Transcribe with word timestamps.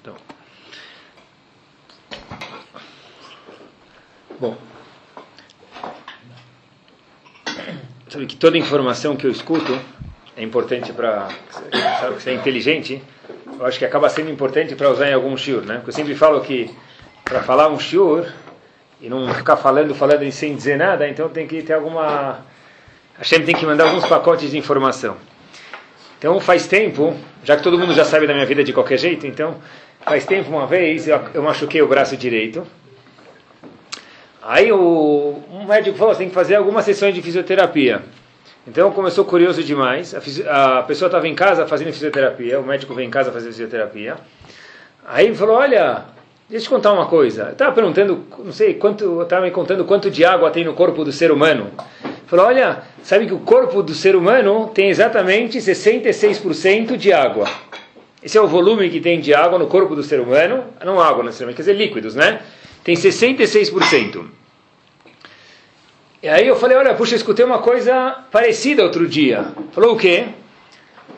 Então. 0.00 0.14
Bom. 4.40 4.56
Sabe 8.08 8.26
que 8.26 8.36
toda 8.36 8.56
informação 8.56 9.16
que 9.16 9.26
eu 9.26 9.30
escuto 9.30 9.78
é 10.36 10.42
importante 10.42 10.92
para. 10.92 11.28
Sabe 12.00 12.16
que 12.16 12.22
você 12.22 12.30
é 12.30 12.34
inteligente? 12.34 13.02
Eu 13.58 13.66
acho 13.66 13.78
que 13.78 13.84
acaba 13.84 14.08
sendo 14.08 14.30
importante 14.30 14.74
para 14.74 14.90
usar 14.90 15.08
em 15.08 15.14
algum 15.14 15.36
shiur, 15.36 15.64
né? 15.64 15.76
Porque 15.76 15.90
eu 15.90 15.94
sempre 15.94 16.14
falo 16.14 16.40
que 16.40 16.70
para 17.24 17.42
falar 17.42 17.68
um 17.68 17.78
shiur 17.78 18.26
e 19.00 19.08
não 19.08 19.32
ficar 19.34 19.56
falando, 19.56 19.94
falando 19.94 20.30
sem 20.30 20.54
dizer 20.54 20.76
nada, 20.76 21.08
então 21.08 21.28
tem 21.28 21.46
que 21.46 21.62
ter 21.62 21.72
alguma. 21.72 22.44
Hashem 23.18 23.44
tem 23.44 23.54
que 23.54 23.64
mandar 23.64 23.84
alguns 23.84 24.06
pacotes 24.06 24.50
de 24.50 24.58
informação. 24.58 25.16
Então 26.18 26.40
faz 26.40 26.66
tempo, 26.66 27.14
já 27.44 27.56
que 27.56 27.62
todo 27.62 27.78
mundo 27.78 27.92
já 27.92 28.04
sabe 28.04 28.26
da 28.26 28.32
minha 28.32 28.46
vida 28.46 28.64
de 28.64 28.72
qualquer 28.72 28.98
jeito, 28.98 29.26
então 29.26 29.56
faz 30.00 30.26
tempo 30.26 30.50
uma 30.50 30.66
vez 30.66 31.06
eu, 31.06 31.20
eu 31.34 31.42
machuquei 31.42 31.80
o 31.80 31.86
braço 31.86 32.16
direito. 32.16 32.66
Aí 34.42 34.72
o 34.72 35.42
um 35.50 35.64
médico 35.64 35.96
falou: 35.96 36.14
tem 36.14 36.28
que 36.28 36.34
fazer 36.34 36.56
algumas 36.56 36.84
sessões 36.84 37.14
de 37.14 37.22
fisioterapia. 37.22 38.02
Então 38.66 38.90
começou 38.90 39.24
curioso 39.24 39.62
demais. 39.62 40.14
A, 40.46 40.78
a 40.78 40.82
pessoa 40.82 41.06
estava 41.06 41.28
em 41.28 41.34
casa 41.34 41.66
fazendo 41.66 41.92
fisioterapia, 41.92 42.58
o 42.58 42.66
médico 42.66 42.94
veio 42.94 43.06
em 43.06 43.10
casa 43.10 43.30
fazer 43.30 43.48
fisioterapia. 43.48 44.16
Aí 45.06 45.26
ele 45.26 45.34
falou: 45.34 45.56
Olha, 45.56 46.04
deixa 46.48 46.66
eu 46.66 46.68
te 46.68 46.74
contar 46.74 46.92
uma 46.92 47.06
coisa. 47.06 47.44
Eu 47.44 47.52
estava 47.52 47.72
perguntando, 47.72 48.24
não 48.38 48.52
sei 48.52 48.74
quanto, 48.74 49.22
estava 49.22 49.42
me 49.42 49.50
contando 49.50 49.84
quanto 49.84 50.10
de 50.10 50.24
água 50.24 50.50
tem 50.50 50.64
no 50.64 50.74
corpo 50.74 51.04
do 51.04 51.12
ser 51.12 51.30
humano. 51.30 51.70
Falou: 52.26 52.46
Olha, 52.46 52.82
sabe 53.02 53.26
que 53.26 53.34
o 53.34 53.40
corpo 53.40 53.82
do 53.82 53.94
ser 53.94 54.16
humano 54.16 54.70
tem 54.74 54.88
exatamente 54.88 55.58
66% 55.58 56.96
de 56.96 57.12
água. 57.12 57.48
Esse 58.22 58.38
é 58.38 58.40
o 58.40 58.48
volume 58.48 58.88
que 58.88 59.00
tem 59.00 59.20
de 59.20 59.34
água 59.34 59.58
no 59.58 59.66
corpo 59.66 59.94
do 59.94 60.02
ser 60.02 60.18
humano. 60.18 60.64
Não 60.82 61.00
água 61.00 61.22
necessariamente, 61.22 61.56
quer 61.56 61.62
dizer 61.62 61.74
líquidos, 61.74 62.14
né? 62.14 62.40
Tem 62.82 62.94
66%. 62.94 64.24
E 66.22 66.28
aí 66.28 66.48
eu 66.48 66.56
falei, 66.56 66.74
olha, 66.78 66.94
puxa, 66.94 67.14
escutei 67.14 67.44
uma 67.44 67.58
coisa 67.58 68.24
parecida 68.32 68.82
outro 68.82 69.06
dia. 69.06 69.48
Falou 69.72 69.92
o 69.92 69.98
quê? 69.98 70.24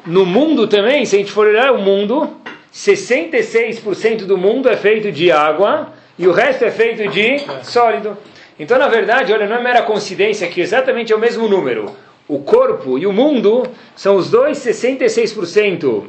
No 0.04 0.26
mundo 0.26 0.66
também, 0.66 1.06
se 1.06 1.14
a 1.14 1.18
gente 1.20 1.30
for 1.30 1.46
olhar 1.46 1.72
o 1.72 1.78
mundo, 1.78 2.36
66% 2.74 4.24
do 4.24 4.36
mundo 4.36 4.68
é 4.68 4.76
feito 4.76 5.12
de 5.12 5.30
água 5.30 5.92
e 6.18 6.26
o 6.26 6.32
resto 6.32 6.64
é 6.64 6.72
feito 6.72 7.08
de 7.08 7.40
sólido. 7.62 8.18
Então, 8.58 8.78
na 8.78 8.88
verdade, 8.88 9.32
olha, 9.32 9.46
não 9.46 9.56
é 9.56 9.62
mera 9.62 9.82
coincidência 9.82 10.48
que 10.48 10.60
exatamente 10.60 11.12
é 11.12 11.16
o 11.16 11.18
mesmo 11.18 11.46
número. 11.48 11.94
O 12.26 12.40
corpo 12.40 12.98
e 12.98 13.06
o 13.06 13.12
mundo 13.12 13.64
são 13.94 14.16
os 14.16 14.30
dois 14.30 14.58
66% 14.58 16.04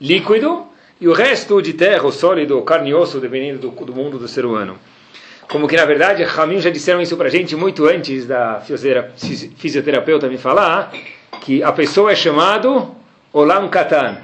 líquido 0.00 0.66
e 1.00 1.08
o 1.08 1.12
resto 1.12 1.60
de 1.60 1.72
terra, 1.72 2.10
sólido, 2.12 2.60
carne 2.62 2.90
e 2.90 2.94
osso, 2.94 3.18
dependendo 3.18 3.58
do, 3.58 3.84
do 3.84 3.94
mundo 3.94 4.18
do 4.18 4.28
ser 4.28 4.44
humano. 4.46 4.78
Como 5.50 5.66
que, 5.66 5.76
na 5.76 5.84
verdade, 5.84 6.22
Ramin 6.22 6.60
já 6.60 6.70
disseram 6.70 7.02
isso 7.02 7.16
para 7.16 7.26
a 7.26 7.30
gente 7.30 7.56
muito 7.56 7.86
antes 7.86 8.24
da 8.24 8.62
fisioterapeuta 9.56 10.28
me 10.28 10.38
falar, 10.38 10.92
que 11.40 11.62
a 11.62 11.72
pessoa 11.72 12.12
é 12.12 12.14
chamado 12.14 12.94
Olam 13.32 13.68
Katan. 13.68 14.18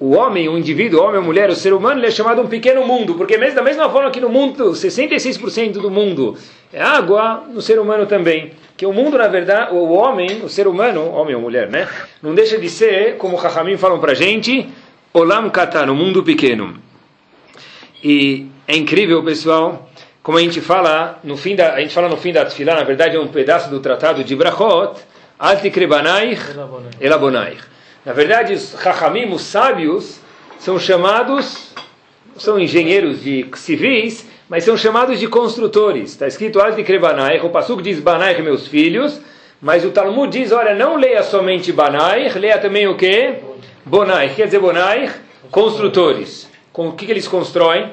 O 0.00 0.16
homem, 0.16 0.48
o 0.48 0.56
indivíduo, 0.56 1.00
o 1.00 1.04
homem, 1.04 1.18
a 1.18 1.22
mulher, 1.22 1.50
o 1.50 1.54
ser 1.54 1.74
humano, 1.74 2.00
ele 2.00 2.06
é 2.06 2.10
chamado 2.10 2.40
um 2.40 2.48
pequeno 2.48 2.84
mundo, 2.86 3.14
porque 3.14 3.36
mesmo, 3.36 3.56
da 3.56 3.62
mesma 3.62 3.88
forma 3.90 4.10
que 4.10 4.20
no 4.20 4.28
mundo, 4.28 4.70
66% 4.70 5.72
do 5.72 5.90
mundo 5.90 6.36
é 6.72 6.82
água, 6.82 7.44
no 7.48 7.60
ser 7.60 7.78
humano 7.78 8.06
também. 8.06 8.52
Que 8.76 8.86
o 8.86 8.92
mundo, 8.92 9.18
na 9.18 9.28
verdade, 9.28 9.74
o 9.74 9.92
homem, 9.92 10.42
o 10.42 10.48
ser 10.48 10.66
humano, 10.66 11.10
homem 11.10 11.34
ou 11.34 11.40
mulher, 11.40 11.68
né? 11.68 11.86
Não 12.22 12.34
deixa 12.34 12.58
de 12.58 12.68
ser, 12.68 13.16
como 13.18 13.36
Rahamim 13.36 13.76
falam 13.76 14.00
para 14.00 14.12
a 14.12 14.14
gente, 14.14 14.68
Olam 15.12 15.50
Katan, 15.50 15.92
o 15.92 15.94
mundo 15.94 16.22
pequeno. 16.22 16.74
E 18.02 18.46
é 18.66 18.74
incrível, 18.74 19.22
pessoal, 19.22 19.90
como 20.22 20.38
a 20.38 20.40
gente 20.40 20.60
fala 20.60 21.18
no 21.22 21.36
fim 21.36 21.54
da 21.54 21.74
a 21.74 21.80
gente 21.80 21.92
fala 21.92 22.08
no 22.08 22.16
fim 22.16 22.32
da 22.32 22.44
Tfilah, 22.44 22.76
na 22.76 22.84
verdade 22.84 23.16
é 23.16 23.20
um 23.20 23.28
pedaço 23.28 23.68
do 23.68 23.78
tratado 23.80 24.24
de 24.24 24.34
Brachot, 24.34 25.00
Altikrebanaich 25.38 26.40
Elabonaich. 27.00 27.60
Na 28.04 28.12
verdade, 28.12 28.54
os 28.54 28.76
Chachamim, 28.82 29.32
os 29.32 29.42
sábios, 29.42 30.20
são 30.58 30.78
chamados, 30.78 31.72
são 32.36 32.58
engenheiros 32.58 33.22
de 33.22 33.46
civis, 33.54 34.26
mas 34.52 34.64
são 34.64 34.76
chamados 34.76 35.18
de 35.18 35.26
construtores. 35.28 36.10
Está 36.10 36.26
escrito 36.26 36.60
Altikrebanaich, 36.60 37.42
o 37.42 37.48
Pasuk 37.48 37.82
diz 37.82 37.98
Banaich, 37.98 38.42
meus 38.42 38.68
filhos, 38.68 39.18
mas 39.62 39.82
o 39.82 39.90
Talmud 39.90 40.30
diz, 40.30 40.52
olha, 40.52 40.74
não 40.74 40.96
leia 40.96 41.22
somente 41.22 41.72
Banaich, 41.72 42.38
leia 42.38 42.58
também 42.58 42.86
o 42.86 42.94
quê? 42.94 43.36
Bonaich. 43.86 44.34
Quer 44.34 44.44
dizer 44.44 44.58
Bonaich? 44.58 45.10
Construtores. 45.50 46.50
Com 46.70 46.88
o 46.88 46.92
que, 46.92 47.06
que 47.06 47.12
eles 47.12 47.26
constroem? 47.26 47.92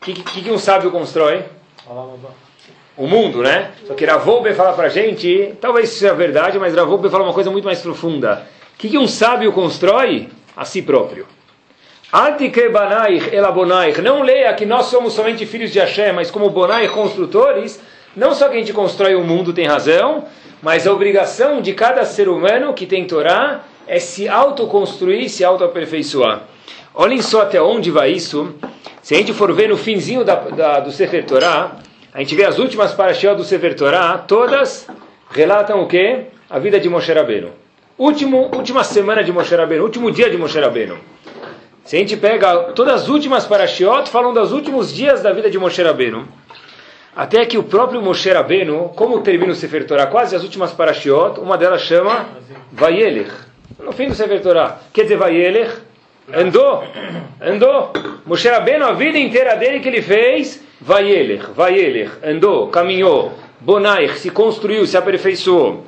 O 0.00 0.04
que, 0.06 0.14
que, 0.14 0.44
que, 0.44 0.50
um 0.50 0.56
sábio 0.56 0.90
constrói? 0.90 1.44
O 2.96 3.06
mundo, 3.06 3.42
né? 3.42 3.72
Só 3.86 3.92
que 3.92 4.06
Ravolbe 4.06 4.54
fala 4.54 4.72
pra 4.72 4.88
gente, 4.88 5.52
talvez 5.60 5.90
isso 5.90 5.98
seja 5.98 6.14
verdade, 6.14 6.58
mas 6.58 6.74
Ravolbe 6.74 7.10
fala 7.10 7.24
uma 7.24 7.34
coisa 7.34 7.50
muito 7.50 7.66
mais 7.66 7.82
profunda. 7.82 8.46
O 8.74 8.78
que, 8.78 8.88
que 8.88 8.96
um 8.96 9.06
sábio 9.06 9.52
constrói? 9.52 10.30
A 10.56 10.64
si 10.64 10.80
próprio. 10.80 11.26
Não 14.02 14.22
leia 14.22 14.54
que 14.54 14.64
nós 14.64 14.86
somos 14.86 15.12
somente 15.12 15.44
filhos 15.44 15.70
de 15.70 15.78
Hashem, 15.78 16.14
mas 16.14 16.30
como 16.30 16.48
Bonai 16.48 16.88
construtores, 16.88 17.78
não 18.16 18.34
só 18.34 18.48
que 18.48 18.56
a 18.56 18.58
gente 18.58 18.72
constrói 18.72 19.14
o 19.14 19.22
mundo 19.22 19.52
tem 19.52 19.66
razão, 19.66 20.24
mas 20.62 20.86
a 20.86 20.92
obrigação 20.92 21.60
de 21.60 21.74
cada 21.74 22.06
ser 22.06 22.30
humano 22.30 22.72
que 22.72 22.86
tem 22.86 23.04
Torá 23.04 23.60
é 23.86 23.98
se 23.98 24.26
autoconstruir, 24.26 25.28
se 25.28 25.44
autoaperfeiçoar. 25.44 26.44
Olhem 26.94 27.20
só 27.20 27.42
até 27.42 27.60
onde 27.60 27.90
vai 27.90 28.10
isso. 28.10 28.54
Se 29.02 29.14
a 29.14 29.18
gente 29.18 29.34
for 29.34 29.52
ver 29.52 29.68
no 29.68 29.76
finzinho 29.76 30.24
da, 30.24 30.34
da, 30.34 30.80
do 30.80 30.90
Sefer 30.90 31.26
Torah, 31.26 31.76
a 32.14 32.20
gente 32.20 32.34
vê 32.34 32.46
as 32.46 32.58
últimas 32.58 32.94
parashiot 32.94 33.36
do 33.36 33.44
Sefer 33.44 33.76
Torah, 33.76 34.16
todas 34.16 34.88
relatam 35.30 35.82
o 35.82 35.86
quê? 35.86 36.28
A 36.48 36.58
vida 36.58 36.80
de 36.80 36.88
Moshe 36.88 37.12
Rabbeinu. 37.12 37.50
Último, 37.98 38.50
última 38.54 38.82
semana 38.82 39.22
de 39.22 39.30
Moshe 39.30 39.54
Rabbeinu, 39.54 39.84
último 39.84 40.10
dia 40.10 40.30
de 40.30 40.38
Moshe 40.38 40.58
Rabbeinu. 40.58 40.96
Se 41.88 41.96
a 41.96 42.00
gente 42.00 42.18
pega 42.18 42.54
todas 42.74 43.04
as 43.04 43.08
últimas 43.08 43.46
parashiot, 43.46 44.10
falam 44.10 44.34
dos 44.34 44.52
últimos 44.52 44.94
dias 44.94 45.22
da 45.22 45.32
vida 45.32 45.50
de 45.50 45.58
Moshe 45.58 45.82
Rabbeinu. 45.82 46.28
Até 47.16 47.46
que 47.46 47.56
o 47.56 47.62
próprio 47.62 48.02
Moshe 48.02 48.30
Rabbeinu, 48.30 48.90
como 48.94 49.22
termina 49.22 49.52
o 49.52 49.56
Sefer 49.56 49.86
Torah, 49.86 50.06
quase 50.06 50.36
as 50.36 50.42
últimas 50.42 50.70
parashiot, 50.70 51.40
uma 51.40 51.56
delas 51.56 51.80
chama 51.80 52.28
Vayelech. 52.70 53.30
No 53.78 53.90
fim 53.92 54.08
do 54.08 54.14
Sefer 54.14 54.42
Torah. 54.42 54.80
Quer 54.92 55.04
dizer 55.04 55.16
Vayelech? 55.16 55.78
Andou, 56.30 56.84
andou. 57.40 57.92
Moshe 58.26 58.50
Rabbeinu, 58.50 58.84
a 58.84 58.92
vida 58.92 59.16
inteira 59.16 59.56
dele 59.56 59.80
que 59.80 59.88
ele 59.88 60.02
fez, 60.02 60.62
Vayelech, 60.82 61.52
Vayelech, 61.56 62.10
andou, 62.22 62.68
caminhou, 62.68 63.32
Bonaich, 63.60 64.18
se 64.18 64.28
construiu, 64.28 64.86
se 64.86 64.98
aperfeiçoou. 64.98 65.84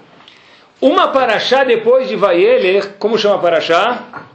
Uma 0.81 1.09
paraxá 1.09 1.62
depois 1.62 2.09
de 2.09 2.17
Vayelech, 2.17 2.94
como 2.99 3.19
chama 3.19 3.38
paraxá? 3.38 4.28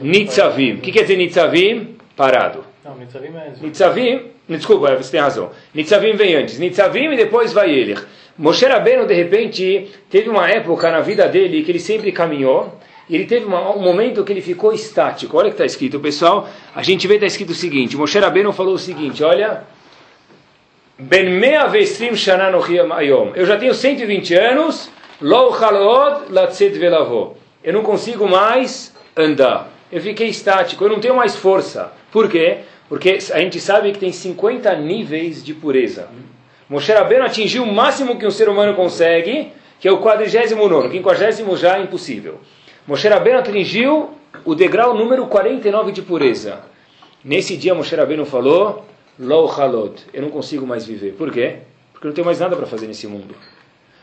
Nitzavim. 0.00 0.74
O 0.74 0.80
que 0.80 0.92
quer 0.92 1.02
dizer 1.02 1.16
Nitzavim? 1.16 1.96
Parado. 2.16 2.64
Não, 2.84 2.96
Nitzavim 2.96 3.28
é 3.36 3.52
Nitzavim, 3.60 4.22
desculpa, 4.48 4.96
você 4.96 5.12
tem 5.12 5.20
razão. 5.20 5.50
Nitzavim 5.74 6.14
vem 6.14 6.34
antes. 6.34 6.58
Nitzavim 6.58 7.12
e 7.12 7.16
depois 7.16 7.52
Vayelech. 7.52 8.02
Moshe 8.38 8.66
Rabbeinu, 8.66 9.06
de 9.06 9.14
repente, 9.14 9.90
teve 10.10 10.28
uma 10.28 10.48
época 10.48 10.90
na 10.90 11.00
vida 11.00 11.28
dele 11.28 11.62
que 11.62 11.70
ele 11.70 11.78
sempre 11.78 12.10
caminhou, 12.10 12.78
ele 13.08 13.26
teve 13.26 13.44
uma, 13.44 13.76
um 13.76 13.80
momento 13.80 14.24
que 14.24 14.32
ele 14.32 14.40
ficou 14.40 14.72
estático. 14.72 15.36
Olha 15.36 15.48
o 15.48 15.50
que 15.50 15.54
está 15.54 15.66
escrito, 15.66 16.00
pessoal. 16.00 16.48
A 16.74 16.82
gente 16.82 17.06
vê 17.06 17.14
está 17.14 17.26
escrito 17.26 17.50
o 17.50 17.54
seguinte: 17.54 17.96
Moshe 17.96 18.18
Rabbeinu 18.18 18.52
falou 18.52 18.74
o 18.74 18.78
seguinte: 18.78 19.22
olha. 19.22 19.64
Ben 20.98 21.28
mea 21.30 21.66
vestrim 21.66 22.12
ayom. 22.94 23.32
Eu 23.34 23.44
já 23.44 23.56
tenho 23.56 23.74
120 23.74 24.34
anos. 24.34 24.90
Lo 25.20 25.50
halod 25.50 26.30
latzet 26.30 26.78
velavo. 26.78 27.36
Eu 27.62 27.72
não 27.72 27.82
consigo 27.82 28.28
mais 28.28 28.94
andar. 29.16 29.71
Eu 29.92 30.00
fiquei 30.00 30.28
estático. 30.28 30.82
Eu 30.82 30.88
não 30.88 31.00
tenho 31.00 31.14
mais 31.14 31.36
força. 31.36 31.92
Por 32.10 32.28
quê? 32.28 32.60
Porque 32.88 33.18
a 33.32 33.38
gente 33.38 33.60
sabe 33.60 33.92
que 33.92 33.98
tem 33.98 34.10
50 34.10 34.74
níveis 34.76 35.44
de 35.44 35.52
pureza. 35.52 36.08
Moshe 36.68 36.90
Rabbeinu 36.90 37.24
atingiu 37.24 37.64
o 37.64 37.72
máximo 37.72 38.18
que 38.18 38.26
um 38.26 38.30
ser 38.30 38.48
humano 38.48 38.74
consegue, 38.74 39.52
que 39.78 39.86
é 39.86 39.92
o 39.92 40.00
quadrigésimo 40.00 40.66
nono. 40.66 40.88
Quinquagésimo 40.88 41.56
já 41.56 41.76
é 41.78 41.82
impossível. 41.82 42.40
Moshe 42.86 43.06
Rabbeinu 43.06 43.38
atingiu 43.38 44.10
o 44.44 44.54
degrau 44.54 44.94
número 44.94 45.26
49 45.26 45.92
de 45.92 46.00
pureza. 46.00 46.60
Nesse 47.22 47.56
dia 47.56 47.74
Moshe 47.74 47.94
Rabbeinu 47.94 48.24
falou, 48.24 48.86
Lo 49.18 49.46
halod, 49.46 49.94
eu 50.12 50.22
não 50.22 50.30
consigo 50.30 50.66
mais 50.66 50.86
viver. 50.86 51.12
Por 51.12 51.30
quê? 51.30 51.58
Porque 51.92 52.06
eu 52.06 52.08
não 52.08 52.14
tenho 52.14 52.24
mais 52.24 52.40
nada 52.40 52.56
para 52.56 52.66
fazer 52.66 52.86
nesse 52.86 53.06
mundo. 53.06 53.34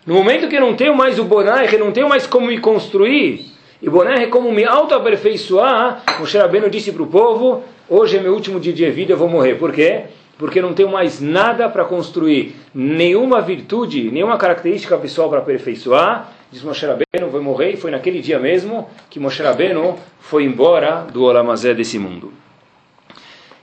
No 0.06 0.14
momento 0.14 0.48
que 0.48 0.56
eu 0.56 0.62
não 0.62 0.76
tenho 0.76 0.96
mais 0.96 1.18
o 1.20 1.24
Bonai, 1.24 1.68
eu 1.74 1.80
não 1.80 1.92
tenho 1.92 2.08
mais 2.08 2.28
como 2.28 2.48
me 2.48 2.60
construir, 2.60 3.52
e 3.82 3.90
Bonai 3.90 4.24
é 4.24 4.28
como 4.28 4.52
me 4.52 4.66
auto-aperfeiçoar, 4.66 6.04
Moshe 6.20 6.38
Rabbeinu 6.38 6.70
disse 6.70 6.92
para 6.92 7.04
o 7.04 7.08
povo, 7.08 7.64
hoje 7.88 8.18
é 8.18 8.20
meu 8.22 8.34
último 8.34 8.60
dia 8.60 8.74
de 8.74 8.90
vida, 8.92 9.14
eu 9.14 9.18
vou 9.18 9.30
morrer. 9.30 9.56
Por 9.56 9.72
quê? 9.72 10.04
Porque 10.38 10.62
não 10.62 10.74
tenho 10.74 10.90
mais 10.90 11.22
nada 11.22 11.70
para 11.70 11.86
construir, 11.86 12.56
nenhuma 12.74 13.40
virtude, 13.40 14.12
nenhuma 14.12 14.38
característica 14.38 14.98
pessoal 14.98 15.30
para 15.30 15.40
aperfeiçoar, 15.40 16.30
diz 16.52 16.62
Moshe 16.62 16.86
Rabbeinu, 16.86 17.32
vai 17.32 17.42
morrer, 17.42 17.72
e 17.72 17.78
foi 17.78 17.90
naquele 17.90 18.20
dia 18.20 18.38
mesmo 18.38 18.90
que 19.10 19.20
Moshe 19.20 19.42
Rabbeinu 19.42 19.98
foi 20.20 20.44
embora 20.44 21.08
do 21.14 21.24
Olamazé 21.24 21.74
desse 21.74 21.98
mundo. 21.98 22.34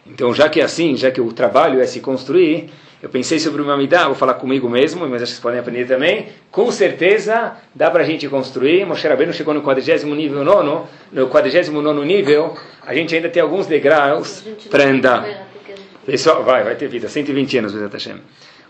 Então, 0.06 0.32
já 0.32 0.48
que 0.48 0.60
é 0.60 0.64
assim, 0.64 0.96
já 0.96 1.10
que 1.10 1.20
o 1.20 1.30
trabalho 1.30 1.78
é 1.80 1.84
se 1.84 2.00
construir, 2.00 2.70
eu 3.06 3.11
pensei 3.11 3.38
sobre 3.38 3.62
uma 3.62 3.76
midá, 3.76 4.06
vou 4.06 4.17
falar 4.17 4.35
comigo 4.35 4.69
mesmo, 4.69 5.06
mas 5.06 5.23
acho 5.23 5.31
que 5.31 5.37
vocês 5.37 5.41
podem 5.41 5.61
aprender 5.61 5.87
também. 5.87 6.26
Com 6.50 6.73
certeza 6.73 7.53
dá 7.73 7.88
para 7.88 8.03
a 8.03 8.05
gente 8.05 8.29
construir. 8.29 8.85
Moshe 8.85 9.06
Rabbeinu 9.06 9.32
chegou 9.32 9.55
no 9.55 9.62
40 9.62 10.05
nível 10.06 10.43
nono, 10.43 10.88
no 11.12 11.29
49 11.29 12.05
nível, 12.05 12.56
a 12.85 12.93
gente 12.93 13.14
ainda 13.14 13.29
tem 13.29 13.41
alguns 13.41 13.69
degraus 13.69 14.43
para 14.69 14.88
andar. 14.88 15.47
Pessoal, 16.05 16.43
vai, 16.43 16.64
vai 16.64 16.75
ter 16.75 16.88
vida, 16.88 17.08
120 17.08 17.58
anos, 17.58 17.75
Bezat 17.75 17.93
Hashem. 17.93 18.17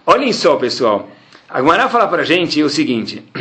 Olhem 0.04 0.34
só, 0.34 0.56
pessoal. 0.56 1.08
A 1.48 1.60
Gemara 1.60 1.88
fala 1.88 2.06
para 2.06 2.20
a 2.20 2.26
gente 2.26 2.62
o 2.62 2.68
seguinte. 2.68 3.24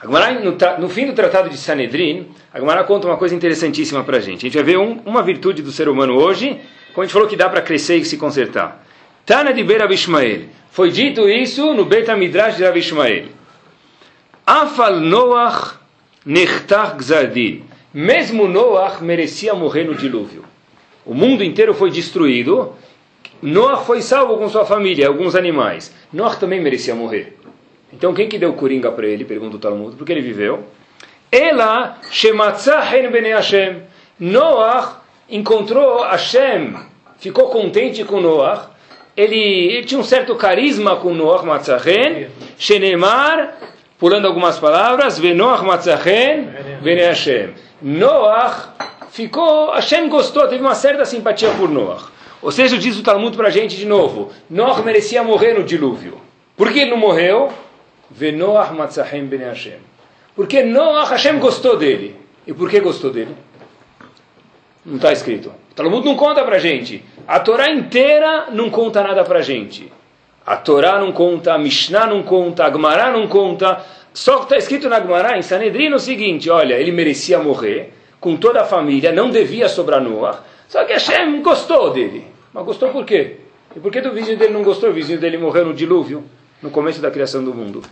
A 0.00 0.32
no, 0.32 0.56
no, 0.78 0.88
fim 0.88 1.06
do 1.06 1.12
tratado 1.12 1.50
de 1.50 1.56
Sanedrin, 1.58 2.28
a 2.52 2.84
conta 2.84 3.06
uma 3.08 3.16
coisa 3.16 3.34
interessantíssima 3.34 4.04
para 4.04 4.18
a 4.18 4.20
gente. 4.20 4.46
A 4.46 4.48
gente 4.48 4.54
vai 4.54 4.64
ver 4.64 4.78
um, 4.78 5.00
uma 5.04 5.22
virtude 5.22 5.62
do 5.62 5.72
ser 5.72 5.88
humano 5.88 6.14
hoje, 6.14 6.60
como 6.94 7.02
a 7.02 7.04
gente 7.04 7.12
falou 7.12 7.28
que 7.28 7.36
dá 7.36 7.48
para 7.48 7.60
crescer 7.60 7.96
e 7.96 8.04
se 8.04 8.16
consertar. 8.16 8.85
Tana 9.26 9.52
de 9.52 9.64
Beira 9.64 9.92
Ishmael. 9.92 10.42
Foi 10.70 10.92
dito 10.92 11.28
isso 11.28 11.74
no 11.74 11.84
Beta 11.84 12.16
Midrash 12.16 12.56
de 12.56 12.64
Rav 12.64 12.78
Ishmael. 12.78 13.24
Afal 14.46 15.00
Noach 15.00 15.74
Nechtach 16.24 16.96
Gzardin. 16.96 17.64
Mesmo 17.92 18.46
Noach 18.46 19.02
merecia 19.02 19.52
morrer 19.52 19.82
no 19.82 19.96
dilúvio. 19.96 20.44
O 21.04 21.12
mundo 21.12 21.42
inteiro 21.42 21.74
foi 21.74 21.90
destruído. 21.90 22.72
Noach 23.42 23.84
foi 23.84 24.00
salvo 24.00 24.38
com 24.38 24.48
sua 24.48 24.64
família, 24.64 25.08
alguns 25.08 25.34
animais. 25.34 25.92
Noach 26.12 26.38
também 26.38 26.60
merecia 26.60 26.94
morrer. 26.94 27.36
Então 27.92 28.14
quem 28.14 28.28
que 28.28 28.38
deu 28.38 28.52
coringa 28.52 28.92
para 28.92 29.08
ele? 29.08 29.24
Pergunta 29.24 29.56
o 29.56 29.58
Talmud. 29.58 29.96
Porque 29.96 30.12
ele 30.12 30.20
viveu. 30.20 30.64
Ela 31.32 31.98
Shematzah 32.12 32.88
Bene 33.10 33.30
Hashem. 33.30 33.82
Noach 34.20 34.98
encontrou 35.28 36.04
Hashem, 36.04 36.76
ficou 37.18 37.48
contente 37.48 38.04
com 38.04 38.20
Noach 38.20 38.75
ele, 39.16 39.36
ele 39.36 39.84
tinha 39.86 40.00
um 40.00 40.04
certo 40.04 40.34
carisma 40.34 40.96
com 40.96 41.14
Noach 41.14 41.44
Matzachen, 41.44 42.28
Shenemar, 42.58 43.56
pulando 43.98 44.26
algumas 44.26 44.58
palavras, 44.58 45.18
Venoach 45.18 45.64
Matzachen, 45.64 46.48
Vene 46.82 47.02
Hashem. 47.02 47.54
Noach 47.80 48.68
ficou, 49.10 49.70
Hashem 49.72 50.08
gostou, 50.08 50.46
teve 50.48 50.62
uma 50.62 50.74
certa 50.74 51.04
simpatia 51.04 51.50
por 51.52 51.70
Noach. 51.70 52.04
Ou 52.42 52.52
seja, 52.52 52.76
diz 52.76 52.98
o 52.98 53.02
Talmud 53.02 53.36
para 53.36 53.48
a 53.48 53.50
gente 53.50 53.76
de 53.76 53.86
novo, 53.86 54.30
Noach 54.50 54.82
merecia 54.82 55.22
morrer 55.22 55.54
no 55.54 55.64
dilúvio. 55.64 56.20
Por 56.56 56.70
que 56.70 56.80
ele 56.80 56.90
não 56.90 56.98
morreu? 56.98 57.50
Venoach 58.10 58.72
Matzachen 58.74 59.24
Bene 59.24 59.44
Hashem. 59.44 59.78
Porque 60.34 60.62
Noach, 60.62 61.10
Hashem 61.10 61.38
gostou 61.38 61.76
dele. 61.78 62.16
E 62.46 62.52
por 62.52 62.68
que 62.68 62.78
gostou 62.80 63.10
dele? 63.10 63.34
Não 64.84 64.96
está 64.96 65.10
escrito. 65.12 65.50
Talmud 65.76 66.04
não 66.06 66.16
conta 66.16 66.42
para 66.42 66.56
a 66.56 66.58
gente. 66.58 67.04
A 67.28 67.38
Torá 67.38 67.70
inteira 67.70 68.46
não 68.50 68.70
conta 68.70 69.02
nada 69.02 69.22
para 69.22 69.40
a 69.40 69.42
gente. 69.42 69.92
A 70.44 70.56
Torá 70.56 70.98
não 70.98 71.12
conta, 71.12 71.52
a 71.52 71.58
Mishnah 71.58 72.06
não 72.06 72.22
conta, 72.22 72.64
a 72.64 72.70
Gemara 72.72 73.12
não 73.12 73.28
conta. 73.28 73.84
Só 74.14 74.38
que 74.38 74.44
está 74.44 74.56
escrito 74.56 74.88
na 74.88 74.98
Gemara, 74.98 75.36
em 75.36 75.42
Sanedrin, 75.42 75.92
o 75.92 75.98
seguinte, 75.98 76.48
olha, 76.48 76.74
ele 76.74 76.90
merecia 76.90 77.38
morrer, 77.38 77.92
com 78.18 78.36
toda 78.36 78.62
a 78.62 78.64
família, 78.64 79.12
não 79.12 79.28
devia 79.28 79.68
sobrar 79.68 80.00
Noah, 80.00 80.42
só 80.66 80.82
que 80.84 80.94
Hashem 80.94 81.42
gostou 81.42 81.90
dele. 81.90 82.26
Mas 82.54 82.64
gostou 82.64 82.88
por 82.88 83.04
quê? 83.04 83.36
E 83.76 83.78
por 83.78 83.92
que 83.92 84.00
do 84.00 84.12
vizinho 84.12 84.38
dele 84.38 84.54
não 84.54 84.62
gostou? 84.62 84.88
O 84.88 84.92
vizinho 84.94 85.20
dele 85.20 85.36
morreu 85.36 85.66
no 85.66 85.74
dilúvio, 85.74 86.24
no 86.62 86.70
começo 86.70 87.02
da 87.02 87.10
criação 87.10 87.44
do 87.44 87.52
mundo. 87.52 87.82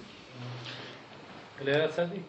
Ele 1.61 1.71
era 1.71 1.89
tzadik. 1.89 2.25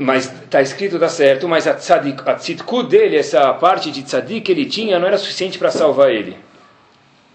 Mas 0.00 0.32
está 0.44 0.62
escrito, 0.62 0.94
está 0.94 1.10
certo, 1.10 1.46
mas 1.46 1.66
a, 1.66 1.74
tzadik, 1.74 2.22
a 2.26 2.34
tzidku 2.34 2.82
dele, 2.84 3.18
essa 3.18 3.52
parte 3.52 3.90
de 3.90 4.02
tzadik 4.02 4.40
que 4.40 4.50
ele 4.50 4.64
tinha, 4.64 4.98
não 4.98 5.06
era 5.06 5.18
suficiente 5.18 5.58
para 5.58 5.70
salvar 5.70 6.10
ele 6.10 6.34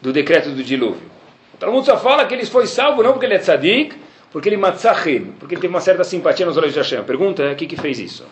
do 0.02 0.12
decreto 0.12 0.50
do 0.50 0.64
dilúvio. 0.64 1.04
Todo 1.60 1.72
mundo 1.72 1.86
só 1.86 1.96
fala 1.98 2.26
que 2.26 2.34
ele 2.34 2.46
foi 2.48 2.66
salvo 2.66 3.04
não 3.04 3.12
porque 3.12 3.28
ele 3.28 3.36
é 3.36 3.40
tzadik, 3.40 3.96
porque 4.32 4.50
ele 4.50 4.58
matzahim, 4.58 5.34
porque 5.40 5.54
ele 5.54 5.62
tem 5.62 5.70
uma 5.70 5.82
certa 5.82 6.04
simpatia 6.04 6.46
nos 6.46 6.58
olhos 6.58 6.74
de 6.74 6.80
Hashem. 6.80 7.00
A 7.00 7.04
pergunta 7.04 7.44
é, 7.44 7.54
o 7.54 7.56
que, 7.56 7.68
que 7.68 7.76
fez 7.76 8.00
isso? 8.00 8.26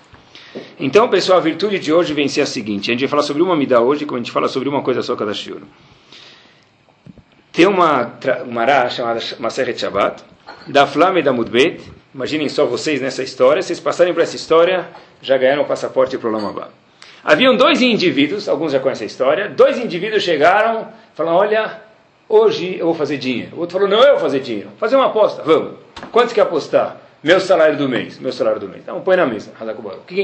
Então, 0.80 1.08
pessoal, 1.10 1.38
a 1.38 1.42
virtude 1.42 1.78
de 1.78 1.94
hoje 1.94 2.14
vem 2.14 2.28
ser 2.28 2.42
a 2.42 2.46
seguinte. 2.46 2.90
A 2.90 2.94
gente 2.94 3.02
vai 3.02 3.10
falar 3.10 3.24
sobre 3.24 3.44
uma 3.44 3.56
midá 3.56 3.82
hoje, 3.82 4.06
como 4.06 4.18
a 4.18 4.20
gente 4.20 4.32
fala 4.32 4.48
sobre 4.48 4.68
uma 4.68 4.82
coisa 4.82 5.04
só 5.04 5.16
cada 5.16 5.34
shiur. 5.34 5.62
Tem 7.52 7.68
uma, 7.68 8.14
uma 8.46 8.90
chamada 8.90 9.20
Maseret 9.40 9.80
Shabbat, 9.80 10.24
da 10.68 10.88
Flame 10.88 11.22
da 11.22 11.34
Mudbet, 11.34 11.82
Imaginem 12.18 12.50
só 12.50 12.66
vocês 12.66 13.00
nessa 13.00 13.22
história. 13.22 13.62
Vocês 13.62 13.80
passarem 13.80 14.12
por 14.12 14.24
essa 14.24 14.36
história, 14.36 14.90
já 15.22 15.38
ganharam 15.38 15.62
o 15.62 15.66
passaporte 15.66 16.18
para 16.18 16.28
o 16.28 16.32
Lamabá. 16.32 16.70
Haviam 17.24 17.56
dois 17.56 17.80
indivíduos, 17.80 18.50
alguns 18.50 18.72
já 18.72 18.80
conhecem 18.80 19.06
a 19.06 19.08
história. 19.08 19.48
Dois 19.50 19.78
indivíduos 19.78 20.24
chegaram, 20.24 20.88
falaram: 21.14 21.38
Olha, 21.38 21.80
hoje 22.28 22.76
eu 22.80 22.88
vou 22.88 22.96
fazer 22.96 23.18
dinheiro. 23.18 23.56
O 23.56 23.60
outro 23.60 23.78
falou: 23.78 23.88
Não, 23.88 24.04
eu 24.04 24.14
vou 24.14 24.20
fazer 24.20 24.40
dinheiro. 24.40 24.70
Fazer 24.80 24.96
uma 24.96 25.06
aposta, 25.06 25.44
vamos. 25.44 25.76
Quanto 26.12 26.34
quer 26.34 26.42
apostar? 26.42 27.00
Meu 27.22 27.40
salário 27.40 27.78
do 27.78 27.88
mês. 27.88 28.18
Meu 28.18 28.34
salário 28.34 28.60
do 28.60 28.68
mês. 28.68 28.82
Então 28.82 29.00
põe 29.02 29.16
na 29.16 29.28
mesa. 29.28 29.52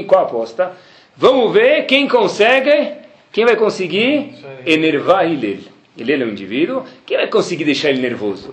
Qual 0.08 0.24
aposta? 0.24 0.72
Vamos 1.16 1.52
ver 1.52 1.86
quem 1.86 2.08
consegue, 2.08 2.90
quem 3.30 3.44
vai 3.44 3.54
conseguir 3.54 4.34
enervar 4.66 5.26
ele. 5.26 5.68
Ele 5.96 6.12
é 6.12 6.26
um 6.26 6.30
indivíduo. 6.30 6.82
Quem 7.06 7.18
vai 7.18 7.28
conseguir 7.28 7.64
deixar 7.64 7.90
ele 7.90 8.02
nervoso? 8.02 8.52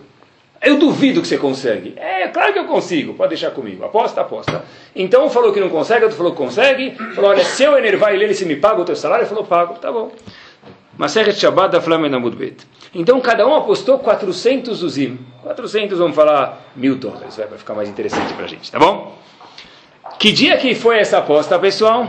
Eu 0.61 0.77
duvido 0.77 1.21
que 1.21 1.27
você 1.27 1.39
consegue. 1.39 1.93
É, 1.97 2.27
claro 2.27 2.53
que 2.53 2.59
eu 2.59 2.65
consigo, 2.65 3.15
pode 3.15 3.29
deixar 3.29 3.49
comigo. 3.49 3.83
Aposta, 3.83 4.21
aposta. 4.21 4.63
Então 4.95 5.27
falou 5.29 5.51
que 5.51 5.59
não 5.59 5.69
consegue, 5.69 6.03
outro 6.03 6.17
falou 6.17 6.33
que 6.33 6.37
consegue. 6.37 6.91
Falou, 7.15 7.31
olha, 7.31 7.43
se 7.43 7.63
eu 7.63 7.75
enervar 7.77 8.13
ele, 8.13 8.25
ele 8.25 8.33
se 8.35 8.45
me 8.45 8.55
paga 8.55 8.79
o 8.79 8.85
teu 8.85 8.95
salário? 8.95 9.23
Ele 9.23 9.29
falou, 9.29 9.43
pago, 9.43 9.73
tá 9.75 9.91
bom. 9.91 10.11
Maseret 10.97 11.33
Shabbat 11.33 11.71
da 11.71 11.81
Flamengo 11.81 12.19
Mudbet. 12.19 12.57
Então 12.93 13.19
cada 13.21 13.47
um 13.47 13.55
apostou 13.55 13.97
400 13.97 14.83
uzim. 14.83 15.17
400, 15.41 15.97
vamos 15.97 16.15
falar, 16.15 16.71
mil 16.75 16.95
dólares, 16.95 17.37
vai, 17.37 17.57
ficar 17.57 17.73
mais 17.73 17.89
interessante 17.89 18.31
para 18.33 18.45
a 18.45 18.47
gente, 18.47 18.71
tá 18.71 18.77
bom? 18.77 19.17
Que 20.19 20.31
dia 20.31 20.57
que 20.57 20.75
foi 20.75 20.99
essa 20.99 21.17
aposta, 21.17 21.57
pessoal? 21.57 22.07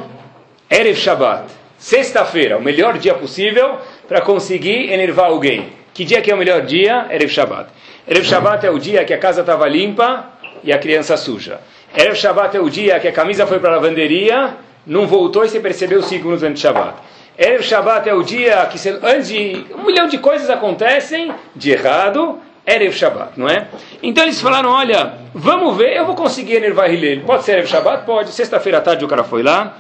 Erev 0.69 0.99
Shabbat. 0.99 1.45
Sexta-feira, 1.79 2.59
o 2.59 2.63
melhor 2.63 2.99
dia 2.99 3.15
possível 3.15 3.79
para 4.07 4.21
conseguir 4.21 4.93
enervar 4.93 5.27
alguém. 5.27 5.73
Que 5.95 6.05
dia 6.05 6.21
que 6.21 6.31
é 6.31 6.35
o 6.35 6.39
melhor 6.39 6.63
dia? 6.63 7.07
Erev 7.11 7.31
Shabbat. 7.31 7.71
Erev 8.07 8.25
Shabbat 8.25 8.67
é 8.67 8.71
o 8.71 8.79
dia 8.79 9.05
que 9.05 9.15
a 9.15 9.19
casa 9.19 9.43
estava 9.43 9.69
limpa 9.69 10.31
e 10.65 10.73
a 10.73 10.79
criança 10.79 11.17
suja. 11.17 11.61
Erev 11.97 12.17
Shabbat 12.17 12.57
é 12.57 12.61
o 12.61 12.69
dia 12.69 12.99
que 12.99 13.07
a 13.07 13.13
camisa 13.13 13.47
foi 13.47 13.61
para 13.61 13.71
a 13.71 13.77
lavanderia, 13.77 14.57
não 14.85 15.07
voltou 15.07 15.45
e 15.45 15.49
você 15.49 15.61
percebeu 15.61 16.03
cinco 16.03 16.25
minutos 16.25 16.43
antes 16.43 16.61
de 16.61 16.67
Shabbat. 16.67 16.95
Erev 17.39 17.63
Shabbat 17.63 18.09
é 18.09 18.15
o 18.15 18.23
dia 18.25 18.67
que 18.67 18.77
você, 18.77 18.99
antes 19.03 19.29
de 19.29 19.67
um 19.75 19.85
milhão 19.85 20.09
de 20.09 20.19
coisas 20.19 20.51
acontecem 20.51 21.33
de 21.55 21.71
errado, 21.71 22.41
Erev 22.67 22.93
Shabbat, 22.93 23.39
não 23.39 23.49
é? 23.49 23.69
Então 24.03 24.25
eles 24.25 24.41
falaram, 24.41 24.71
olha, 24.71 25.15
vamos 25.33 25.77
ver, 25.77 25.97
eu 25.97 26.05
vou 26.05 26.17
conseguir 26.17 26.57
enervar 26.57 26.93
Hillel. 26.93 27.21
Pode 27.25 27.45
ser 27.45 27.53
Erev 27.53 27.69
Shabbat? 27.69 28.05
Pode. 28.05 28.31
Sexta-feira 28.31 28.79
à 28.79 28.81
tarde 28.81 29.05
o 29.05 29.09
cara 29.09 29.23
foi 29.23 29.45
lá. 29.45 29.79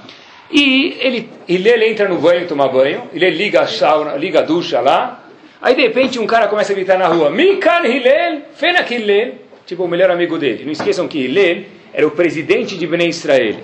E 0.48 0.96
ele, 1.00 1.28
Hillel 1.48 1.82
entra 1.82 2.08
no 2.08 2.18
banho 2.18 2.46
tomar 2.46 2.68
banho. 2.68 3.08
Ele 3.12 3.30
liga 3.30 3.62
a 3.62 3.66
sauna, 3.66 4.14
liga 4.14 4.40
a 4.40 4.42
ducha 4.42 4.80
lá. 4.80 5.21
Aí 5.62 5.76
de 5.76 5.82
repente 5.82 6.18
um 6.18 6.26
cara 6.26 6.48
começa 6.48 6.72
a 6.72 6.74
gritar 6.74 6.98
na 6.98 7.06
rua: 7.06 7.30
Mikan 7.30 7.86
Hillel, 7.86 8.42
Fenak 8.54 8.92
Hillel, 8.92 9.34
tipo 9.64 9.84
o 9.84 9.88
melhor 9.88 10.10
amigo 10.10 10.36
dele. 10.36 10.64
Não 10.64 10.72
esqueçam 10.72 11.06
que 11.06 11.20
Hillel 11.20 11.62
era 11.94 12.04
o 12.04 12.10
presidente 12.10 12.76
de 12.76 12.84
Bnei 12.84 13.08
Israel. 13.08 13.58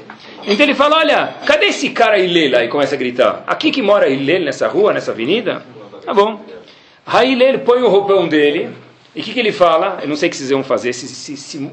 Então 0.47 0.65
ele 0.65 0.77
fala: 0.77 0.99
Olha, 0.99 1.35
cadê 1.45 1.67
esse 1.67 1.91
cara 1.91 2.17
Hillel? 2.17 2.57
Aí 2.57 2.69
começa 2.69 2.95
a 2.95 2.99
gritar: 2.99 3.43
Aqui 3.49 3.73
que 3.73 3.83
mora 3.83 4.09
Hillel 4.09 4.45
nessa 4.45 4.69
rua, 4.69 4.93
nessa 4.93 5.11
avenida? 5.11 5.67
Tá 6.05 6.15
bom. 6.15 6.41
Aí 7.05 7.33
Hillel 7.33 7.59
põe 7.61 7.83
o 7.83 7.89
roupão 7.89 8.29
dele. 8.29 8.71
E 9.13 9.21
o 9.21 9.25
que, 9.25 9.33
que 9.33 9.41
ele 9.41 9.51
fala? 9.51 9.99
Eu 10.01 10.09
não 10.09 10.15
sei 10.15 10.29
o 10.29 10.31
que 10.31 10.37
vocês 10.37 10.51
vão 10.51 10.63
fazer. 10.63 10.93
Se, 10.93 11.09
se, 11.09 11.37
se, 11.37 11.71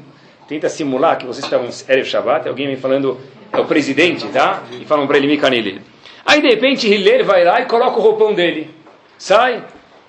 tenta 0.48 0.68
simular 0.68 1.18
que 1.18 1.26
vocês 1.26 1.44
estavam 1.44 1.68
Erev 1.88 2.04
Shabbat. 2.04 2.48
Alguém 2.48 2.66
vem 2.66 2.76
falando: 2.76 3.20
É 3.52 3.60
o 3.60 3.64
presidente, 3.64 4.26
tá? 4.28 4.64
E 4.72 4.84
falam 4.84 5.06
para 5.06 5.18
ele: 5.18 5.28
Mikan 5.28 5.54
Hillel. 5.54 5.82
Aí 6.24 6.42
de 6.42 6.48
repente 6.48 6.88
Hillel 6.88 7.24
vai 7.24 7.44
lá 7.44 7.60
e 7.60 7.66
coloca 7.66 7.96
o 7.96 8.02
roupão 8.02 8.34
dele. 8.34 8.68
Sai. 9.16 9.62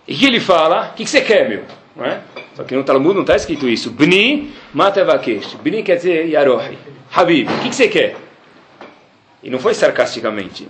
E 0.07 0.15
que 0.15 0.25
ele 0.25 0.39
fala? 0.39 0.91
O 0.91 0.93
que, 0.93 1.03
que 1.03 1.09
você 1.09 1.21
quer, 1.21 1.49
meu? 1.49 1.63
Não 1.95 2.05
é? 2.05 2.21
Só 2.55 2.63
que 2.63 2.75
no 2.75 2.83
Talmud 2.83 3.13
não 3.13 3.21
está 3.21 3.35
escrito 3.35 3.67
isso. 3.67 3.91
Bni 3.91 4.53
matavakesh. 4.73 5.55
Bni 5.55 5.83
quer 5.83 5.97
dizer 5.97 6.27
Yarohi. 6.27 6.77
Habib, 7.13 7.49
o 7.49 7.59
que, 7.59 7.69
que 7.69 7.75
você 7.75 7.87
quer? 7.87 8.15
E 9.43 9.49
não 9.49 9.59
foi 9.59 9.73
sarcasticamente. 9.73 10.67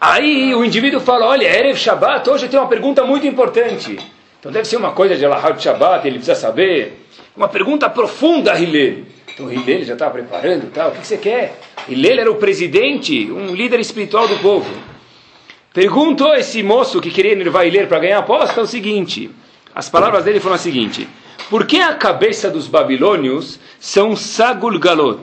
Aí 0.00 0.54
o 0.54 0.64
indivíduo 0.64 1.00
fala, 1.00 1.26
olha, 1.26 1.46
Erev 1.46 1.76
Shabbat, 1.76 2.28
hoje 2.28 2.48
tenho 2.48 2.62
uma 2.62 2.68
pergunta 2.68 3.04
muito 3.04 3.26
importante. 3.26 3.98
Então 4.38 4.52
deve 4.52 4.68
ser 4.68 4.76
uma 4.76 4.92
coisa 4.92 5.16
de 5.16 5.24
Alahar 5.24 5.58
Shabbat, 5.58 6.06
ele 6.06 6.16
precisa 6.16 6.34
saber. 6.38 7.06
Uma 7.36 7.48
pergunta 7.48 7.88
profunda, 7.88 8.58
Hillel. 8.58 9.04
Então 9.32 9.50
Hillel 9.50 9.84
já 9.84 9.94
estava 9.94 10.12
preparando, 10.12 10.70
tal. 10.70 10.90
o 10.90 10.92
que, 10.92 11.00
que 11.00 11.06
você 11.06 11.16
quer? 11.16 11.58
Hillel 11.88 12.20
era 12.20 12.30
o 12.30 12.36
presidente, 12.36 13.30
um 13.30 13.54
líder 13.54 13.80
espiritual 13.80 14.28
do 14.28 14.36
povo. 14.38 14.70
Perguntou 15.74 16.32
esse 16.36 16.62
moço 16.62 17.00
que 17.00 17.10
queria 17.10 17.32
enervar 17.32 17.64
ler 17.64 17.88
para 17.88 17.98
ganhar 17.98 18.20
aposta 18.20 18.60
o 18.60 18.66
seguinte: 18.66 19.28
as 19.74 19.88
palavras 19.88 20.24
dele 20.24 20.38
foram 20.38 20.54
as 20.54 20.60
seguintes: 20.60 21.04
Por 21.50 21.66
que 21.66 21.80
a 21.80 21.94
cabeça 21.94 22.48
dos 22.48 22.68
babilônios 22.68 23.58
são 23.80 24.14
sagul 24.14 24.78
galot? 24.78 25.20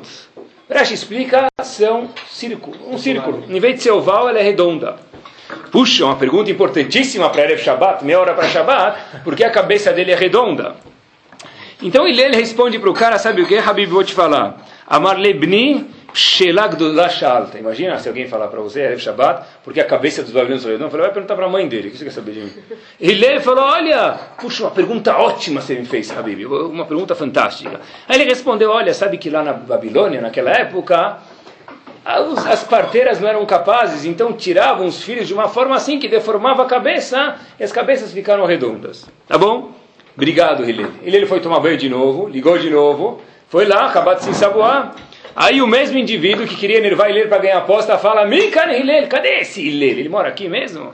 Rashi 0.70 0.94
explica, 0.94 1.48
são 1.64 2.10
círculo, 2.30 2.76
um 2.86 2.98
círculo. 2.98 3.46
Em 3.50 3.62
vez 3.62 3.76
de 3.76 3.84
ser 3.84 3.92
oval, 3.92 4.28
ela 4.28 4.40
é 4.40 4.44
redonda. 4.44 4.98
Puxa, 5.72 6.04
uma 6.04 6.18
pergunta 6.18 6.52
importantíssima 6.52 7.30
para 7.30 7.44
Erev 7.44 7.62
Shabbat, 7.62 8.04
meia 8.04 8.20
hora 8.20 8.34
para 8.34 8.50
Shabbat, 8.50 9.22
porque 9.24 9.46
a 9.46 9.50
cabeça 9.50 9.94
dele 9.94 10.12
é 10.12 10.16
redonda. 10.16 10.76
Então 11.82 12.06
ele 12.06 12.36
responde 12.36 12.78
para 12.78 12.90
o 12.90 12.94
cara, 12.94 13.18
sabe 13.18 13.42
o 13.42 13.48
que, 13.48 13.58
Habib, 13.58 13.90
vou 13.90 14.04
te 14.04 14.14
falar. 14.14 14.68
Amar 14.86 15.18
lebni 15.18 15.90
shelag 16.14 16.76
do 16.76 17.00
alta. 17.02 17.58
Imagina 17.58 17.98
se 18.00 18.08
alguém 18.08 18.28
falar 18.28 18.48
para 18.48 18.60
você, 18.60 18.82
Erev 18.82 19.00
Shabbat, 19.00 19.46
porque 19.64 19.80
a 19.80 19.86
cabeça 19.86 20.22
dos 20.22 20.32
babilônios 20.32 20.66
é 20.66 20.72
redonda. 20.72 20.90
Falei, 20.90 21.06
vai 21.06 21.14
perguntar 21.14 21.36
para 21.36 21.46
a 21.46 21.50
mãe 21.50 21.68
dele, 21.68 21.88
o 21.88 21.92
que 21.92 21.98
você 21.98 22.06
quer 22.06 22.12
saber 22.12 22.32
de 22.34 22.40
mim? 22.42 22.52
Ele 23.00 23.40
falou, 23.40 23.64
olha, 23.64 24.20
puxa, 24.40 24.64
uma 24.64 24.72
pergunta 24.72 25.16
ótima 25.16 25.62
você 25.62 25.76
me 25.76 25.86
fez, 25.86 26.12
Habib, 26.12 26.46
uma 26.46 26.86
pergunta 26.86 27.16
fantástica. 27.16 27.80
Aí 28.08 28.20
ele 28.20 28.30
respondeu, 28.30 28.72
olha, 28.72 28.94
sabe 28.94 29.18
que 29.18 29.30
lá 29.30 29.44
na 29.44 29.54
Babilônia, 29.54 30.22
naquela 30.22 30.52
época, 30.52 31.18
as 32.04 32.64
parteiras 32.64 33.20
não 33.20 33.28
eram 33.28 33.46
capazes, 33.46 34.06
então 34.06 34.34
tiravam 34.34 34.88
os 34.88 35.04
filhos 35.04 35.28
de 35.28 35.34
uma 35.34 35.48
forma 35.48 35.76
assim 35.76 36.00
que 36.00 36.08
deformava 36.08 36.64
a 36.64 36.66
cabeça 36.66 37.36
e 37.60 37.64
as 37.64 37.72
cabeças 37.72 38.12
ficaram 38.12 38.46
redondas. 38.46 39.08
Tá 39.28 39.38
bom? 39.38 39.72
Obrigado, 40.16 40.68
Hillel. 40.68 40.90
Ele 41.04 41.26
foi 41.26 41.40
tomar 41.40 41.60
banho 41.60 41.78
de 41.78 41.88
novo, 41.88 42.28
ligou 42.28 42.58
de 42.58 42.70
novo, 42.70 43.22
foi 43.48 43.66
lá, 43.66 43.86
acabou 43.86 44.16
de 44.16 44.24
se 44.24 44.30
ensaboar. 44.30 44.96
Aí 45.36 45.62
o 45.62 45.68
mesmo 45.68 45.98
indivíduo 45.98 46.48
que 46.48 46.56
queria 46.56 46.78
enervar 46.78 47.10
Hillel 47.10 47.30
para 47.30 47.38
ganhar 47.40 47.60
aposta 47.60 47.98
fala: 47.98 48.26
Mikan 48.26 48.72
Hillel, 48.72 49.08
cadê 49.08 49.40
esse 49.40 49.62
Hillel? 49.62 50.00
Ele 50.00 50.10
mora 50.10 50.30
aqui 50.30 50.50
mesmo? 50.50 50.94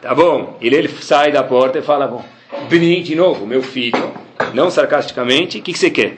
Tá 0.00 0.14
bom. 0.14 0.56
Hillel 0.60 0.88
sai 1.00 1.32
da 1.32 1.42
porta 1.42 1.78
e 1.78 1.82
fala: 1.82 2.06
Bom, 2.06 2.24
Bni, 2.68 3.02
de 3.02 3.14
novo, 3.14 3.46
meu 3.46 3.62
filho, 3.62 4.12
não 4.54 4.70
sarcasticamente, 4.70 5.58
o 5.58 5.62
que, 5.62 5.72
que 5.72 5.78
você 5.78 5.90
quer? 5.90 6.16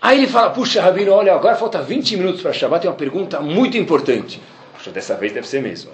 Aí 0.00 0.18
ele 0.18 0.26
fala, 0.26 0.50
puxa, 0.50 0.80
Rabino, 0.80 1.12
olha, 1.12 1.34
agora 1.34 1.56
falta 1.56 1.82
20 1.82 2.16
minutos 2.16 2.40
para 2.40 2.52
Shabbat, 2.52 2.82
tem 2.82 2.90
uma 2.90 2.96
pergunta 2.96 3.40
muito 3.40 3.76
importante. 3.76 4.40
Puxa, 4.74 4.90
dessa 4.90 5.14
vez 5.14 5.32
deve 5.32 5.46
ser 5.46 5.60
mesmo. 5.62 5.90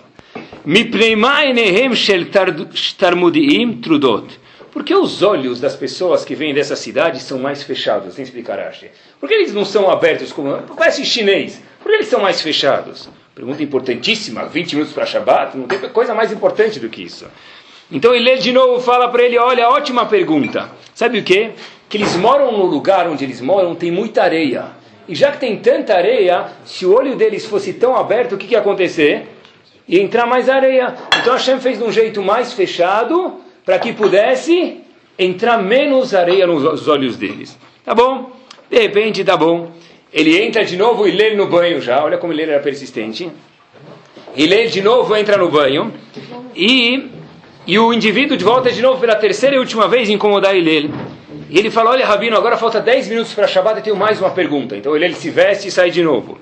Por 4.76 4.84
que 4.84 4.94
os 4.94 5.22
olhos 5.22 5.58
das 5.58 5.74
pessoas 5.74 6.22
que 6.22 6.34
vêm 6.34 6.52
dessa 6.52 6.76
cidade 6.76 7.18
são 7.20 7.38
mais 7.38 7.62
fechados? 7.62 8.12
Sem 8.12 8.22
explicar, 8.22 8.60
Ashi. 8.60 8.90
Por 9.18 9.26
que 9.26 9.34
eles 9.34 9.54
não 9.54 9.64
são 9.64 9.88
abertos 9.90 10.34
como... 10.34 10.54
Parece 10.76 11.02
chinês. 11.02 11.62
Por 11.82 11.88
que 11.88 11.96
eles 11.96 12.08
são 12.08 12.20
mais 12.20 12.42
fechados? 12.42 13.08
Pergunta 13.34 13.62
importantíssima. 13.62 14.44
20 14.44 14.74
minutos 14.74 14.92
para 14.92 15.06
Shabbat? 15.06 15.56
Não 15.56 15.66
tem 15.66 15.78
coisa 15.88 16.14
mais 16.14 16.30
importante 16.30 16.78
do 16.78 16.90
que 16.90 17.02
isso. 17.02 17.26
Então 17.90 18.14
ele 18.14 18.36
de 18.36 18.52
novo 18.52 18.78
fala 18.82 19.08
para 19.08 19.22
ele, 19.22 19.38
olha, 19.38 19.66
ótima 19.70 20.04
pergunta. 20.04 20.70
Sabe 20.94 21.20
o 21.20 21.24
que? 21.24 21.52
que 21.88 21.96
eles 21.96 22.14
moram 22.14 22.52
no 22.52 22.66
lugar 22.66 23.08
onde 23.08 23.24
eles 23.24 23.40
moram 23.40 23.74
tem 23.74 23.90
muita 23.90 24.24
areia. 24.24 24.66
E 25.08 25.14
já 25.14 25.32
que 25.32 25.38
tem 25.38 25.56
tanta 25.56 25.94
areia, 25.94 26.48
se 26.66 26.84
o 26.84 26.92
olho 26.92 27.16
deles 27.16 27.46
fosse 27.46 27.72
tão 27.72 27.96
aberto, 27.96 28.34
o 28.34 28.36
que, 28.36 28.46
que 28.46 28.52
ia 28.52 28.60
acontecer? 28.60 29.26
Ia 29.88 30.02
entrar 30.02 30.26
mais 30.26 30.50
areia. 30.50 30.94
Então 31.18 31.32
Hashem 31.32 31.60
fez 31.60 31.78
de 31.78 31.84
um 31.84 31.90
jeito 31.90 32.22
mais 32.22 32.52
fechado 32.52 33.45
para 33.66 33.80
que 33.80 33.92
pudesse 33.92 34.80
entrar 35.18 35.60
menos 35.60 36.14
areia 36.14 36.46
nos 36.46 36.86
olhos 36.86 37.16
deles. 37.16 37.58
Tá 37.84 37.92
bom? 37.92 38.30
De 38.70 38.78
repente, 38.78 39.24
tá 39.24 39.36
bom. 39.36 39.72
Ele 40.12 40.40
entra 40.40 40.64
de 40.64 40.76
novo 40.76 41.06
e 41.06 41.10
lê 41.10 41.34
no 41.34 41.48
banho 41.48 41.80
já. 41.80 42.02
Olha 42.04 42.16
como 42.16 42.32
ele 42.32 42.42
era 42.42 42.60
persistente. 42.60 43.28
E 44.36 44.46
lê 44.46 44.68
de 44.68 44.80
novo, 44.80 45.16
entra 45.16 45.36
no 45.36 45.50
banho. 45.50 45.92
E, 46.54 47.10
e 47.66 47.76
o 47.76 47.92
indivíduo 47.92 48.36
de 48.36 48.44
volta 48.44 48.70
de 48.70 48.80
novo 48.80 49.00
pela 49.00 49.16
terceira 49.16 49.56
e 49.56 49.58
última 49.58 49.88
vez 49.88 50.08
incomodar 50.08 50.54
ele. 50.54 50.94
E 51.50 51.58
ele 51.58 51.70
fala, 51.70 51.90
olha 51.90 52.06
Rabino, 52.06 52.36
agora 52.36 52.56
falta 52.56 52.80
10 52.80 53.08
minutos 53.08 53.34
para 53.34 53.48
Shabbat 53.48 53.80
e 53.80 53.82
tenho 53.82 53.96
mais 53.96 54.20
uma 54.20 54.30
pergunta. 54.30 54.76
Então 54.76 54.94
ele, 54.94 55.06
ele 55.06 55.14
se 55.14 55.28
veste 55.28 55.68
e 55.68 55.70
sai 55.72 55.90
de 55.90 56.02
novo. 56.02 56.38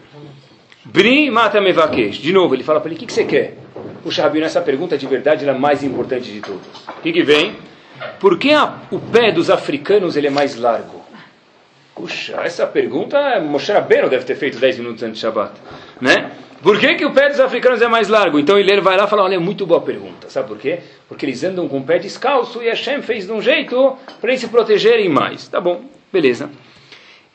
Bri 0.85 1.31
mata 1.31 1.59
mevakesh. 1.61 2.19
De 2.19 2.33
novo, 2.33 2.55
ele 2.55 2.63
fala 2.63 2.81
para 2.81 2.91
ele, 2.91 2.97
o 2.97 2.99
que, 2.99 3.07
que 3.07 3.13
você 3.13 3.25
quer? 3.25 3.64
Puxa, 4.05 4.23
Rabino, 4.23 4.45
essa 4.45 4.61
pergunta 4.61 4.99
de 4.99 5.07
verdade 5.07 5.49
é 5.49 5.51
a 5.51 5.55
mais 5.55 5.83
importante 5.83 6.31
de 6.31 6.43
todas. 6.43 6.67
O 6.87 7.01
que, 7.03 7.11
que 7.11 7.23
vem? 7.23 7.57
Por 8.21 8.39
que 8.39 8.53
a, 8.53 8.75
o 8.91 8.99
pé 8.99 9.33
dos 9.33 9.49
africanos 9.49 10.15
ele 10.15 10.27
é 10.27 10.31
mais 10.31 10.57
largo? 10.57 11.03
Puxa, 11.95 12.39
essa 12.45 12.67
pergunta 12.67 13.41
Moshe 13.41 13.73
Rabbeinu 13.73 14.11
deve 14.11 14.27
ter 14.27 14.35
feito 14.35 14.59
10 14.59 14.81
minutos 14.81 15.03
antes 15.03 15.15
de 15.15 15.21
Shabbat. 15.23 15.53
Né? 16.03 16.33
Por 16.63 16.79
que, 16.79 16.97
que 16.97 17.07
o 17.07 17.13
pé 17.13 17.31
dos 17.31 17.41
africanos 17.41 17.81
é 17.81 17.89
mais 17.89 18.09
largo? 18.09 18.39
Então 18.39 18.59
ele 18.59 18.79
vai 18.83 18.95
lá 18.95 19.05
e 19.05 19.09
fala, 19.09 19.23
olha, 19.23 19.37
é 19.37 19.39
muito 19.39 19.65
boa 19.65 19.81
pergunta. 19.81 20.29
Sabe 20.29 20.49
por 20.49 20.59
quê? 20.59 20.81
Porque 21.09 21.25
eles 21.25 21.43
andam 21.43 21.67
com 21.67 21.79
o 21.79 21.83
pé 21.83 21.99
descalço 21.99 22.63
e 22.63 22.67
Hashem 22.69 23.01
fez 23.01 23.27
de 23.27 23.33
um 23.33 23.41
jeito 23.41 23.97
para 24.21 24.29
eles 24.29 24.43
se 24.43 24.49
protegerem 24.49 25.09
mais. 25.09 25.49
Tá 25.49 25.63
bom, 25.63 25.83
beleza. 26.13 26.51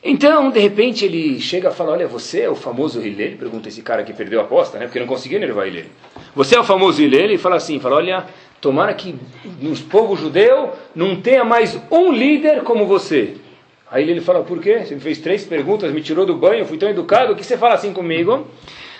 Então, 0.02 0.50
de 0.50 0.58
repente, 0.58 1.04
ele 1.04 1.38
chega 1.40 1.68
e 1.68 1.74
fala, 1.74 1.92
olha, 1.92 2.08
você 2.08 2.40
é 2.40 2.50
o 2.50 2.54
famoso 2.54 3.00
Hillel? 3.00 3.36
Pergunta 3.36 3.68
esse 3.68 3.82
cara 3.82 4.02
que 4.02 4.14
perdeu 4.14 4.40
a 4.40 4.44
aposta, 4.44 4.78
né? 4.78 4.86
Porque 4.86 4.98
não 4.98 5.06
conseguiu 5.06 5.36
enervar 5.36 5.66
Hillel. 5.66 5.86
Você 6.34 6.56
é 6.56 6.60
o 6.60 6.64
famoso 6.64 7.02
Hillel? 7.02 7.30
E 7.30 7.38
fala 7.38 7.56
assim, 7.56 7.78
fala, 7.78 7.96
olha, 7.96 8.24
tomara 8.60 8.94
que 8.94 9.14
no 9.60 9.76
povo 9.76 10.16
judeu 10.16 10.70
não 10.94 11.20
tenha 11.20 11.44
mais 11.44 11.78
um 11.90 12.10
líder 12.10 12.62
como 12.62 12.86
você. 12.86 13.34
Aí 13.90 14.08
ele 14.08 14.22
fala, 14.22 14.42
por 14.42 14.58
quê? 14.60 14.84
Você 14.84 14.94
me 14.94 15.00
fez 15.00 15.18
três 15.18 15.44
perguntas, 15.44 15.92
me 15.92 16.00
tirou 16.00 16.24
do 16.24 16.34
banho, 16.34 16.64
fui 16.64 16.78
tão 16.78 16.88
educado, 16.88 17.32
o 17.32 17.36
que 17.36 17.44
você 17.44 17.58
fala 17.58 17.74
assim 17.74 17.92
comigo? 17.92 18.46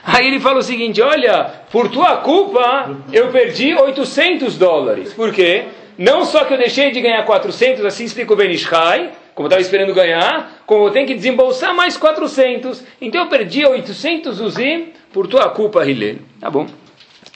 Aí 0.03 0.27
ele 0.27 0.41
fala 0.41 0.59
o 0.59 0.63
seguinte: 0.63 1.01
Olha, 1.03 1.45
por 1.71 1.89
tua 1.89 2.17
culpa 2.19 2.97
eu 3.13 3.29
perdi 3.29 3.75
800 3.75 4.57
dólares. 4.57 5.13
Por 5.13 5.33
quê? 5.33 5.65
Não 5.99 6.25
só 6.25 6.45
que 6.45 6.55
eu 6.55 6.59
deixei 6.59 6.91
de 6.91 7.01
ganhar 7.01 7.25
400, 7.25 7.85
assim 7.85 8.05
explica 8.05 8.33
o 8.33 8.37
Benishai, 8.37 9.11
como 9.35 9.47
estava 9.47 9.63
esperando 9.63 9.95
ganhar, 9.95 10.63
como 10.67 10.87
eu 10.87 10.91
tenho 10.91 11.07
que 11.07 11.15
desembolsar 11.15 11.75
mais 11.75 11.97
400. 11.97 12.83
Então 13.01 13.23
eu 13.23 13.29
perdi 13.29 13.65
800 13.65 14.41
uzim 14.41 14.89
por 15.13 15.27
tua 15.27 15.49
culpa, 15.49 15.85
Hillel. 15.85 16.17
Tá 16.41 16.51
bom. 16.51 16.67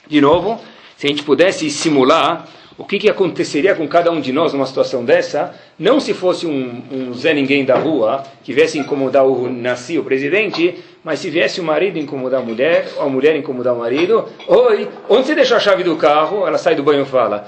De 0.07 0.21
novo, 0.21 0.59
se 0.97 1.07
a 1.07 1.09
gente 1.09 1.23
pudesse 1.23 1.69
simular 1.69 2.47
o 2.77 2.83
que, 2.83 2.99
que 2.99 3.09
aconteceria 3.09 3.73
com 3.73 3.87
cada 3.87 4.11
um 4.11 4.19
de 4.19 4.33
nós 4.33 4.51
numa 4.51 4.65
situação 4.65 5.05
dessa, 5.05 5.55
não 5.79 5.99
se 5.99 6.13
fosse 6.13 6.45
um, 6.45 6.83
um 6.91 7.13
Zé 7.13 7.33
Ninguém 7.33 7.63
da 7.63 7.75
rua 7.75 8.23
que 8.43 8.51
viesse 8.51 8.77
incomodar 8.77 9.25
o 9.25 9.49
Nasci, 9.49 9.97
o 9.97 10.03
presidente, 10.03 10.83
mas 11.01 11.19
se 11.19 11.29
viesse 11.29 11.61
o 11.61 11.63
marido 11.63 11.97
incomodar 11.97 12.41
a 12.41 12.43
mulher, 12.43 12.89
ou 12.97 13.03
a 13.03 13.09
mulher 13.09 13.35
incomodar 13.35 13.73
o 13.73 13.79
marido, 13.79 14.25
oi, 14.47 14.89
onde 15.07 15.27
você 15.27 15.35
deixou 15.35 15.55
a 15.55 15.59
chave 15.59 15.83
do 15.83 15.95
carro? 15.95 16.45
Ela 16.45 16.57
sai 16.57 16.75
do 16.75 16.83
banho 16.83 17.03
e 17.03 17.05
fala, 17.05 17.47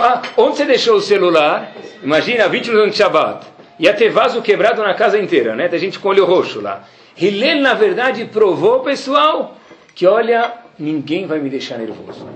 ah, 0.00 0.22
onde 0.36 0.56
você 0.56 0.64
deixou 0.64 0.96
o 0.96 1.00
celular? 1.00 1.72
Imagina, 2.02 2.48
20 2.48 2.68
minutos 2.68 2.92
de 2.92 2.98
Shabbat. 2.98 3.57
Ia 3.78 3.94
ter 3.94 4.10
vaso 4.10 4.42
quebrado 4.42 4.82
na 4.82 4.94
casa 4.94 5.18
inteira, 5.18 5.54
né? 5.54 5.68
Tem 5.68 5.78
gente 5.78 5.98
com 5.98 6.08
olho 6.08 6.24
roxo 6.24 6.60
lá. 6.60 6.84
Hillel, 7.16 7.60
na 7.60 7.74
verdade, 7.74 8.24
provou, 8.24 8.80
pessoal, 8.80 9.56
que 9.94 10.06
olha, 10.06 10.52
ninguém 10.78 11.26
vai 11.26 11.38
me 11.38 11.48
deixar 11.48 11.78
nervoso. 11.78 12.28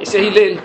Esse 0.00 0.16
é 0.16 0.22
Hillel. 0.22 0.58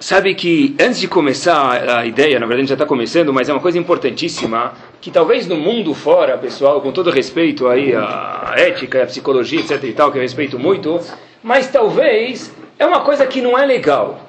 Sabe 0.00 0.32
que 0.34 0.76
antes 0.80 1.00
de 1.00 1.08
começar 1.08 1.98
a 1.98 2.06
ideia, 2.06 2.38
na 2.38 2.46
verdade 2.46 2.68
já 2.68 2.74
está 2.76 2.86
começando, 2.86 3.32
mas 3.32 3.48
é 3.48 3.52
uma 3.52 3.60
coisa 3.60 3.78
importantíssima, 3.78 4.72
que 5.00 5.10
talvez 5.10 5.48
no 5.48 5.56
mundo 5.56 5.92
fora, 5.92 6.38
pessoal, 6.38 6.80
com 6.80 6.92
todo 6.92 7.10
respeito 7.10 7.66
aí 7.66 7.92
à 7.96 8.54
ética, 8.56 9.02
à 9.02 9.06
psicologia, 9.06 9.58
etc 9.58 9.82
e 9.82 9.92
tal, 9.92 10.12
que 10.12 10.18
eu 10.18 10.22
respeito 10.22 10.56
muito, 10.56 11.00
mas 11.42 11.68
talvez 11.68 12.54
é 12.78 12.86
uma 12.86 13.00
coisa 13.00 13.26
que 13.26 13.42
não 13.42 13.58
é 13.58 13.66
legal. 13.66 14.27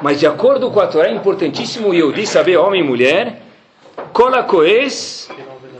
Mas 0.00 0.20
de 0.20 0.26
acordo 0.26 0.70
com 0.70 0.80
a 0.80 0.86
Torá 0.86 1.08
é 1.08 1.12
importantíssimo 1.12 1.92
eu 1.92 2.12
disse 2.12 2.32
saber 2.32 2.56
homem 2.56 2.80
e 2.80 2.84
mulher, 2.84 3.42
kola 4.12 4.42
koes, 4.42 5.28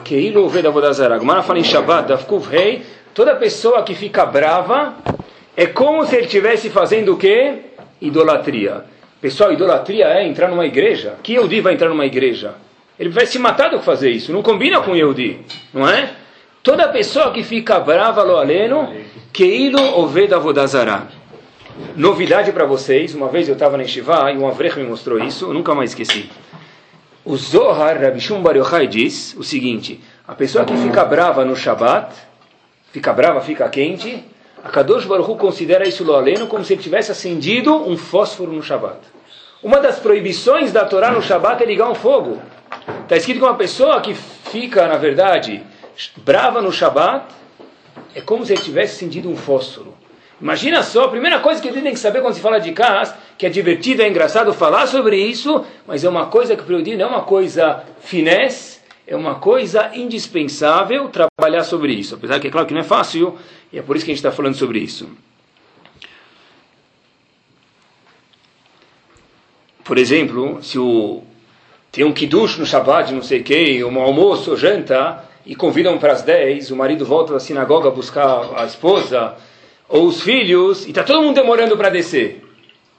keilo 0.05 0.49
vedavodazara. 0.49 1.19
Gmara 1.19 1.43
fala 1.43 1.59
em 1.59 1.65
Shabbat, 1.65 2.09
dafkuv 2.09 2.49
rei, 2.49 2.83
toda 3.15 3.37
pessoa 3.37 3.83
que 3.83 3.95
fica 3.95 4.27
brava 4.27 4.95
é 5.57 5.67
como 5.67 6.05
se 6.07 6.17
ele 6.17 6.25
estivesse 6.25 6.71
fazendo 6.71 7.15
o 7.15 7.17
quê? 7.17 7.59
idolatria. 8.01 8.85
Pessoal, 9.21 9.53
idolatria 9.53 10.07
é 10.07 10.27
entrar 10.27 10.49
numa 10.49 10.67
igreja. 10.67 11.17
Que 11.23 11.33
Yehudi 11.33 11.61
vai 11.61 11.75
entrar 11.75 11.89
numa 11.89 12.07
igreja? 12.07 12.55
Ele 12.99 13.11
vai 13.11 13.27
se 13.27 13.39
matar 13.39 13.71
do 13.71 13.79
que 13.79 13.85
fazer 13.85 14.11
isso. 14.11 14.33
Não 14.33 14.43
combina 14.43 14.81
com 14.81 14.95
Yehudi, 14.95 15.41
não 15.73 15.89
é? 15.89 16.11
Toda 16.63 16.89
pessoa 16.89 17.33
que 17.33 17.43
fica 17.43 17.79
brava, 17.81 18.23
lo 18.23 18.37
aleno, 18.37 18.93
keilo 19.33 19.99
oveda 19.99 20.39
vodazara. 20.39 21.18
Novidade 21.97 22.53
para 22.53 22.65
vocês, 22.65 23.15
uma 23.15 23.29
vez 23.29 23.49
eu 23.49 23.55
estava 23.55 23.77
na 23.77 23.85
Shiva 23.85 24.31
e 24.33 24.39
um 24.39 24.49
Avrech 24.49 24.79
me 24.79 24.87
mostrou 24.87 25.19
isso, 25.19 25.47
eu 25.47 25.55
nunca 25.55 25.75
mais 25.75 25.91
esqueci. 25.91 26.31
O 27.25 27.37
Zohar, 27.37 28.01
Rabbi 28.01 28.21
Shum 28.21 28.41
Bar 28.41 28.57
Yochai, 28.57 28.87
diz 28.87 29.35
o 29.37 29.45
seguinte, 29.45 30.01
a 30.27 30.35
pessoa 30.35 30.65
que 30.65 30.77
fica 30.77 31.05
brava 31.05 31.45
no 31.45 31.55
Shabat, 31.55 32.15
fica 32.93 33.13
brava, 33.13 33.41
fica 33.41 33.69
quente, 33.69 34.25
a 34.63 34.69
Kadosh 34.71 35.05
Baruch 35.05 35.31
Hu 35.31 35.37
considera 35.37 35.87
isso 35.87 36.05
lo 36.05 36.15
aleno 36.15 36.47
como 36.47 36.65
se 36.65 36.73
ele 36.73 36.83
tivesse 36.83 37.13
acendido 37.13 37.75
um 37.75 37.97
fósforo 37.97 38.53
no 38.53 38.63
Shabat. 38.63 38.99
Uma 39.63 39.81
das 39.81 39.99
proibições 39.99 40.73
da 40.73 40.85
Torá 40.85 41.11
no 41.11 41.21
Shabat 41.21 41.63
é 41.63 41.67
ligar 41.67 41.91
um 41.91 41.95
fogo. 41.95 42.41
Está 43.03 43.17
escrito 43.17 43.39
que 43.41 43.45
uma 43.45 43.57
pessoa 43.57 44.01
que 44.01 44.15
fica, 44.15 44.87
na 44.87 44.97
verdade, 44.97 45.63
brava 46.19 46.63
no 46.63 46.73
Shabat, 46.73 47.27
é 48.15 48.21
como 48.21 48.47
se 48.47 48.53
ele 48.53 48.63
tivesse 48.63 48.95
acendido 48.95 49.29
um 49.29 49.37
fósforo. 49.37 49.98
Imagina 50.41 50.83
só, 50.85 51.05
a 51.05 51.09
primeira 51.09 51.41
coisa 51.41 51.61
que 51.61 51.67
ele 51.67 51.83
tem 51.83 51.93
que 51.93 51.99
saber 51.99 52.21
quando 52.21 52.35
se 52.35 52.41
fala 52.41 52.61
de 52.61 52.71
Kas, 52.73 53.13
que 53.37 53.45
é 53.45 53.49
divertido, 53.49 54.03
é 54.03 54.09
engraçado 54.09 54.55
falar 54.55 54.87
sobre 54.87 55.17
isso, 55.17 55.65
mas 55.87 56.05
é 56.05 56.09
uma 56.09 56.27
coisa 56.27 56.57
que 56.57 56.63
o 56.63 56.79
não 56.97 57.05
é 57.05 57.07
uma 57.07 57.23
coisa 57.23 57.83
finesse, 58.01 58.79
É 59.11 59.17
uma 59.17 59.37
coisa 59.37 59.91
indispensável 59.95 61.09
trabalhar 61.09 61.65
sobre 61.65 61.95
isso. 61.95 62.15
Apesar 62.15 62.39
que 62.39 62.49
é 62.49 62.51
claro 62.51 62.67
que 62.67 62.75
não 62.75 62.83
é 62.83 62.85
fácil, 62.85 63.39
e 63.73 63.79
é 63.79 63.83
por 63.83 63.97
isso 63.97 64.05
que 64.05 64.11
a 64.11 64.15
gente 64.15 64.23
está 64.23 64.31
falando 64.31 64.55
sobre 64.55 64.79
isso. 64.79 65.09
Por 69.83 69.97
exemplo, 69.97 70.63
se 70.63 70.79
o, 70.79 71.23
tem 71.91 72.05
um 72.05 72.13
kiddush 72.13 72.59
no 72.59 72.67
Shabbat, 72.67 73.15
não 73.15 73.23
sei 73.23 73.41
o 73.41 73.45
que, 73.45 73.83
um 73.83 73.99
almoço, 73.99 74.55
janta, 74.59 75.25
e 75.47 75.57
convidam 75.57 75.97
para 75.97 76.13
as 76.13 76.21
10, 76.21 76.71
o 76.71 76.77
marido 76.77 77.07
volta 77.07 77.33
da 77.33 77.41
sinagoga 77.41 77.91
buscar 77.91 78.51
a 78.55 78.67
esposa, 78.67 79.35
ou 79.89 80.07
os 80.07 80.23
filhos, 80.23 80.85
e 80.87 80.91
está 80.91 81.03
todo 81.03 81.23
mundo 81.23 81.35
demorando 81.35 81.77
para 81.77 81.89
descer. 81.89 82.45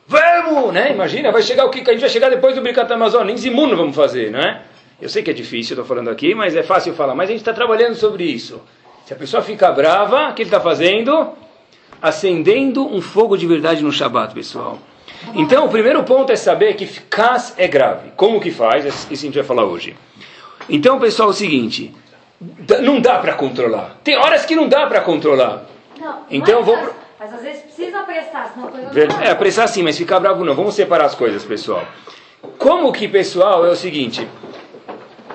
Vamos, 0.08 0.74
né? 0.74 0.92
Imagina, 0.92 1.32
vai 1.32 1.44
chegar 1.44 1.66
o 1.66 1.70
que 1.70 1.88
a 1.88 1.94
gente 1.94 2.02
vai 2.02 2.10
chegar 2.10 2.30
depois 2.30 2.56
do 2.56 2.62
Bricat 2.62 2.92
Amazon, 2.92 3.26
nem 3.28 3.38
zimuno 3.38 3.78
vamos 3.78 3.96
fazer, 3.96 4.32
não 4.32 4.40
é? 4.40 4.64
Eu 5.02 5.08
sei 5.08 5.24
que 5.24 5.30
é 5.30 5.34
difícil, 5.34 5.76
estou 5.76 5.86
falando 5.86 6.10
aqui, 6.10 6.34
mas 6.36 6.56
é 6.56 6.64
fácil 6.64 6.94
falar. 6.94 7.16
Mas 7.16 7.30
a 7.30 7.32
gente 7.32 7.42
está 7.42 7.54
trabalhando 7.54 7.96
sobre 7.96 8.24
isso. 8.24 8.62
Se 9.06 9.14
a 9.14 9.16
pessoa 9.16 9.42
fica 9.42 9.72
brava, 9.72 10.30
o 10.30 10.34
que 10.34 10.42
ele 10.42 10.50
está 10.50 10.60
fazendo? 10.60 11.30
Acendendo 12.02 12.86
um 12.86 13.02
fogo 13.02 13.38
de 13.38 13.48
verdade 13.48 13.84
no 13.84 13.92
Shabat, 13.92 14.34
pessoal. 14.34 14.80
Então, 15.36 15.66
o 15.66 15.70
primeiro 15.70 16.04
ponto 16.04 16.32
é 16.32 16.36
saber 16.36 16.74
que 16.74 16.86
cas 17.02 17.54
é 17.58 17.68
grave. 17.68 18.12
Como 18.16 18.42
que 18.42 18.52
faz? 18.52 18.86
Isso 18.86 19.08
a 19.12 19.16
gente 19.16 19.36
vai 19.36 19.44
falar 19.44 19.66
hoje. 19.66 19.96
Então, 20.68 21.00
pessoal, 21.00 21.30
é 21.30 21.32
o 21.32 21.36
seguinte: 21.36 21.94
não 22.82 23.00
dá 23.00 23.20
para 23.20 23.34
controlar. 23.34 23.98
Tem 24.04 24.18
horas 24.18 24.46
que 24.46 24.56
não 24.56 24.68
dá 24.68 24.86
para 24.88 25.02
controlar. 25.02 25.66
Não, 26.00 26.20
Então, 26.30 26.64
vou- 26.64 26.78
mas 27.20 27.34
às 27.34 27.42
vezes 27.42 27.62
precisa 27.64 28.00
apressar, 28.00 28.52
senão 28.54 28.68
a 28.68 28.72
coisa 28.72 28.90
Ver- 28.90 29.10
É, 29.22 29.30
apressar 29.32 29.68
sim, 29.68 29.84
mas 29.84 29.98
ficar 29.98 30.20
bravo 30.20 30.44
não. 30.44 30.56
Vamos 30.56 30.74
separar 30.76 31.06
as 31.06 31.16
coisas, 31.16 31.44
pessoal. 31.44 31.84
Como 32.58 32.92
que, 32.94 33.08
pessoal, 33.08 33.66
é 33.66 33.70
o 33.70 33.76
seguinte. 33.76 34.28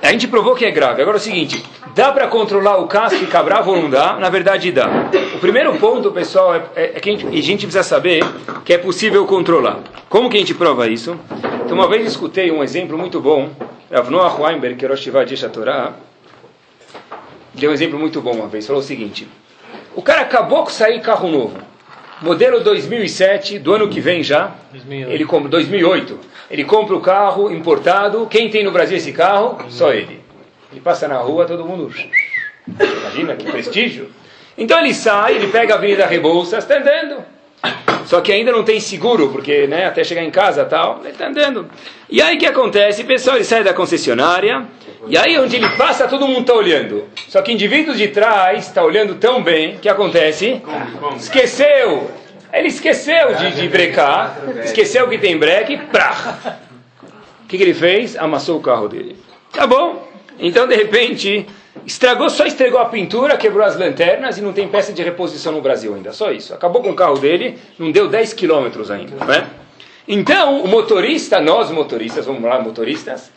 A 0.03 0.11
gente 0.13 0.27
provou 0.29 0.55
que 0.55 0.65
é 0.65 0.71
grave. 0.71 1.01
Agora 1.03 1.17
é 1.17 1.21
o 1.21 1.23
seguinte. 1.23 1.65
Dá 1.95 2.11
para 2.13 2.27
controlar 2.29 2.77
o 2.79 2.87
caso, 2.89 3.17
ficar 3.17 3.43
bravo 3.43 3.71
ou 3.71 3.81
não 3.81 3.89
dá? 3.89 4.15
Na 4.19 4.29
verdade, 4.29 4.71
dá. 4.73 4.89
O 5.35 5.39
primeiro 5.39 5.75
ponto, 5.79 6.11
pessoal, 6.13 6.55
é, 6.55 6.63
é- 6.75 6.93
é 6.97 7.01
que 7.01 7.09
a 7.09 7.13
gente, 7.13 7.27
a 7.27 7.43
gente 7.43 7.67
precisa 7.67 7.83
saber 7.83 8.23
que 8.65 8.73
é 8.75 8.79
possível 8.79 9.25
controlar. 9.27 9.79
Como 10.09 10.29
que 10.29 10.37
a 10.37 10.41
gente 10.41 10.55
prova 10.55 10.89
isso? 10.89 11.19
Então, 11.65 11.77
uma 11.77 11.89
vez 11.89 12.03
eu 12.03 12.09
escutei 12.09 12.51
um 12.51 12.63
exemplo 12.63 12.99
muito 12.99 13.21
bom. 13.21 13.51
Rav 13.93 14.11
Noah 14.11 14.35
Weinberg, 14.41 14.77
que 14.77 14.85
é 14.85 14.89
Rosh 14.89 15.07
Hashanah 15.07 15.25
de 15.25 15.49
Torah, 15.49 15.93
deu 17.55 17.71
um 17.71 17.73
exemplo 17.75 17.99
muito 17.99 18.21
bom 18.21 18.33
uma 18.33 18.49
vez. 18.49 18.67
Falou 18.67 18.83
o 18.83 18.85
seguinte. 18.85 19.29
O 19.95 20.03
cara 20.03 20.23
acabou 20.23 20.65
de 20.65 20.73
sair 20.73 21.01
carro 21.01 21.29
novo. 21.29 21.59
Modelo 22.21 22.61
2007, 22.61 23.59
do 23.59 23.75
ano 23.75 23.89
que 23.89 24.01
vem 24.01 24.23
já. 24.23 24.53
2008. 24.73 25.13
Ele 25.13 25.25
compra 25.25 25.49
2008. 25.49 26.21
Ele 26.51 26.65
compra 26.65 26.97
o 26.97 27.01
carro 27.01 27.51
importado. 27.53 28.27
Quem 28.27 28.49
tem 28.51 28.65
no 28.65 28.71
Brasil 28.71 28.97
esse 28.97 29.13
carro? 29.13 29.59
Só 29.69 29.93
ele. 29.93 30.21
Ele 30.73 30.81
passa 30.81 31.07
na 31.07 31.19
rua, 31.19 31.45
todo 31.45 31.65
mundo. 31.65 31.93
Imagina 32.67 33.37
que 33.37 33.51
prestígio. 33.51 34.11
Então 34.57 34.79
ele 34.79 34.95
sai, 34.95 35.37
ele 35.37 35.49
pega 35.49 35.75
a 35.75 35.77
Avenida 35.77 36.07
Rebouças, 36.07 36.65
está 36.65 36.79
andando. 36.79 37.25
Só 38.07 38.21
que 38.21 38.33
ainda 38.33 38.53
não 38.53 38.63
tem 38.63 38.79
seguro, 38.81 39.31
porque 39.31 39.67
né, 39.67 39.87
até 39.87 40.05
chegar 40.05 40.23
em 40.23 40.31
casa 40.31 40.65
tal, 40.65 41.01
ele 41.01 41.11
está 41.11 41.29
andando. 41.29 41.69
E 42.09 42.21
aí 42.21 42.37
o 42.37 42.39
que 42.39 42.47
acontece? 42.47 43.03
Pessoal, 43.05 43.37
ele 43.37 43.45
sai 43.45 43.65
da 43.65 43.73
concessionária, 43.73 44.67
e 45.07 45.17
aí 45.17 45.39
onde 45.39 45.57
ele 45.57 45.69
passa, 45.71 46.09
todo 46.09 46.27
mundo 46.27 46.41
está 46.41 46.55
olhando. 46.55 47.05
Só 47.29 47.43
que 47.43 47.53
indivíduos 47.53 47.99
de 47.99 48.09
trás 48.09 48.67
está 48.67 48.83
olhando 48.83 49.17
tão 49.17 49.43
bem, 49.43 49.77
que 49.79 49.89
acontece? 49.89 50.63
Esqueceu! 51.17 52.11
Ele 52.53 52.69
esqueceu 52.69 53.35
de, 53.35 53.51
de 53.53 53.69
brecar, 53.69 54.39
esqueceu 54.63 55.09
que 55.09 55.19
tem 55.19 55.37
breque, 55.37 55.77
prá! 55.77 56.59
O 57.43 57.47
que, 57.47 57.57
que 57.57 57.63
ele 57.63 57.75
fez? 57.75 58.17
Amassou 58.17 58.59
o 58.59 58.63
carro 58.63 58.89
dele. 58.89 59.17
Tá 59.53 59.67
bom. 59.67 60.09
Então, 60.39 60.67
de 60.67 60.75
repente, 60.75 61.47
estragou, 61.85 62.31
só 62.31 62.47
estragou 62.47 62.81
a 62.81 62.87
pintura, 62.87 63.37
quebrou 63.37 63.65
as 63.65 63.77
lanternas 63.77 64.39
e 64.39 64.43
não 64.43 64.53
tem 64.53 64.69
peça 64.69 64.93
de 64.93 65.03
reposição 65.03 65.53
no 65.53 65.61
Brasil 65.61 65.95
ainda. 65.95 66.13
Só 66.13 66.31
isso. 66.31 66.55
Acabou 66.55 66.83
com 66.83 66.91
o 66.91 66.95
carro 66.95 67.19
dele, 67.19 67.59
não 67.79 67.91
deu 67.91 68.09
10 68.09 68.33
quilômetros 68.33 68.91
ainda. 68.91 69.25
Não 69.25 69.35
é? 69.35 69.47
Então, 70.07 70.61
o 70.61 70.69
motorista, 70.69 71.41
nós 71.41 71.71
motoristas, 71.71 72.27
vamos 72.27 72.43
lá, 72.43 72.61
motoristas, 72.61 73.33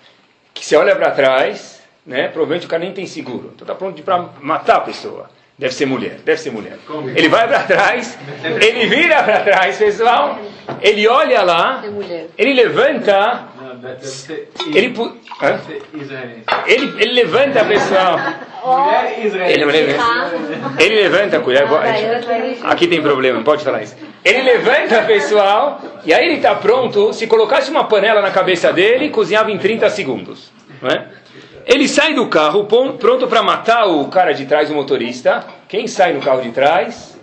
que 0.60 0.66
você 0.66 0.76
olha 0.76 0.96
para 0.96 1.12
trás, 1.12 1.82
né? 2.06 2.28
Provavelmente 2.28 2.66
o 2.66 2.70
cara 2.70 2.84
nem 2.84 2.94
tem 2.94 3.06
seguro. 3.06 3.52
Então 3.56 3.66
tá 3.68 3.76
pronto 3.76 4.02
para 4.04 4.26
matar 4.42 4.78
a 4.78 4.82
pessoa. 4.82 5.30
Deve 5.60 5.74
ser 5.74 5.88
mulher, 5.88 6.20
deve 6.24 6.40
ser 6.40 6.52
mulher. 6.52 6.78
Ele 7.18 7.28
vai 7.30 7.48
para 7.48 7.64
trás, 7.64 8.16
ele 8.62 8.86
vira 8.86 9.24
para 9.24 9.40
trás, 9.40 9.78
pessoal. 9.78 10.38
Ele 10.82 11.08
olha 11.08 11.42
lá, 11.42 11.82
ele 12.38 12.54
levanta, 12.54 13.46
ele, 14.76 14.94
ele, 16.68 16.94
ele 17.02 17.14
levanta, 17.14 17.66
pessoal. 17.66 18.20
Ele, 19.50 19.66
levanta- 19.66 19.94
ele 20.84 20.96
levanta, 21.02 21.40
cuidado. 21.40 21.70
Aqui 22.64 22.88
tem 22.88 23.02
problema, 23.02 23.38
não 23.38 23.44
pode 23.44 23.64
falar 23.64 23.82
isso. 23.82 23.96
Ele 24.24 24.42
levanta, 24.44 25.02
pessoal, 25.04 25.82
e 26.08 26.14
aí 26.14 26.26
ele 26.26 26.36
está 26.36 26.56
pronto. 26.56 27.12
Se 27.12 27.28
colocasse 27.28 27.70
uma 27.70 27.84
panela 27.84 28.22
na 28.22 28.32
cabeça 28.32 28.72
dele, 28.72 29.10
cozinhava 29.10 29.52
em 29.52 29.58
30 29.58 29.90
segundos. 29.90 30.50
Não 30.82 30.90
é? 30.90 31.06
Ele 31.66 31.86
sai 31.86 32.14
do 32.14 32.30
carro, 32.30 32.64
pronto 32.64 33.28
para 33.28 33.44
matar 33.44 33.86
o 33.88 34.08
cara 34.08 34.32
de 34.32 34.46
trás, 34.46 34.72
o 34.72 34.74
motorista. 34.74 35.46
Quem 35.68 35.86
sai 35.86 36.14
no 36.14 36.22
carro 36.22 36.42
de 36.42 36.52
trás? 36.52 37.20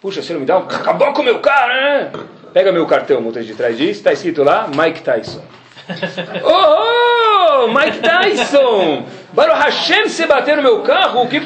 Puxa, 0.00 0.22
você 0.22 0.32
não 0.32 0.38
me 0.38 0.46
dá 0.46 0.56
um... 0.56 0.62
Acabou 0.62 1.12
com 1.12 1.20
o 1.20 1.24
meu 1.24 1.40
carro, 1.40 1.68
né? 1.68 2.12
Pega 2.52 2.70
meu 2.70 2.86
cartão, 2.86 3.18
o 3.18 3.22
motorista 3.22 3.52
de 3.52 3.58
trás 3.58 3.76
diz. 3.76 3.96
Está 3.96 4.12
escrito 4.12 4.44
lá, 4.44 4.68
Mike 4.72 5.02
Tyson. 5.02 5.42
Oh, 6.44 7.64
oh, 7.64 7.68
Mike 7.68 7.98
Tyson! 8.00 9.06
Baruch 9.32 9.58
Hashem, 9.58 10.06
você 10.08 10.26
bateu 10.26 10.54
no 10.56 10.62
meu 10.62 10.82
carro? 10.82 11.26
Que, 11.26 11.40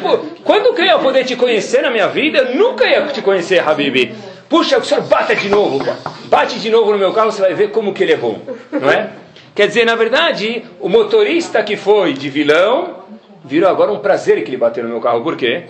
Quando 0.45 0.75
que 0.75 0.83
eu 0.83 0.87
ia 0.87 0.99
poder 0.99 1.25
te 1.25 1.37
conhecer 1.37 1.81
na 1.81 1.91
minha 1.91 2.09
vida? 2.09 2.39
Eu 2.39 2.57
nunca 2.57 2.85
ia 2.87 3.07
te 3.07 3.23
conhecer, 3.23 3.67
Habibi. 3.67 4.13
Puxa, 4.53 4.77
o 4.77 4.85
senhor 4.85 5.03
bata 5.05 5.35
de 5.35 5.49
novo. 5.49 5.83
Bate 6.27 6.61
de 6.61 6.69
novo 6.69 6.93
no 6.93 6.99
meu 6.99 7.11
carro, 7.15 7.33
você 7.33 7.41
vai 7.41 7.55
ver 7.55 7.71
como 7.71 7.95
que 7.95 8.03
ele 8.03 8.13
é 8.13 8.19
bom. 8.19 8.39
Não 8.71 8.91
é? 8.91 9.09
Quer 9.55 9.67
dizer, 9.67 9.87
na 9.87 9.95
verdade, 9.95 10.63
o 10.79 10.91
motorista 10.91 11.63
que 11.63 11.75
foi 11.75 12.13
de 12.13 12.29
vilão, 12.29 12.97
virou 13.43 13.71
agora 13.71 13.91
um 13.91 13.99
prazer 14.01 14.45
que 14.45 14.51
ele 14.51 14.59
bateu 14.59 14.85
no 14.85 14.91
meu 14.91 15.01
carro. 15.01 15.23
Por 15.23 15.39
quê? 15.39 15.65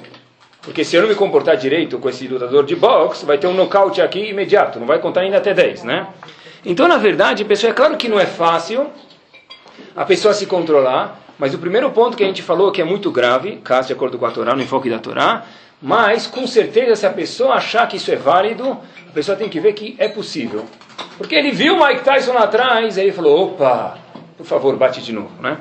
Porque 0.62 0.82
se 0.82 0.96
eu 0.96 1.02
não 1.02 1.08
me 1.08 1.14
comportar 1.14 1.56
direito 1.56 1.96
com 2.00 2.08
esse 2.08 2.26
lutador 2.26 2.64
de 2.64 2.74
boxe, 2.74 3.24
vai 3.24 3.38
ter 3.38 3.46
um 3.46 3.54
nocaute 3.54 4.02
aqui 4.02 4.30
imediato, 4.30 4.80
não 4.80 4.86
vai 4.86 4.98
contar 4.98 5.20
ainda 5.20 5.36
até 5.36 5.54
10, 5.54 5.84
né? 5.84 6.08
Então, 6.66 6.88
na 6.88 6.98
verdade, 6.98 7.44
pessoal, 7.44 7.70
é 7.70 7.74
claro 7.74 7.96
que 7.96 8.08
não 8.08 8.18
é 8.18 8.26
fácil 8.26 8.88
a 9.94 10.04
pessoa 10.04 10.34
se 10.34 10.46
controlar, 10.46 11.20
mas 11.38 11.54
o 11.54 11.58
primeiro 11.58 11.88
ponto 11.90 12.16
que 12.16 12.24
a 12.24 12.26
gente 12.26 12.42
falou 12.42 12.72
que 12.72 12.82
é 12.82 12.84
muito 12.84 13.12
grave, 13.12 13.60
caso 13.62 13.86
de 13.86 13.92
acordo 13.92 14.18
com 14.18 14.26
a 14.26 14.32
Torá, 14.32 14.56
no 14.56 14.62
enfoque 14.62 14.90
da 14.90 14.98
Torá, 14.98 15.44
mas 15.82 16.28
com 16.28 16.46
certeza 16.46 16.94
se 16.94 17.04
a 17.04 17.10
pessoa 17.10 17.54
achar 17.54 17.88
que 17.88 17.96
isso 17.96 18.12
é 18.12 18.16
válido, 18.16 18.78
a 19.08 19.12
pessoa 19.12 19.36
tem 19.36 19.48
que 19.48 19.58
ver 19.58 19.72
que 19.72 19.96
é 19.98 20.06
possível. 20.06 20.64
Porque 21.18 21.34
ele 21.34 21.50
viu 21.50 21.74
o 21.74 21.84
Mike 21.84 22.04
Tyson 22.04 22.32
lá 22.32 22.44
atrás, 22.44 22.96
aí 22.96 23.06
ele 23.06 23.12
falou, 23.12 23.48
opa, 23.48 23.98
por 24.36 24.46
favor, 24.46 24.76
bate 24.76 25.02
de 25.02 25.12
novo, 25.12 25.30
né? 25.42 25.58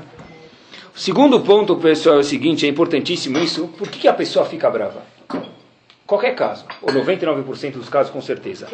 O 0.96 1.00
segundo 1.00 1.40
ponto, 1.40 1.76
pessoal, 1.78 2.18
é 2.18 2.20
o 2.20 2.24
seguinte, 2.24 2.66
é 2.66 2.70
importantíssimo 2.70 3.40
isso, 3.40 3.68
por 3.70 3.88
que, 3.88 4.00
que 4.00 4.08
a 4.08 4.14
pessoa 4.14 4.46
fica 4.46 4.70
brava? 4.70 5.02
Qualquer 6.06 6.36
caso, 6.36 6.66
ou 6.82 6.94
99% 6.94 7.72
dos 7.72 7.88
casos, 7.88 8.12
com 8.12 8.22
certeza. 8.22 8.68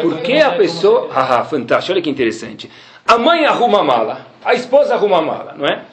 Por 0.00 0.20
que 0.20 0.40
a 0.40 0.52
pessoa... 0.52 1.10
Ah, 1.12 1.44
fantástico, 1.44 1.92
olha 1.92 2.00
que 2.00 2.08
interessante. 2.08 2.70
A 3.06 3.18
mãe 3.18 3.44
arruma 3.44 3.80
a 3.80 3.84
mala, 3.84 4.26
a 4.44 4.54
esposa 4.54 4.94
arruma 4.94 5.18
a 5.18 5.22
mala, 5.22 5.54
não 5.58 5.66
é? 5.66 5.84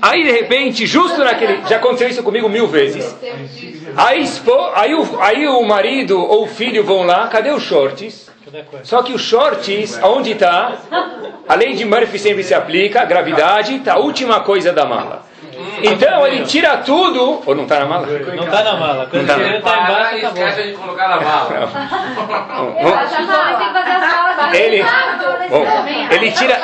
Aí, 0.00 0.22
de 0.24 0.30
repente, 0.30 0.86
justo 0.86 1.22
naquele... 1.24 1.66
Já 1.68 1.76
aconteceu 1.76 2.08
isso 2.08 2.22
comigo 2.22 2.48
mil 2.48 2.66
vezes. 2.66 3.16
Aí, 3.96 4.22
expo... 4.22 4.52
aí, 4.74 4.94
o... 4.94 5.20
aí 5.20 5.46
o 5.46 5.62
marido 5.62 6.20
ou 6.20 6.44
o 6.44 6.46
filho 6.46 6.84
vão 6.84 7.02
lá, 7.02 7.28
cadê 7.28 7.50
os 7.50 7.62
shorts? 7.62 8.30
Só 8.84 9.02
que 9.02 9.12
os 9.12 9.22
shorts, 9.22 9.98
aonde 10.02 10.32
está? 10.32 10.78
A 11.48 11.54
lei 11.54 11.74
de 11.74 11.84
Murphy 11.84 12.18
sempre 12.18 12.44
se 12.44 12.54
aplica, 12.54 13.04
gravidade, 13.04 13.76
está 13.76 13.94
a 13.94 13.98
última 13.98 14.40
coisa 14.40 14.72
da 14.72 14.86
mala. 14.86 15.25
Então 15.82 16.26
ele 16.26 16.44
tira 16.44 16.78
tudo, 16.78 17.42
ou 17.44 17.54
não 17.54 17.64
está 17.64 17.80
na 17.80 17.86
mala? 17.86 18.06
Não 18.06 18.46
tá 18.46 18.62
na 18.64 18.76
mala. 18.76 19.06
Quando 19.10 19.26
Não 19.26 19.34
tá 19.34 19.34
você 19.42 19.50
na- 19.50 19.60
tá 19.60 19.82
embaixo, 19.82 20.20
tá 20.20 20.26
esquece 20.28 20.62
de 20.62 20.72
colocar 20.74 21.08
na 21.08 21.20
mala. 21.20 21.68
Ele, 24.52 24.82
bom, 25.50 25.64
ele 26.10 26.30
tira. 26.32 26.58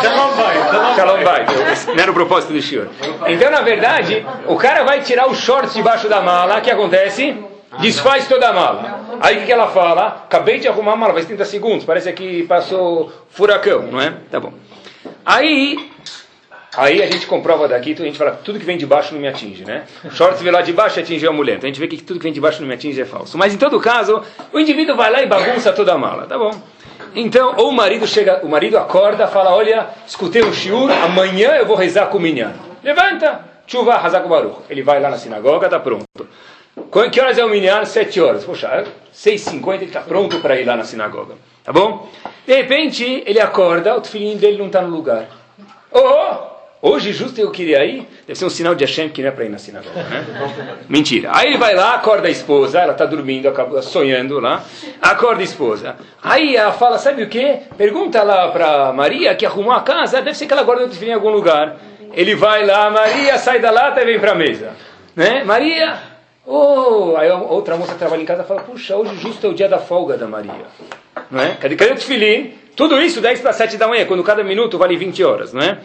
Shalom 0.00 0.30
vai. 0.32 0.94
Shalom 0.96 1.22
vai. 1.24 1.46
Não 1.94 2.02
era 2.02 2.10
o 2.10 2.14
propósito 2.14 2.52
do 2.52 2.60
senhor. 2.62 2.88
Então, 3.26 3.50
na 3.50 3.60
verdade, 3.60 4.26
o 4.46 4.56
cara 4.56 4.82
vai 4.82 5.00
tirar 5.00 5.28
os 5.28 5.38
shorts 5.38 5.74
debaixo 5.74 6.08
da 6.08 6.20
mala. 6.20 6.58
O 6.58 6.60
que 6.60 6.70
acontece? 6.70 7.36
Desfaz 7.78 8.26
toda 8.28 8.48
a 8.48 8.52
mala. 8.52 9.00
Aí 9.20 9.36
o 9.36 9.40
que 9.40 9.46
que 9.46 9.52
ela 9.52 9.68
fala? 9.68 10.22
Acabei 10.24 10.58
de 10.58 10.68
arrumar 10.68 10.92
a 10.92 10.96
mala, 10.96 11.12
faz 11.14 11.26
30 11.26 11.44
segundos. 11.44 11.84
Parece 11.84 12.12
que 12.12 12.42
passou 12.44 13.12
furacão, 13.30 13.82
não 13.82 14.00
é? 14.00 14.12
Tá 14.30 14.40
bom. 14.40 14.52
Aí 15.24 15.90
Aí 16.76 17.02
a 17.02 17.06
gente 17.06 17.26
comprova 17.26 17.68
daqui, 17.68 17.90
então 17.90 18.02
a 18.04 18.08
gente 18.08 18.16
fala 18.16 18.30
tudo 18.32 18.58
que 18.58 18.64
vem 18.64 18.78
de 18.78 18.86
baixo 18.86 19.12
não 19.12 19.20
me 19.20 19.28
atinge, 19.28 19.62
né? 19.64 19.84
Shorts 20.12 20.40
veio 20.40 20.54
lá 20.54 20.62
de 20.62 20.72
baixo 20.72 20.98
e 20.98 21.02
atingiu 21.02 21.28
a 21.28 21.32
mulher. 21.32 21.56
Então 21.56 21.68
a 21.68 21.72
gente 21.72 21.80
vê 21.80 21.86
que 21.86 22.02
tudo 22.02 22.18
que 22.18 22.24
vem 22.24 22.32
de 22.32 22.40
baixo 22.40 22.60
não 22.62 22.68
me 22.68 22.74
atinge 22.74 22.98
é 23.00 23.04
falso. 23.04 23.36
Mas 23.36 23.52
em 23.54 23.58
todo 23.58 23.78
caso, 23.78 24.22
o 24.52 24.58
indivíduo 24.58 24.96
vai 24.96 25.10
lá 25.12 25.22
e 25.22 25.26
bagunça 25.26 25.70
toda 25.72 25.92
a 25.92 25.98
mala, 25.98 26.26
tá 26.26 26.38
bom? 26.38 26.50
Então, 27.14 27.54
ou 27.58 27.68
o 27.68 27.72
marido 27.72 28.06
chega, 28.06 28.40
o 28.42 28.48
marido 28.48 28.78
acorda, 28.78 29.26
fala, 29.28 29.54
olha, 29.54 29.86
escutei 30.06 30.42
um 30.42 30.52
shiur, 30.52 30.90
amanhã 30.90 31.56
eu 31.56 31.66
vou 31.66 31.76
rezar 31.76 32.06
com 32.06 32.16
o 32.16 32.20
minyan. 32.20 32.54
Levanta! 32.82 33.44
Chuva 33.66 33.94
Hazak 33.96 34.26
Baruch. 34.26 34.60
Ele 34.70 34.82
vai 34.82 34.98
lá 34.98 35.10
na 35.10 35.18
sinagoga, 35.18 35.66
está 35.66 35.78
pronto. 35.78 36.04
Qu- 36.90 37.10
Que 37.10 37.20
horas 37.20 37.36
é 37.36 37.44
o 37.44 37.50
minyan? 37.50 37.84
Sete 37.84 38.18
horas. 38.18 38.44
Poxa, 38.44 38.84
6h50 39.14 39.74
ele 39.74 39.84
está 39.86 40.00
pronto 40.00 40.40
para 40.40 40.58
ir 40.58 40.64
lá 40.64 40.74
na 40.76 40.84
sinagoga. 40.84 41.34
Tá 41.62 41.70
bom? 41.70 42.08
De 42.46 42.54
repente, 42.54 43.22
ele 43.26 43.40
acorda, 43.40 43.94
o 43.94 44.00
tefilim 44.00 44.38
dele 44.38 44.56
não 44.56 44.66
está 44.66 44.80
no 44.80 44.88
lugar. 44.96 45.26
Oh, 45.90 45.98
oh! 46.00 46.51
Hoje 46.84 47.12
justo 47.12 47.40
eu 47.40 47.48
queria 47.52 47.84
ir. 47.84 48.08
Deve 48.26 48.36
ser 48.36 48.44
um 48.44 48.50
sinal 48.50 48.74
de 48.74 48.84
Hashem 48.84 49.08
que 49.08 49.22
não 49.22 49.28
é 49.28 49.30
para 49.30 49.44
ir 49.44 49.48
na 49.48 49.56
sinagoga, 49.56 50.02
né? 50.02 50.78
Mentira. 50.88 51.30
Aí 51.32 51.46
ele 51.46 51.56
vai 51.56 51.76
lá, 51.76 51.94
acorda 51.94 52.26
a 52.26 52.30
esposa, 52.30 52.80
ela 52.80 52.90
está 52.90 53.06
dormindo, 53.06 53.48
sonhando 53.82 54.40
lá. 54.40 54.64
Acorda 55.00 55.42
a 55.42 55.44
esposa. 55.44 55.94
Aí 56.20 56.56
ela 56.56 56.72
fala, 56.72 56.98
sabe 56.98 57.22
o 57.22 57.28
que? 57.28 57.58
Pergunta 57.78 58.20
lá 58.24 58.48
para 58.48 58.92
Maria 58.92 59.32
que 59.36 59.46
arrumou 59.46 59.70
a 59.70 59.82
casa, 59.82 60.20
deve 60.20 60.36
ser 60.36 60.46
que 60.46 60.52
ela 60.52 60.64
guarda 60.64 60.86
o 60.86 61.04
em 61.04 61.12
algum 61.12 61.30
lugar. 61.30 61.76
Ele 62.12 62.34
vai 62.34 62.66
lá, 62.66 62.90
Maria 62.90 63.38
sai 63.38 63.60
da 63.60 63.70
lata 63.70 64.02
e 64.02 64.04
vem 64.04 64.18
para 64.18 64.32
a 64.32 64.34
mesa. 64.34 64.72
Né? 65.14 65.44
Maria, 65.44 66.00
oh! 66.44 67.14
Aí 67.16 67.30
outra 67.30 67.76
moça 67.76 67.92
que 67.92 67.98
trabalha 68.00 68.22
em 68.22 68.26
casa 68.26 68.42
fala, 68.42 68.60
puxa, 68.60 68.96
hoje 68.96 69.14
justo 69.18 69.46
é 69.46 69.50
o 69.50 69.54
dia 69.54 69.68
da 69.68 69.78
folga 69.78 70.16
da 70.16 70.26
Maria. 70.26 70.66
Não 71.30 71.40
é? 71.40 71.50
Cadê, 71.60 71.76
cadê 71.76 71.92
o 71.92 71.94
tefilim? 71.94 72.54
Tudo 72.74 73.00
isso 73.00 73.20
10 73.20 73.40
para 73.40 73.52
7 73.52 73.76
da 73.76 73.86
manhã, 73.86 74.04
quando 74.04 74.24
cada 74.24 74.42
minuto 74.42 74.76
vale 74.78 74.96
20 74.96 75.22
horas, 75.22 75.52
não 75.52 75.62
é? 75.62 75.78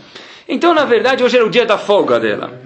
Então, 0.47 0.73
na 0.73 0.85
verdade, 0.85 1.23
hoje 1.23 1.35
era 1.35 1.45
o 1.45 1.49
dia 1.49 1.65
da 1.65 1.77
folga 1.77 2.19
dela. 2.19 2.59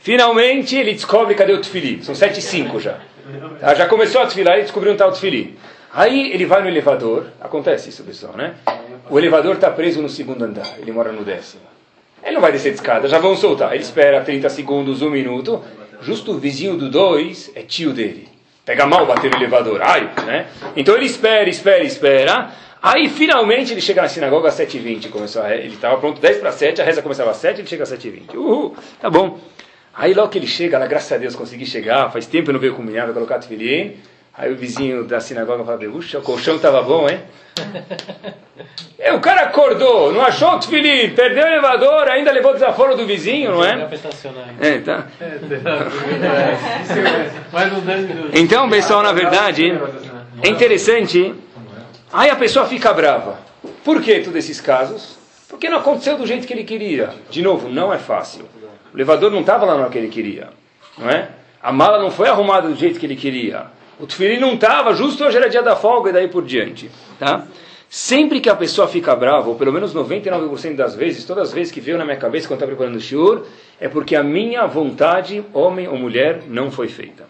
Finalmente, 0.00 0.76
ele 0.76 0.92
descobre 0.92 1.34
cadê 1.34 1.52
o 1.52 1.60
tefilim. 1.60 2.02
São 2.02 2.14
7 2.14 2.38
e 2.38 2.42
5 2.42 2.80
já. 2.80 2.98
Tá? 3.60 3.74
Já 3.74 3.86
começou 3.86 4.22
a 4.22 4.24
desfilar 4.24 4.58
e 4.58 4.62
descobriu 4.62 4.92
um 4.92 4.96
tal 4.96 5.12
tefilim. 5.12 5.56
Aí 5.92 6.32
ele 6.32 6.46
vai 6.46 6.62
no 6.62 6.68
elevador, 6.68 7.26
acontece 7.40 7.90
isso, 7.90 8.02
pessoal, 8.04 8.34
né? 8.36 8.54
O 9.08 9.18
elevador 9.18 9.56
está 9.56 9.70
preso 9.70 10.00
no 10.00 10.08
segundo 10.08 10.44
andar, 10.44 10.78
ele 10.78 10.92
mora 10.92 11.10
no 11.10 11.24
décimo. 11.24 11.62
Ele 12.22 12.34
não 12.34 12.40
vai 12.40 12.52
descer 12.52 12.70
de 12.70 12.76
escada, 12.76 13.08
já 13.08 13.18
vão 13.18 13.36
soltar. 13.36 13.72
Ele 13.72 13.82
espera 13.82 14.20
30 14.20 14.48
segundos, 14.48 15.02
um 15.02 15.10
minuto. 15.10 15.62
Justo 16.02 16.32
o 16.32 16.38
vizinho 16.38 16.76
do 16.76 16.88
2 16.88 17.52
é 17.54 17.62
tio 17.62 17.92
dele. 17.92 18.28
Pega 18.64 18.86
mal 18.86 19.06
bater 19.06 19.30
no 19.30 19.36
elevador. 19.36 19.80
Ai, 19.82 20.10
né? 20.24 20.46
Então 20.76 20.94
ele 20.94 21.06
espera, 21.06 21.48
espera, 21.48 21.82
espera. 21.82 22.50
Aí 22.82 23.08
finalmente 23.08 23.72
ele 23.72 23.80
chega 23.80 24.00
na 24.00 24.08
sinagoga 24.08 24.48
às 24.48 24.58
7h20. 24.58 25.10
Começou 25.10 25.42
a 25.42 25.48
re... 25.48 25.56
Ele 25.56 25.74
estava 25.74 25.98
pronto 25.98 26.20
10 26.20 26.38
para 26.38 26.52
7, 26.52 26.80
a 26.80 26.84
reza 26.84 27.02
começava 27.02 27.30
às 27.30 27.36
7, 27.36 27.60
ele 27.60 27.68
chega 27.68 27.82
às 27.82 27.92
7h20. 27.92 28.34
Uhul, 28.34 28.74
tá 29.00 29.10
bom. 29.10 29.38
Aí 29.94 30.14
logo 30.14 30.28
que 30.28 30.38
ele 30.38 30.46
chega, 30.46 30.78
lá, 30.78 30.86
graças 30.86 31.12
a 31.12 31.18
Deus 31.18 31.36
consegui 31.36 31.66
chegar. 31.66 32.10
Faz 32.10 32.26
tempo 32.26 32.44
que 32.44 32.50
eu 32.50 32.54
não 32.54 32.60
veio 32.60 32.74
com 32.74 32.84
vai 32.84 33.12
colocar 33.12 33.38
tefilim. 33.38 33.96
Aí 34.36 34.50
o 34.50 34.56
vizinho 34.56 35.04
da 35.04 35.20
sinagoga 35.20 35.64
fala, 35.64 35.78
puxa, 35.78 36.18
o 36.18 36.22
colchão 36.22 36.56
estava 36.56 36.82
bom, 36.82 37.08
hein? 37.08 37.20
É, 38.98 39.14
o 39.14 39.20
cara 39.20 39.44
acordou, 39.44 40.12
não 40.12 40.20
achou 40.20 40.56
o 40.56 40.58
tefilim, 40.58 41.14
perdeu 41.14 41.42
o 41.42 41.46
elevador, 41.46 42.06
ainda 42.06 42.30
levou 42.30 42.52
desaforo 42.52 42.94
do 42.94 43.06
vizinho, 43.06 43.52
não 43.52 43.64
é? 43.64 43.76
É, 44.60 44.78
tá. 44.78 45.06
Mais 47.50 47.72
uns 47.72 47.82
10 47.82 48.08
minutos. 48.08 48.30
Então, 48.34 48.68
pessoal, 48.68 49.02
na 49.02 49.12
verdade, 49.12 49.72
é 50.42 50.48
interessante. 50.50 51.34
Aí 52.12 52.28
a 52.28 52.36
pessoa 52.36 52.66
fica 52.66 52.92
brava. 52.92 53.38
Por 53.84 54.02
que 54.02 54.20
todos 54.20 54.36
esses 54.36 54.60
casos? 54.60 55.16
Porque 55.48 55.68
não 55.68 55.78
aconteceu 55.78 56.16
do 56.16 56.26
jeito 56.26 56.46
que 56.46 56.52
ele 56.52 56.64
queria. 56.64 57.14
De 57.30 57.42
novo, 57.42 57.68
não 57.68 57.92
é 57.92 57.98
fácil. 57.98 58.46
O 58.92 58.96
elevador 58.96 59.30
não 59.30 59.40
estava 59.40 59.64
lá 59.64 59.74
na 59.74 59.82
hora 59.82 59.90
que 59.90 59.98
ele 59.98 60.08
queria. 60.08 60.48
Não 60.98 61.08
é? 61.08 61.30
A 61.62 61.72
mala 61.72 62.00
não 62.00 62.10
foi 62.10 62.28
arrumada 62.28 62.68
do 62.68 62.74
jeito 62.74 62.98
que 62.98 63.06
ele 63.06 63.16
queria. 63.16 63.66
O 63.98 64.06
tefilim 64.06 64.38
não 64.40 64.54
estava, 64.54 64.94
justo 64.94 65.24
hoje 65.24 65.36
era 65.36 65.48
dia 65.48 65.62
da 65.62 65.76
folga 65.76 66.10
e 66.10 66.12
daí 66.12 66.28
por 66.28 66.44
diante. 66.44 66.90
Tá? 67.18 67.46
Sempre 67.88 68.40
que 68.40 68.48
a 68.48 68.56
pessoa 68.56 68.88
fica 68.88 69.14
brava, 69.14 69.48
ou 69.48 69.56
pelo 69.56 69.72
menos 69.72 69.94
99% 69.94 70.76
das 70.76 70.94
vezes, 70.94 71.24
todas 71.24 71.48
as 71.48 71.54
vezes 71.54 71.72
que 71.72 71.80
veio 71.80 71.98
na 71.98 72.04
minha 72.04 72.16
cabeça 72.16 72.48
quando 72.48 72.58
estava 72.58 72.70
preparando 72.70 72.96
o 72.96 73.00
shiur, 73.00 73.44
é 73.78 73.88
porque 73.88 74.16
a 74.16 74.22
minha 74.22 74.66
vontade, 74.66 75.44
homem 75.52 75.86
ou 75.86 75.96
mulher, 75.98 76.42
não 76.46 76.70
foi 76.70 76.88
feita. 76.88 77.24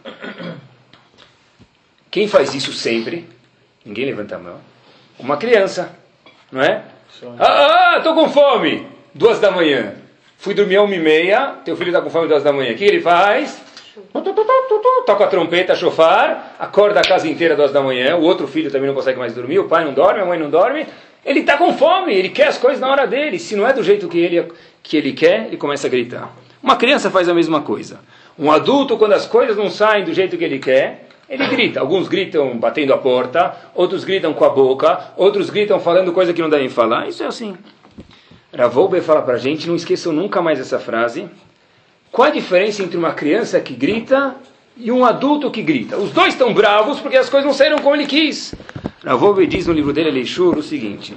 Quem 2.10 2.28
faz 2.28 2.54
isso 2.54 2.72
sempre? 2.72 3.26
Ninguém 3.84 4.04
levanta 4.04 4.36
a 4.36 4.38
mão. 4.38 4.69
Uma 5.20 5.36
criança, 5.36 5.90
não 6.50 6.62
é? 6.62 6.82
Ah, 7.38 7.96
ah, 7.96 8.00
tô 8.00 8.14
com 8.14 8.28
fome! 8.28 8.86
Duas 9.14 9.38
da 9.38 9.50
manhã. 9.50 9.94
Fui 10.38 10.54
dormir 10.54 10.76
a 10.76 10.82
uma 10.82 10.94
e 10.94 10.98
meia, 10.98 11.56
teu 11.64 11.76
filho 11.76 11.90
está 11.90 12.00
com 12.00 12.08
fome 12.08 12.26
duas 12.26 12.42
da 12.42 12.52
manhã. 12.52 12.72
O 12.72 12.76
que 12.76 12.84
ele 12.84 13.02
faz? 13.02 13.60
Toca 15.04 15.24
a 15.24 15.26
trompeta, 15.26 15.74
chofar, 15.74 16.56
acorda 16.58 17.00
a 17.00 17.02
casa 17.02 17.28
inteira 17.28 17.54
duas 17.54 17.72
da 17.72 17.82
manhã, 17.82 18.16
o 18.16 18.22
outro 18.22 18.48
filho 18.48 18.70
também 18.70 18.86
não 18.86 18.94
consegue 18.94 19.18
mais 19.18 19.34
dormir, 19.34 19.58
o 19.58 19.68
pai 19.68 19.84
não 19.84 19.92
dorme, 19.92 20.20
a 20.20 20.24
mãe 20.24 20.38
não 20.38 20.48
dorme. 20.48 20.86
Ele 21.24 21.40
está 21.40 21.58
com 21.58 21.74
fome, 21.74 22.14
ele 22.14 22.30
quer 22.30 22.48
as 22.48 22.56
coisas 22.56 22.80
na 22.80 22.88
hora 22.88 23.06
dele. 23.06 23.38
Se 23.38 23.54
não 23.54 23.68
é 23.68 23.72
do 23.74 23.82
jeito 23.82 24.08
que 24.08 24.18
ele, 24.18 24.50
que 24.82 24.96
ele 24.96 25.12
quer, 25.12 25.48
ele 25.48 25.58
começa 25.58 25.86
a 25.86 25.90
gritar. 25.90 26.30
Uma 26.62 26.76
criança 26.76 27.10
faz 27.10 27.28
a 27.28 27.34
mesma 27.34 27.60
coisa. 27.60 28.00
Um 28.38 28.50
adulto, 28.50 28.96
quando 28.96 29.12
as 29.12 29.26
coisas 29.26 29.56
não 29.56 29.68
saem 29.68 30.04
do 30.04 30.14
jeito 30.14 30.38
que 30.38 30.44
ele 30.44 30.58
quer, 30.58 31.09
ele 31.30 31.46
grita. 31.46 31.78
Alguns 31.78 32.08
gritam 32.08 32.58
batendo 32.58 32.92
a 32.92 32.98
porta, 32.98 33.54
outros 33.72 34.02
gritam 34.02 34.34
com 34.34 34.44
a 34.44 34.48
boca, 34.48 35.12
outros 35.16 35.48
gritam 35.48 35.78
falando 35.78 36.12
coisa 36.12 36.34
que 36.34 36.42
não 36.42 36.50
devem 36.50 36.68
falar. 36.68 37.08
Isso 37.08 37.22
é 37.22 37.26
assim. 37.26 37.56
Ravolbe 38.52 39.00
fala 39.00 39.22
para 39.22 39.34
a 39.34 39.38
gente, 39.38 39.68
não 39.68 39.76
esqueçam 39.76 40.12
nunca 40.12 40.42
mais 40.42 40.58
essa 40.58 40.80
frase. 40.80 41.28
Qual 42.10 42.26
a 42.26 42.32
diferença 42.32 42.82
entre 42.82 42.96
uma 42.96 43.12
criança 43.12 43.60
que 43.60 43.72
grita 43.72 44.34
e 44.76 44.90
um 44.90 45.04
adulto 45.04 45.52
que 45.52 45.62
grita? 45.62 45.96
Os 45.96 46.10
dois 46.10 46.34
estão 46.34 46.52
bravos 46.52 46.98
porque 46.98 47.16
as 47.16 47.30
coisas 47.30 47.46
não 47.46 47.54
saíram 47.54 47.78
como 47.78 47.94
ele 47.94 48.06
quis. 48.06 48.52
Ravolbe 49.04 49.46
diz 49.46 49.68
no 49.68 49.72
livro 49.72 49.92
dele, 49.92 50.10
Leishur, 50.10 50.58
o 50.58 50.62
seguinte. 50.62 51.14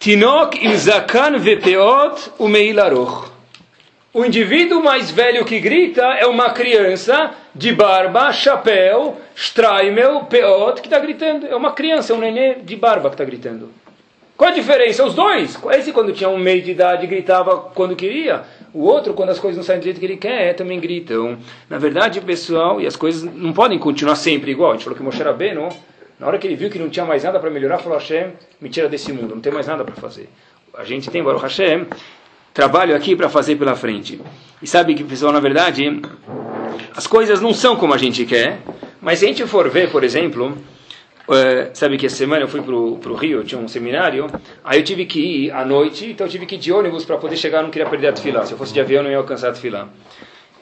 Tinok 0.00 0.58
im 0.58 0.76
zakan 0.76 1.38
vepeot 1.38 2.32
umeilaroch. 2.40 3.31
O 4.14 4.26
indivíduo 4.26 4.82
mais 4.82 5.10
velho 5.10 5.42
que 5.42 5.58
grita 5.58 6.02
é 6.02 6.26
uma 6.26 6.50
criança 6.50 7.30
de 7.54 7.72
barba, 7.72 8.30
chapéu, 8.30 9.16
straimel, 9.34 10.24
peot, 10.24 10.82
que 10.82 10.86
está 10.86 10.98
gritando. 10.98 11.46
É 11.46 11.56
uma 11.56 11.72
criança, 11.72 12.12
é 12.12 12.16
um 12.16 12.18
nenê 12.18 12.56
de 12.56 12.76
barba 12.76 13.08
que 13.08 13.14
está 13.14 13.24
gritando. 13.24 13.70
Qual 14.36 14.50
a 14.50 14.52
diferença? 14.52 15.02
Os 15.02 15.14
dois. 15.14 15.58
Esse, 15.70 15.92
quando 15.92 16.12
tinha 16.12 16.28
um 16.28 16.36
meio 16.36 16.60
de 16.60 16.72
idade, 16.72 17.06
gritava 17.06 17.56
quando 17.56 17.96
queria. 17.96 18.42
O 18.74 18.82
outro, 18.82 19.14
quando 19.14 19.30
as 19.30 19.38
coisas 19.38 19.56
não 19.56 19.64
saem 19.64 19.78
do 19.78 19.84
jeito 19.84 19.98
que 19.98 20.04
ele 20.04 20.18
quer, 20.18 20.54
também 20.56 20.78
gritam. 20.78 21.38
Na 21.70 21.78
verdade, 21.78 22.20
pessoal, 22.20 22.82
e 22.82 22.86
as 22.86 22.96
coisas 22.96 23.22
não 23.22 23.54
podem 23.54 23.78
continuar 23.78 24.16
sempre 24.16 24.50
igual. 24.50 24.72
A 24.72 24.74
gente 24.74 24.84
falou 24.84 24.98
que 24.98 25.02
Moshe 25.02 25.22
Rabbeinu, 25.22 25.70
na 26.20 26.26
hora 26.26 26.36
que 26.36 26.46
ele 26.46 26.56
viu 26.56 26.68
que 26.68 26.78
não 26.78 26.90
tinha 26.90 27.06
mais 27.06 27.24
nada 27.24 27.40
para 27.40 27.48
melhorar, 27.48 27.78
falou, 27.78 27.96
Hashem, 27.96 28.32
me 28.60 28.68
tira 28.68 28.90
desse 28.90 29.10
mundo, 29.10 29.34
não 29.34 29.40
tem 29.40 29.52
mais 29.52 29.66
nada 29.66 29.82
para 29.84 29.94
fazer. 29.94 30.28
A 30.76 30.84
gente 30.84 31.10
tem, 31.10 31.22
Baruch 31.22 31.42
Hashem, 31.42 31.86
trabalho 32.52 32.94
aqui 32.94 33.16
para 33.16 33.28
fazer 33.28 33.56
pela 33.56 33.74
frente. 33.74 34.20
E 34.60 34.66
sabe 34.66 34.94
que, 34.94 35.02
pessoal, 35.04 35.32
na 35.32 35.40
verdade, 35.40 36.00
as 36.94 37.06
coisas 37.06 37.40
não 37.40 37.52
são 37.52 37.76
como 37.76 37.94
a 37.94 37.98
gente 37.98 38.24
quer, 38.24 38.60
mas 39.00 39.18
se 39.18 39.24
a 39.24 39.28
gente 39.28 39.46
for 39.46 39.68
ver, 39.68 39.90
por 39.90 40.04
exemplo, 40.04 40.56
Uh, 41.22 41.70
sabe 41.72 41.96
que 41.96 42.06
essa 42.06 42.16
semana 42.16 42.42
eu 42.42 42.48
fui 42.48 42.60
para 42.62 42.74
o 42.74 43.14
Rio, 43.14 43.44
tinha 43.44 43.60
um 43.60 43.68
seminário, 43.68 44.26
aí 44.64 44.80
eu 44.80 44.84
tive 44.84 45.06
que 45.06 45.20
ir 45.20 45.50
à 45.52 45.64
noite, 45.64 46.10
então 46.10 46.26
eu 46.26 46.30
tive 46.30 46.46
que 46.46 46.56
ir 46.56 46.58
de 46.58 46.72
ônibus 46.72 47.04
para 47.04 47.16
poder 47.16 47.36
chegar, 47.36 47.58
eu 47.58 47.62
não 47.62 47.70
queria 47.70 47.88
perder 47.88 48.08
a 48.08 48.12
tefilá, 48.12 48.44
se 48.44 48.52
eu 48.52 48.58
fosse 48.58 48.74
de 48.74 48.80
avião 48.80 48.98
eu 48.98 49.04
não 49.04 49.10
ia 49.12 49.18
alcançar 49.18 49.50
a 49.50 49.52
tefilá. 49.52 49.88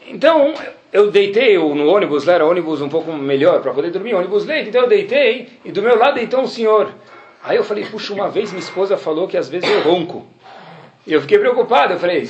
Então, 0.07 0.53
eu 0.93 1.11
deitei 1.11 1.57
no 1.57 1.87
ônibus, 1.89 2.27
lá 2.27 2.35
era 2.35 2.47
ônibus 2.47 2.83
um 2.83 2.91
pouco 2.91 3.11
melhor 3.13 3.63
para 3.63 3.73
poder 3.73 3.91
dormir, 3.91 4.13
ônibus 4.13 4.45
leite, 4.45 4.69
então 4.69 4.83
eu 4.83 4.89
deitei, 4.89 5.49
e 5.65 5.73
do 5.73 5.81
meu 5.81 5.97
lado 5.97 6.17
deitou 6.17 6.41
um 6.41 6.47
senhor. 6.47 6.93
Aí 7.43 7.57
eu 7.57 7.65
falei, 7.65 7.87
puxa, 7.87 8.13
uma 8.13 8.29
vez 8.29 8.51
minha 8.53 8.63
esposa 8.63 8.99
falou 8.99 9.27
que 9.27 9.39
às 9.39 9.49
vezes 9.49 9.69
eu 9.69 9.81
ronco. 9.81 10.27
Eu 11.15 11.21
fiquei 11.21 11.39
preocupado, 11.39 11.95
eu 11.95 11.99
falei, 11.99 12.27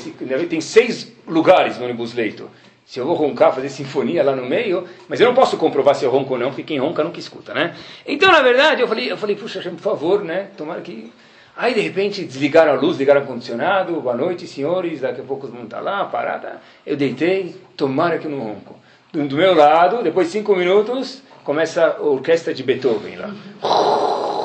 tem 0.48 0.60
seis 0.60 1.12
lugares 1.26 1.78
no 1.78 1.84
ônibus 1.84 2.14
leito 2.14 2.48
se 2.90 2.98
eu 2.98 3.06
vou 3.06 3.14
roncar, 3.14 3.54
fazer 3.54 3.68
sinfonia 3.68 4.20
lá 4.24 4.34
no 4.34 4.44
meio, 4.44 4.84
mas 5.08 5.20
eu 5.20 5.28
não 5.28 5.32
posso 5.32 5.56
comprovar 5.56 5.94
se 5.94 6.04
eu 6.04 6.10
ronco 6.10 6.32
ou 6.32 6.40
não, 6.40 6.48
porque 6.48 6.64
quem 6.64 6.80
ronca 6.80 7.04
nunca 7.04 7.20
escuta, 7.20 7.54
né? 7.54 7.76
Então, 8.04 8.32
na 8.32 8.42
verdade, 8.42 8.82
eu 8.82 8.88
falei, 8.88 9.12
eu 9.12 9.16
falei, 9.16 9.36
puxa, 9.36 9.60
por 9.62 9.78
favor, 9.78 10.24
né? 10.24 10.48
Tomara 10.56 10.80
que... 10.80 11.12
Aí, 11.56 11.72
de 11.72 11.80
repente, 11.82 12.24
desligaram 12.24 12.72
a 12.72 12.74
luz, 12.74 12.98
ligaram 12.98 13.20
o 13.20 13.22
ar-condicionado, 13.22 14.00
boa 14.00 14.16
noite, 14.16 14.48
senhores, 14.48 15.02
daqui 15.02 15.20
a 15.20 15.24
pouco 15.24 15.46
vão 15.46 15.62
estar 15.62 15.78
lá, 15.78 16.04
parada. 16.06 16.60
Eu 16.84 16.96
deitei, 16.96 17.54
tomara 17.76 18.18
que 18.18 18.26
eu 18.26 18.30
não 18.32 18.40
ronco. 18.40 18.76
Do, 19.12 19.24
do 19.28 19.36
meu 19.36 19.54
lado, 19.54 20.02
depois 20.02 20.26
de 20.26 20.32
cinco 20.32 20.56
minutos, 20.56 21.22
começa 21.44 21.96
a 21.96 22.02
orquestra 22.02 22.52
de 22.52 22.64
Beethoven 22.64 23.14
lá. 23.14 24.39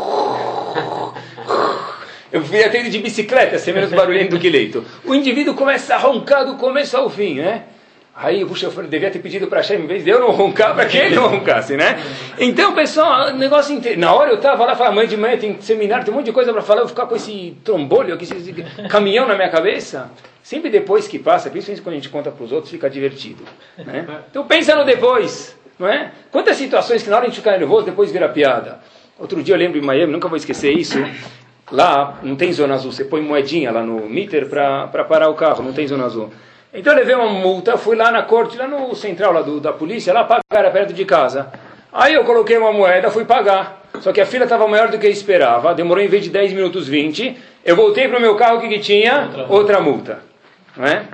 Eu 2.36 2.42
fui 2.42 2.62
até 2.62 2.84
de 2.84 3.00
bicicleta, 3.00 3.58
ser 3.58 3.74
menos 3.74 3.92
barulhento 3.92 4.32
do 4.32 4.40
que 4.40 4.50
leito. 4.50 4.84
O 5.06 5.16
indivíduo 5.16 5.54
começa 5.54 5.96
a 5.96 5.98
roncar 5.98 6.46
do 6.46 6.56
começo 6.56 6.98
ao 6.98 7.10
fim, 7.10 7.36
né? 7.36 7.64
Aí, 8.14 8.44
puxa, 8.44 8.66
eu 8.66 8.84
devia 8.84 9.10
ter 9.10 9.20
pedido 9.20 9.48
para 9.48 9.60
Hashem, 9.60 9.80
em 9.80 9.88
vez 9.88 10.04
de 10.04 10.10
eu 10.10 10.20
não 10.20 10.32
roncar, 10.32 10.76
para 10.76 10.86
que 10.86 10.98
ele 10.98 11.16
não 11.16 11.30
roncasse, 11.30 11.78
né? 11.78 11.98
Então, 12.38 12.76
pessoal, 12.76 13.30
o 13.30 13.38
negócio 13.38 13.74
inteiro. 13.74 13.98
Na 14.02 14.14
hora 14.14 14.32
eu 14.32 14.36
estava 14.36 14.66
lá, 14.66 14.76
falava, 14.76 14.94
mãe 14.94 15.08
de 15.08 15.16
manhã 15.16 15.38
tem 15.38 15.62
seminário, 15.62 16.04
tem 16.04 16.14
um 16.14 16.18
monte 16.18 16.26
de 16.26 16.34
coisa 16.34 16.52
para 16.52 16.62
falar, 16.62 16.82
eu 16.82 16.88
vou 16.88 16.90
ficar 16.90 17.06
com 17.06 17.16
esse 17.16 17.56
trombolho, 17.64 18.18
esse 18.22 18.54
caminhão 18.90 19.26
na 19.26 19.36
minha 19.36 19.50
cabeça. 19.50 20.12
Sempre 20.44 20.70
depois 20.70 21.08
que 21.08 21.18
passa, 21.18 21.50
principalmente 21.50 21.82
quando 21.84 21.94
a 21.94 21.98
gente 22.00 22.10
conta 22.10 22.32
para 22.32 22.44
os 22.44 22.52
outros, 22.52 22.70
fica 22.70 22.90
divertido. 22.90 23.46
Né? 23.78 24.06
Então, 24.30 24.46
pensa 24.46 24.76
no 24.76 24.84
depois, 24.84 25.58
não 25.80 25.88
é? 25.88 26.12
Quantas 26.32 26.58
situações 26.58 27.02
que 27.02 27.10
na 27.10 27.16
hora 27.16 27.28
a 27.28 27.30
gente 27.30 27.38
fica 27.38 27.58
nervoso, 27.58 27.86
depois 27.86 28.12
vira 28.12 28.28
piada. 28.28 28.80
Outro 29.18 29.42
dia 29.42 29.56
eu 29.56 29.60
lembro 29.60 29.78
em 29.78 29.82
Miami, 29.82 30.12
nunca 30.12 30.28
vou 30.28 30.36
esquecer 30.36 30.74
isso. 30.74 30.98
Lá 31.72 32.20
não 32.22 32.36
tem 32.36 32.54
zona 32.54 32.76
azul, 32.76 32.92
você 32.92 33.04
põe 33.04 33.22
moedinha 33.22 33.72
lá 33.72 33.82
no 33.82 34.08
meter 34.08 34.48
para 34.48 35.04
parar 35.04 35.30
o 35.30 35.34
carro, 35.34 35.64
não 35.64 35.74
tem 35.74 35.88
zona 35.88 36.06
azul. 36.06 36.32
Então 36.74 36.94
eu 36.94 37.00
levei 37.00 37.16
uma 37.16 37.28
multa, 37.28 37.78
fui 37.78 37.96
lá 37.96 38.12
na 38.12 38.22
corte, 38.24 38.58
lá 38.58 38.68
no 38.68 38.94
central 38.96 39.34
lá 39.34 39.42
do, 39.42 39.60
da 39.60 39.74
polícia, 39.74 40.14
lá 40.14 40.24
pagar 40.24 40.72
perto 40.72 40.94
de 40.94 41.06
casa. 41.06 41.52
Aí 41.92 42.14
eu 42.14 42.24
coloquei 42.24 42.58
uma 42.58 42.72
moeda, 42.72 43.10
fui 43.10 43.26
pagar. 43.26 43.82
Só 44.02 44.12
que 44.12 44.20
a 44.20 44.26
fila 44.26 44.44
estava 44.44 44.68
maior 44.68 44.90
do 44.90 45.00
que 45.00 45.08
eu 45.08 45.12
esperava, 45.12 45.74
demorou 45.74 46.04
em 46.04 46.08
vez 46.08 46.24
de 46.24 46.30
10 46.30 46.54
minutos 46.54 46.88
20. 46.88 47.38
Eu 47.64 47.76
voltei 47.76 48.08
para 48.08 48.18
o 48.18 48.22
meu 48.22 48.36
carro, 48.36 48.58
o 48.58 48.62
que, 48.62 48.68
que 48.68 48.80
tinha? 48.80 49.30
Outra 49.50 49.80
multa. 49.80 50.20
Não 50.76 50.86
é? 50.86 51.06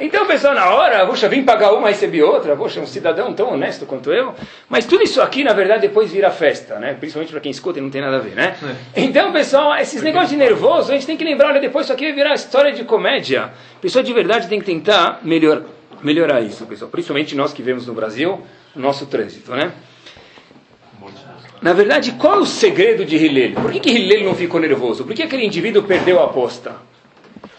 Então 0.00 0.24
o 0.24 0.26
pessoal 0.26 0.54
na 0.54 0.70
hora, 0.70 1.04
poxa, 1.06 1.28
vim 1.28 1.42
pagar 1.42 1.72
uma, 1.72 1.88
recebi 1.88 2.22
outra, 2.22 2.54
poxa, 2.56 2.80
um 2.80 2.86
cidadão 2.86 3.32
tão 3.34 3.52
honesto 3.52 3.84
quanto 3.84 4.12
eu. 4.12 4.34
Mas 4.68 4.86
tudo 4.86 5.02
isso 5.02 5.20
aqui, 5.20 5.42
na 5.42 5.52
verdade, 5.52 5.82
depois 5.82 6.12
vira 6.12 6.30
festa, 6.30 6.78
né? 6.78 6.94
Principalmente 6.94 7.32
para 7.32 7.40
quem 7.40 7.50
escuta 7.50 7.78
e 7.78 7.82
não 7.82 7.90
tem 7.90 8.00
nada 8.00 8.16
a 8.16 8.20
ver, 8.20 8.34
né? 8.34 8.56
Então, 8.94 9.32
pessoal, 9.32 9.76
esses 9.76 10.02
negócios 10.02 10.30
de 10.30 10.36
nervoso, 10.36 10.90
a 10.92 10.94
gente 10.94 11.06
tem 11.06 11.16
que 11.16 11.24
lembrar, 11.24 11.48
olha, 11.48 11.60
depois 11.60 11.86
isso 11.86 11.92
aqui 11.92 12.04
vai 12.04 12.14
virar 12.14 12.34
história 12.34 12.72
de 12.72 12.84
comédia. 12.84 13.44
A 13.76 13.80
pessoa 13.80 14.02
de 14.02 14.12
verdade 14.12 14.46
tem 14.46 14.60
que 14.60 14.66
tentar 14.66 15.20
melhor, 15.22 15.62
melhorar 16.02 16.40
isso, 16.40 16.64
pessoal. 16.66 16.90
Principalmente 16.90 17.34
nós 17.34 17.52
que 17.52 17.60
vivemos 17.60 17.86
no 17.86 17.94
Brasil, 17.94 18.40
o 18.76 18.78
nosso 18.78 19.06
trânsito, 19.06 19.50
né? 19.50 19.72
Na 21.60 21.72
verdade, 21.72 22.12
qual 22.12 22.36
é 22.36 22.38
o 22.38 22.46
segredo 22.46 23.04
de 23.04 23.16
Hillel? 23.16 23.54
Por 23.60 23.72
que, 23.72 23.80
que 23.80 23.90
Hillel 23.90 24.24
não 24.24 24.34
ficou 24.34 24.60
nervoso? 24.60 25.04
Por 25.04 25.12
que 25.12 25.24
aquele 25.24 25.44
indivíduo 25.44 25.82
perdeu 25.82 26.20
a 26.20 26.26
aposta? 26.26 26.76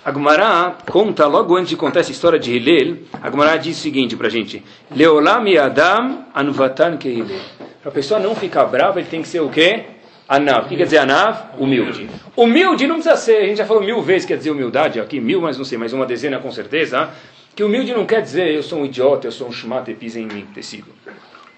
Agmará 0.04 0.78
conta, 0.90 1.28
logo 1.28 1.56
antes 1.56 1.70
de 1.70 1.76
contar 1.76 2.00
essa 2.00 2.12
história 2.12 2.40
de 2.40 2.56
Hillel, 2.56 3.00
Agmará 3.22 3.58
diz 3.58 3.78
o 3.78 3.82
seguinte 3.82 4.16
para 4.16 4.28
a 4.28 4.30
gente: 4.30 4.64
Leolam 4.96 5.44
Adam 5.62 6.26
anvatan 6.34 6.98
que 6.98 7.10
Hillel. 7.10 7.42
Para 7.82 7.90
a 7.90 7.94
pessoa 7.94 8.20
não 8.20 8.36
ficar 8.36 8.66
brava, 8.66 9.00
ele 9.00 9.10
tem 9.10 9.22
que 9.22 9.28
ser 9.28 9.42
o 9.42 9.50
quê? 9.50 9.86
Anav. 10.28 10.66
O 10.66 10.70
que 10.70 10.78
quer 10.78 10.84
dizer 10.84 11.00
Anav? 11.00 11.58
Humilde. 11.58 12.10
Humilde 12.36 12.86
não 12.86 12.96
precisa 12.96 13.18
ser, 13.18 13.38
a 13.38 13.46
gente 13.48 13.58
já 13.58 13.66
falou 13.66 13.84
mil 13.84 14.02
vezes, 14.02 14.28
quer 14.28 14.38
dizer 14.38 14.52
humildade 14.52 15.00
aqui, 15.00 15.20
mil, 15.20 15.42
mas 15.42 15.58
não 15.58 15.66
sei, 15.66 15.78
mais 15.78 15.92
uma 15.92 16.06
dezena 16.06 16.40
com 16.40 16.52
certeza. 16.52 17.10
Que 17.56 17.64
humilde 17.64 17.94
não 17.94 18.06
quer 18.06 18.22
dizer 18.22 18.54
eu 18.54 18.64
sou 18.64 18.80
um 18.80 18.86
idiota, 18.86 19.28
eu 19.28 19.32
sou 19.32 19.48
um 19.48 19.52
shumate, 19.52 19.94
pisa 19.94 20.20
em 20.20 20.28
mim, 20.28 20.48
tecido. 20.54 20.88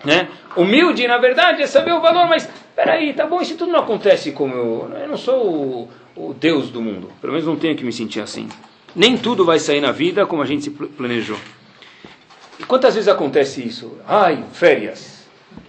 Né? 0.03 0.29
Humilde, 0.55 1.07
na 1.07 1.17
verdade, 1.17 1.61
é 1.61 1.67
saber 1.67 1.91
o 1.93 2.01
valor, 2.01 2.27
mas 2.27 2.49
peraí, 2.75 3.13
tá 3.13 3.27
bom, 3.27 3.39
isso 3.41 3.55
tudo 3.55 3.71
não 3.71 3.81
acontece 3.81 4.31
como 4.31 4.55
eu. 4.55 4.91
Eu 4.99 5.07
não 5.07 5.17
sou 5.17 5.89
o, 6.29 6.33
Deus 6.33 6.69
do 6.69 6.81
mundo. 6.81 7.09
Pelo 7.19 7.33
menos 7.33 7.47
não 7.47 7.55
tenho 7.55 7.75
que 7.75 7.83
me 7.83 7.91
sentir 7.91 8.21
assim. 8.21 8.47
Nem 8.95 9.17
tudo 9.17 9.45
vai 9.45 9.59
sair 9.59 9.81
na 9.81 9.91
vida 9.91 10.25
como 10.25 10.41
a 10.41 10.45
gente 10.45 10.63
se 10.63 10.69
planejou. 10.69 11.37
E 12.59 12.63
quantas 12.63 12.93
vezes 12.93 13.07
acontece 13.07 13.65
isso? 13.65 13.97
Ai, 14.07 14.43
férias. 14.53 15.21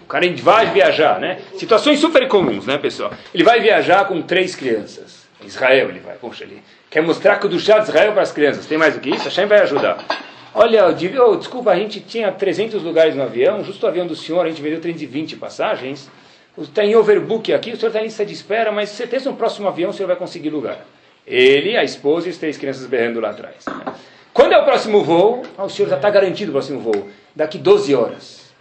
O 0.02 0.06
cara 0.06 0.26
vai 0.42 0.70
viajar, 0.70 1.18
né? 1.18 1.40
Situações 1.56 1.98
super 1.98 2.28
comuns, 2.28 2.66
né, 2.66 2.76
pessoal? 2.76 3.12
Ele 3.32 3.44
vai 3.44 3.60
viajar 3.60 4.06
com 4.06 4.20
três 4.20 4.54
crianças. 4.54 5.22
Israel 5.44 5.88
ele 5.88 6.00
vai, 6.00 6.16
poxa, 6.16 6.44
ele 6.44 6.62
quer 6.90 7.02
mostrar 7.02 7.36
que 7.36 7.46
o 7.46 7.58
chá 7.58 7.78
de 7.78 7.88
Israel 7.88 8.12
para 8.12 8.22
as 8.22 8.30
crianças. 8.32 8.66
Tem 8.66 8.78
mais 8.78 8.94
do 8.94 9.00
que 9.00 9.10
isso? 9.10 9.24
Hashem 9.24 9.46
vai 9.46 9.60
ajudar. 9.60 10.04
Olha, 10.54 10.86
oh, 10.86 11.36
desculpa, 11.36 11.70
a 11.70 11.76
gente 11.76 11.98
tinha 12.00 12.30
300 12.30 12.82
lugares 12.82 13.14
no 13.16 13.22
avião, 13.22 13.64
justo 13.64 13.86
o 13.86 13.88
avião 13.88 14.06
do 14.06 14.14
senhor, 14.14 14.44
a 14.44 14.48
gente 14.50 14.60
vendeu 14.60 14.80
320 14.80 15.36
passagens. 15.36 16.10
Está 16.58 16.84
em 16.84 16.94
overbook 16.94 17.52
aqui, 17.52 17.72
o 17.72 17.76
senhor 17.76 17.88
está 17.88 18.00
em 18.00 18.04
lista 18.04 18.26
de 18.26 18.34
espera, 18.34 18.70
mas 18.70 18.90
certeza 18.90 19.30
no 19.30 19.36
próximo 19.36 19.68
avião 19.68 19.90
o 19.90 19.92
senhor 19.92 20.06
vai 20.06 20.16
conseguir 20.16 20.50
lugar. 20.50 20.84
Ele, 21.26 21.76
a 21.76 21.84
esposa 21.84 22.26
e 22.26 22.30
as 22.30 22.36
três 22.36 22.58
crianças 22.58 22.86
berrando 22.86 23.20
lá 23.20 23.30
atrás. 23.30 23.64
Quando 24.34 24.52
é 24.52 24.58
o 24.58 24.64
próximo 24.64 25.02
voo? 25.02 25.42
Ah, 25.56 25.64
o 25.64 25.70
senhor 25.70 25.88
já 25.88 25.96
está 25.96 26.10
garantido 26.10 26.50
o 26.50 26.52
próximo 26.52 26.80
voo. 26.80 27.08
Daqui 27.34 27.58
12 27.58 27.94
horas. 27.94 28.52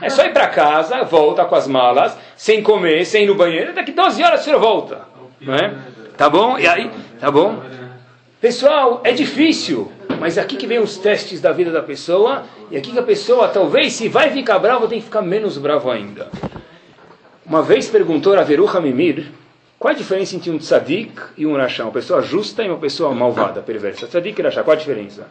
É 0.00 0.08
só 0.08 0.24
ir 0.24 0.32
para 0.32 0.46
casa, 0.48 1.02
volta 1.02 1.44
com 1.44 1.54
as 1.54 1.66
malas, 1.66 2.16
sem 2.36 2.62
comer, 2.62 3.04
sem 3.04 3.24
ir 3.24 3.26
no 3.26 3.34
banheiro, 3.34 3.74
daqui 3.74 3.92
12 3.92 4.22
horas 4.22 4.40
o 4.40 4.44
senhor 4.44 4.60
volta. 4.60 5.02
Não 5.40 5.54
é? 5.54 5.74
Tá 6.16 6.30
bom? 6.30 6.58
E 6.58 6.66
aí? 6.66 6.90
Tá 7.20 7.30
bom? 7.30 7.62
Pessoal, 8.40 9.02
é 9.04 9.12
difícil. 9.12 9.92
Mas 10.18 10.38
aqui 10.38 10.56
que 10.56 10.66
vem 10.66 10.78
os 10.78 10.96
testes 10.96 11.40
da 11.40 11.52
vida 11.52 11.70
da 11.70 11.82
pessoa, 11.82 12.44
e 12.70 12.76
aqui 12.76 12.92
que 12.92 12.98
a 12.98 13.02
pessoa, 13.02 13.48
talvez, 13.48 13.92
se 13.92 14.08
vai 14.08 14.30
ficar 14.30 14.58
bravo, 14.58 14.88
tem 14.88 14.98
que 14.98 15.04
ficar 15.04 15.20
menos 15.20 15.58
bravo 15.58 15.90
ainda. 15.90 16.30
Uma 17.46 17.62
vez 17.62 17.88
perguntou 17.88 18.34
a 18.34 18.42
Veruha 18.42 18.80
Mimir, 18.80 19.26
qual 19.78 19.92
a 19.92 19.96
diferença 19.96 20.34
entre 20.34 20.50
um 20.50 20.56
tzadik 20.56 21.12
e 21.36 21.44
um 21.44 21.54
rachá? 21.54 21.84
Uma 21.84 21.92
pessoa 21.92 22.22
justa 22.22 22.62
e 22.62 22.68
uma 22.70 22.78
pessoa 22.78 23.14
malvada, 23.14 23.60
perversa. 23.60 24.06
Tzadik 24.06 24.40
e 24.40 24.42
rachá, 24.42 24.62
qual 24.62 24.74
a 24.74 24.80
diferença? 24.80 25.28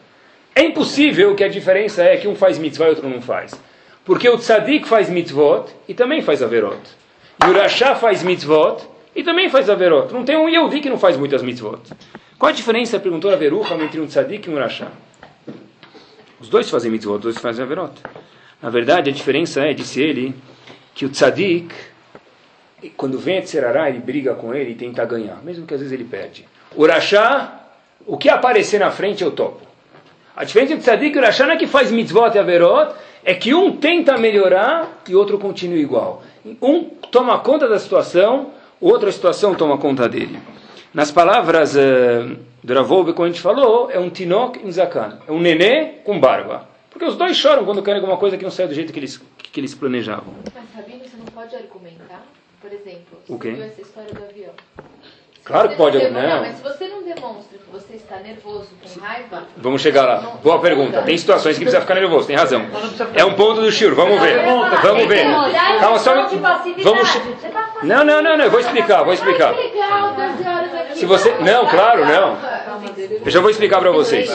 É 0.54 0.62
impossível 0.62 1.34
que 1.34 1.42
a 1.42 1.48
diferença 1.48 2.04
é 2.04 2.16
que 2.16 2.28
um 2.28 2.36
faz 2.36 2.56
mitzvah 2.56 2.86
e 2.86 2.90
outro 2.90 3.08
não 3.08 3.20
faz. 3.20 3.52
Porque 4.04 4.28
o 4.28 4.38
tzadik 4.38 4.86
faz 4.86 5.10
mitzvot 5.10 5.66
e 5.88 5.94
também 5.94 6.22
faz 6.22 6.40
averot. 6.40 6.78
E 7.44 7.48
o 7.48 7.52
rachá 7.52 7.96
faz 7.96 8.22
mitzvot 8.22 8.86
e 9.16 9.24
também 9.24 9.48
faz 9.48 9.68
averot. 9.68 10.14
Não 10.14 10.24
tem 10.24 10.36
um 10.36 10.48
Yehudi 10.48 10.80
que 10.80 10.88
não 10.88 10.98
faz 10.98 11.16
muitas 11.16 11.42
mitzvot. 11.42 11.80
Qual 12.38 12.50
a 12.50 12.54
diferença, 12.54 13.00
perguntou 13.00 13.32
a 13.32 13.36
Veruha, 13.36 13.74
entre 13.82 14.00
um 14.00 14.06
tzadik 14.06 14.48
e 14.48 14.52
um 14.52 14.56
rachá? 14.56 14.92
Os 16.38 16.48
dois 16.48 16.70
fazem 16.70 16.92
mitzvot, 16.92 17.16
os 17.16 17.22
dois 17.22 17.38
fazem 17.38 17.64
averot. 17.64 17.94
Na 18.62 18.70
verdade, 18.70 19.10
a 19.10 19.12
diferença 19.12 19.62
é, 19.62 19.72
disse 19.72 20.00
ele, 20.00 20.32
que 20.94 21.04
o 21.04 21.08
tzadik, 21.08 21.74
quando 22.90 23.18
vem 23.18 23.38
a 23.38 23.42
Tzerará, 23.42 23.88
ele 23.88 23.98
briga 23.98 24.34
com 24.34 24.54
ele 24.54 24.72
e 24.72 24.74
tenta 24.74 25.04
ganhar, 25.04 25.42
mesmo 25.42 25.66
que 25.66 25.74
às 25.74 25.80
vezes 25.80 25.92
ele 25.92 26.04
perde. 26.04 26.46
O 26.76 26.86
rachá, 26.86 27.60
o 28.06 28.16
que 28.16 28.28
aparecer 28.28 28.80
na 28.80 28.90
frente 28.90 29.22
eu 29.22 29.30
topo. 29.30 29.62
A 30.36 30.44
diferença 30.44 30.72
entre 30.72 30.84
tzadik 30.84 31.16
e 31.16 31.18
o 31.18 31.22
rachá 31.22 31.46
não 31.46 31.54
é 31.54 31.56
que 31.56 31.66
faz 31.66 31.92
mitzvot 31.92 32.34
e 32.34 32.38
averot, 32.38 32.94
é 33.24 33.34
que 33.34 33.54
um 33.54 33.76
tenta 33.76 34.18
melhorar 34.18 35.02
e 35.08 35.14
o 35.14 35.18
outro 35.18 35.38
continua 35.38 35.78
igual. 35.78 36.22
Um 36.60 36.84
toma 37.10 37.38
conta 37.38 37.68
da 37.68 37.78
situação, 37.78 38.50
outra 38.80 39.10
situação 39.12 39.54
toma 39.54 39.78
conta 39.78 40.08
dele. 40.08 40.38
Nas 40.92 41.10
palavras 41.10 41.74
uh, 41.74 42.36
do 42.62 42.74
Ravolbe, 42.74 43.12
como 43.12 43.26
a 43.26 43.28
gente 43.28 43.40
falou, 43.40 43.90
é 43.90 43.98
um 43.98 44.10
tinok 44.10 44.58
em 44.58 44.70
zakan. 44.70 45.18
É 45.26 45.32
um 45.32 45.40
nenê 45.40 46.00
com 46.04 46.20
barba. 46.20 46.68
Porque 46.90 47.04
os 47.04 47.16
dois 47.16 47.36
choram 47.36 47.64
quando 47.64 47.82
querem 47.82 48.00
alguma 48.00 48.16
coisa 48.16 48.36
que 48.36 48.44
não 48.44 48.50
sai 48.50 48.68
do 48.68 48.74
jeito 48.74 48.92
que 48.92 49.00
eles, 49.00 49.20
que 49.38 49.58
eles 49.58 49.74
planejavam. 49.74 50.34
Mas, 50.54 50.64
Rabino, 50.74 51.04
você 51.04 51.16
não 51.16 51.26
pode 51.26 51.56
argumentar? 51.56 52.24
Por 52.64 52.72
exemplo, 52.72 53.18
o 53.28 53.38
quê? 53.38 53.50
viu 53.50 53.62
essa 53.62 53.82
história 53.82 54.14
do 54.14 54.24
avião. 54.24 54.52
Claro 55.44 55.68
que 55.68 55.76
pode, 55.76 55.98
não. 56.08 56.22
não. 56.22 56.40
Mas 56.40 56.56
se 56.56 56.62
você 56.62 56.88
não 56.88 57.02
demonstra 57.02 57.58
que 57.58 57.70
você 57.70 57.96
está 57.96 58.16
nervoso, 58.20 58.70
com 58.82 59.00
raiva... 59.00 59.42
Vamos 59.58 59.82
chegar 59.82 60.06
lá. 60.06 60.38
Boa 60.42 60.58
pergunta. 60.58 61.02
Tem 61.02 61.18
situações 61.18 61.58
que 61.58 61.64
precisa 61.64 61.82
ficar 61.82 61.94
nervoso, 61.94 62.26
tem 62.26 62.36
razão. 62.36 62.64
É 63.14 63.22
um 63.22 63.34
ponto 63.34 63.60
do 63.60 63.70
Shur, 63.70 63.94
vamos 63.94 64.18
ver. 64.18 64.46
Vamos 64.82 65.06
ver. 65.06 65.26
Calma 65.78 65.98
só. 65.98 66.26
Vamos... 66.82 67.20
Não, 67.82 68.02
não, 68.02 68.22
não, 68.22 68.38
não, 68.38 68.44
eu 68.46 68.50
vou 68.50 68.60
explicar, 68.60 69.02
vou 69.02 69.12
explicar. 69.12 69.54
Se 70.94 71.04
você... 71.04 71.34
Não, 71.40 71.66
claro, 71.66 72.06
não. 72.06 72.38
Eu 73.22 73.30
já 73.30 73.42
vou 73.42 73.50
explicar 73.50 73.78
para 73.78 73.90
vocês. 73.90 74.34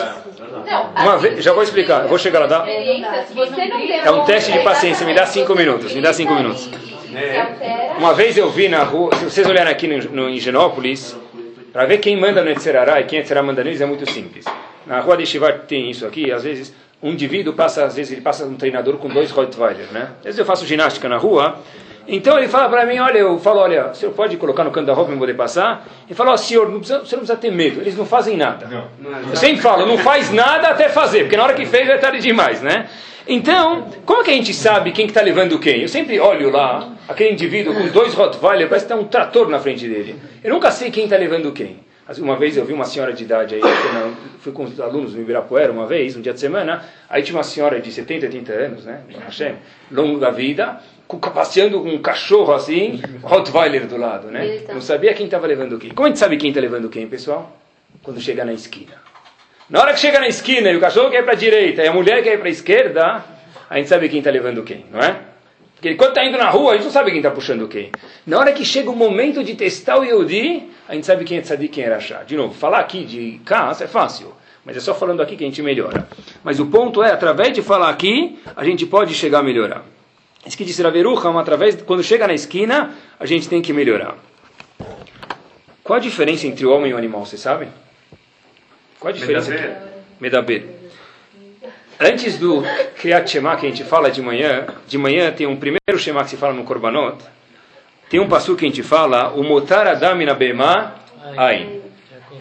Uma 0.95 1.17
vez, 1.17 1.43
já 1.43 1.53
vou 1.53 1.63
explicar, 1.63 2.07
vou 2.07 2.17
chegar 2.17 2.39
lá, 2.39 2.47
tá? 2.47 2.65
É 4.03 4.11
um 4.11 4.25
teste 4.25 4.51
de 4.51 4.59
paciência, 4.59 5.05
me 5.05 5.13
dá 5.13 5.25
cinco 5.25 5.55
minutos, 5.55 5.93
me 5.93 6.01
dá 6.01 6.13
cinco 6.13 6.33
minutos. 6.33 6.69
Uma 7.97 8.13
vez 8.13 8.37
eu 8.37 8.49
vi 8.49 8.69
na 8.69 8.83
rua, 8.83 9.15
se 9.15 9.25
vocês 9.25 9.47
olharem 9.47 9.71
aqui 9.71 9.87
no, 9.87 9.97
no, 10.11 10.29
em 10.29 10.39
Genópolis, 10.39 11.15
para 11.73 11.85
ver 11.85 11.97
quem 11.99 12.15
manda 12.17 12.43
no 12.43 12.49
Etzerará 12.49 12.99
e 12.99 13.03
quem 13.05 13.19
Etzerará 13.19 13.45
manda 13.45 13.63
neles 13.63 13.81
é 13.81 13.85
muito 13.85 14.09
simples. 14.09 14.45
Na 14.85 14.99
rua 14.99 15.17
de 15.17 15.25
Shivar 15.25 15.59
tem 15.67 15.89
isso 15.89 16.05
aqui, 16.05 16.31
às 16.31 16.43
vezes 16.43 16.73
um 17.01 17.11
indivíduo 17.11 17.53
passa, 17.53 17.85
às 17.85 17.95
vezes 17.95 18.11
ele 18.11 18.21
passa 18.21 18.45
um 18.45 18.55
treinador 18.55 18.97
com 18.97 19.07
dois 19.07 19.31
Rottweiler, 19.31 19.87
né? 19.91 20.09
Às 20.19 20.25
vezes 20.25 20.39
eu 20.39 20.45
faço 20.45 20.65
ginástica 20.65 21.07
na 21.07 21.17
rua, 21.17 21.57
então 22.11 22.37
ele 22.37 22.47
fala 22.47 22.67
para 22.69 22.85
mim, 22.85 22.97
olha, 22.99 23.19
eu 23.19 23.37
falo, 23.39 23.59
olha, 23.59 23.91
o 23.91 23.95
senhor 23.95 24.11
pode 24.13 24.35
colocar 24.37 24.63
no 24.63 24.71
canto 24.71 24.87
da 24.87 24.93
roupa 24.93 25.11
para 25.11 25.19
poder 25.19 25.35
passar? 25.35 25.85
Ele 26.07 26.15
fala, 26.15 26.31
ó, 26.31 26.33
oh, 26.33 26.37
senhor, 26.37 26.69
não 26.69 26.79
precisa, 26.79 26.99
você 26.99 27.15
não 27.15 27.23
precisa 27.23 27.37
ter 27.37 27.51
medo, 27.51 27.79
eles 27.79 27.95
não 27.95 28.05
fazem 28.05 28.35
nada. 28.35 28.67
Eu 29.29 29.35
sempre 29.35 29.61
falo, 29.61 29.85
não 29.85 29.97
faz 29.97 30.31
nada 30.31 30.69
até 30.69 30.89
fazer, 30.89 31.23
porque 31.23 31.37
na 31.37 31.43
hora 31.43 31.53
que 31.53 31.65
fez 31.65 31.87
é 31.87 31.97
tarde 31.97 32.19
demais, 32.19 32.61
né? 32.61 32.89
Então, 33.27 33.87
como 34.07 34.23
que 34.23 34.31
a 34.31 34.33
gente 34.33 34.53
sabe 34.55 34.91
quem 34.91 35.05
está 35.05 35.19
que 35.19 35.25
tá 35.25 35.33
levando 35.33 35.59
quem? 35.59 35.81
Eu 35.81 35.87
sempre 35.87 36.19
olho 36.19 36.49
lá, 36.49 36.89
aquele 37.07 37.31
indivíduo 37.31 37.75
com 37.75 37.87
dois 37.89 38.15
Rottweiler, 38.15 38.67
parece 38.67 38.87
que 38.87 38.93
tem 38.93 38.99
um 38.99 39.07
trator 39.07 39.47
na 39.47 39.59
frente 39.59 39.87
dele. 39.87 40.15
Eu 40.43 40.51
nunca 40.51 40.71
sei 40.71 40.89
quem 40.89 41.03
está 41.03 41.15
levando 41.15 41.51
quem. 41.51 41.79
Uma 42.17 42.35
vez 42.35 42.57
eu 42.57 42.65
vi 42.65 42.73
uma 42.73 42.85
senhora 42.85 43.13
de 43.13 43.23
idade 43.23 43.53
aí, 43.53 43.61
fui 44.39 44.51
com 44.51 44.63
os 44.63 44.79
alunos 44.79 45.13
no 45.13 45.21
Ibirapuera 45.21 45.71
uma 45.71 45.85
vez, 45.85 46.15
um 46.15 46.21
dia 46.21 46.33
de 46.33 46.39
semana, 46.39 46.83
aí 47.07 47.21
tinha 47.21 47.37
uma 47.37 47.43
senhora 47.43 47.79
de 47.79 47.91
70, 47.91 48.25
80 48.25 48.51
anos, 48.51 48.85
né, 48.85 49.01
Hashem, 49.25 49.57
longo 49.91 50.19
da 50.19 50.31
vida, 50.31 50.81
passeando 51.17 51.81
com 51.81 51.89
um 51.89 52.01
cachorro 52.01 52.53
assim, 52.53 53.01
Rottweiler 53.23 53.87
do 53.87 53.97
lado, 53.97 54.29
né? 54.29 54.61
Não 54.69 54.81
sabia 54.81 55.13
quem 55.13 55.25
estava 55.25 55.47
levando 55.47 55.77
quem. 55.79 55.89
Como 55.91 56.05
a 56.05 56.09
gente 56.09 56.19
sabe 56.19 56.37
quem 56.37 56.49
está 56.49 56.61
levando 56.61 56.89
quem, 56.89 57.07
pessoal? 57.07 57.57
Quando 58.03 58.21
chega 58.21 58.45
na 58.45 58.53
esquina. 58.53 58.93
Na 59.69 59.81
hora 59.81 59.93
que 59.93 59.99
chega 59.99 60.19
na 60.19 60.27
esquina 60.27 60.69
e 60.69 60.75
o 60.75 60.79
cachorro 60.79 61.09
quer 61.09 61.19
ir 61.19 61.23
para 61.23 61.33
a 61.33 61.37
direita 61.37 61.83
e 61.83 61.87
a 61.87 61.93
mulher 61.93 62.23
quer 62.23 62.33
ir 62.33 62.37
para 62.37 62.47
a 62.47 62.51
esquerda, 62.51 63.25
a 63.69 63.77
gente 63.77 63.89
sabe 63.89 64.09
quem 64.09 64.19
está 64.19 64.31
levando 64.31 64.63
quem, 64.63 64.85
não 64.91 64.99
é? 64.99 65.21
Porque 65.75 65.95
quando 65.95 66.09
está 66.09 66.25
indo 66.25 66.37
na 66.37 66.49
rua, 66.49 66.73
a 66.73 66.75
gente 66.75 66.85
não 66.85 66.91
sabe 66.91 67.09
quem 67.09 67.19
está 67.19 67.31
puxando 67.31 67.67
quem. 67.67 67.91
Na 68.27 68.37
hora 68.37 68.51
que 68.51 68.65
chega 68.65 68.89
o 68.89 68.95
momento 68.95 69.43
de 69.43 69.55
testar 69.55 69.97
o 69.97 70.03
Yehudi, 70.03 70.69
a 70.87 70.93
gente 70.93 71.05
sabe 71.05 71.23
quem 71.23 71.37
é 71.37 71.41
tzadik 71.41 71.65
e 71.65 71.69
quem 71.69 71.83
é 71.85 71.93
rachá. 71.93 72.23
De 72.23 72.35
novo, 72.35 72.53
falar 72.53 72.79
aqui 72.79 73.05
de 73.05 73.39
casa 73.45 73.85
é 73.85 73.87
fácil, 73.87 74.33
mas 74.65 74.75
é 74.75 74.79
só 74.79 74.93
falando 74.93 75.21
aqui 75.21 75.37
que 75.37 75.43
a 75.43 75.47
gente 75.47 75.61
melhora. 75.61 76.07
Mas 76.43 76.59
o 76.59 76.65
ponto 76.65 77.01
é, 77.01 77.11
através 77.11 77.53
de 77.53 77.61
falar 77.61 77.89
aqui, 77.89 78.37
a 78.55 78.63
gente 78.65 78.85
pode 78.85 79.13
chegar 79.13 79.39
a 79.39 79.43
melhorar. 79.43 79.85
Isso 80.45 80.57
que 80.57 80.65
disse 80.65 80.81
Raverucham, 80.81 81.37
através, 81.37 81.81
quando 81.81 82.03
chega 82.03 82.27
na 82.27 82.33
esquina, 82.33 82.95
a 83.19 83.25
gente 83.25 83.47
tem 83.49 83.61
que 83.61 83.73
melhorar. 83.73 84.15
Qual 85.83 85.97
a 85.97 85.99
diferença 85.99 86.47
entre 86.47 86.65
o 86.65 86.71
homem 86.71 86.91
e 86.91 86.93
o 86.93 86.97
animal, 86.97 87.25
vocês 87.25 87.41
sabem? 87.41 87.69
Qual 88.99 89.09
a 89.09 89.13
diferença? 89.13 89.51
Medaber. 90.19 90.65
Antes 91.99 92.37
do 92.37 92.63
Kriyat 92.95 93.29
Shema 93.29 93.57
que 93.57 93.65
a 93.65 93.69
gente 93.69 93.83
fala 93.83 94.09
de 94.09 94.21
manhã, 94.21 94.67
de 94.87 94.97
manhã 94.97 95.31
tem 95.31 95.45
um 95.47 95.57
primeiro 95.57 95.97
Shema 95.97 96.23
que 96.23 96.29
se 96.29 96.37
fala 96.37 96.53
no 96.53 96.63
Korbanot, 96.63 97.17
tem 98.09 98.19
um 98.19 98.27
passo 98.27 98.55
que 98.55 98.65
a 98.65 98.67
gente 98.67 98.81
fala, 98.81 99.33
o 99.33 99.43
Motar 99.43 99.85
Adamina 99.85 100.33
Bema 100.33 100.95
Ain. 101.37 101.81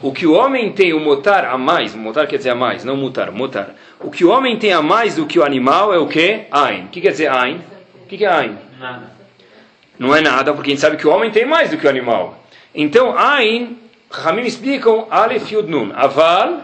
O 0.01 0.13
que 0.13 0.27
o 0.27 0.35
homem 0.35 0.73
tem, 0.73 0.93
o 0.93 1.01
motar 1.01 1.45
a 1.45 1.59
mais, 1.59 1.95
motar 1.95 2.27
quer 2.27 2.37
dizer 2.37 2.51
a 2.51 2.55
mais, 2.55 2.85
não 2.85 2.97
mutar, 2.97 3.33
motar. 3.33 3.75
O 3.99 4.11
que 4.11 4.25
o 4.25 4.31
homem 4.31 4.57
tem 4.57 4.73
a 4.73 4.81
mais 4.81 5.17
do 5.17 5.27
que 5.27 5.39
o 5.39 5.45
animal 5.45 5.93
é 5.93 5.99
o 5.99 6.07
que? 6.07 6.43
Ain. 6.53 6.85
O 6.85 6.89
que 6.89 7.01
quer 7.01 7.11
dizer 7.11 7.29
Ain? 7.29 7.61
O 8.09 8.17
que 8.17 8.25
é 8.25 8.29
Ain? 8.29 8.57
Nada. 8.81 9.11
Não 9.99 10.17
é 10.17 10.23
nada, 10.23 10.55
porque 10.55 10.71
a 10.71 10.73
gente 10.73 10.81
sabe 10.81 10.97
que 10.97 11.07
o 11.07 11.11
homem 11.11 11.31
tem 11.31 11.45
mais 11.45 11.69
do 11.69 11.77
que 11.77 11.87
o 11.87 11.91
animal. 11.91 12.43
Então, 12.75 13.15
Ain, 13.19 13.77
Ramim 14.11 14.47
explicam, 14.47 15.07
Aleph 15.11 15.53
Yud 15.53 15.69
Nun, 15.69 15.93
Aval, 15.95 16.63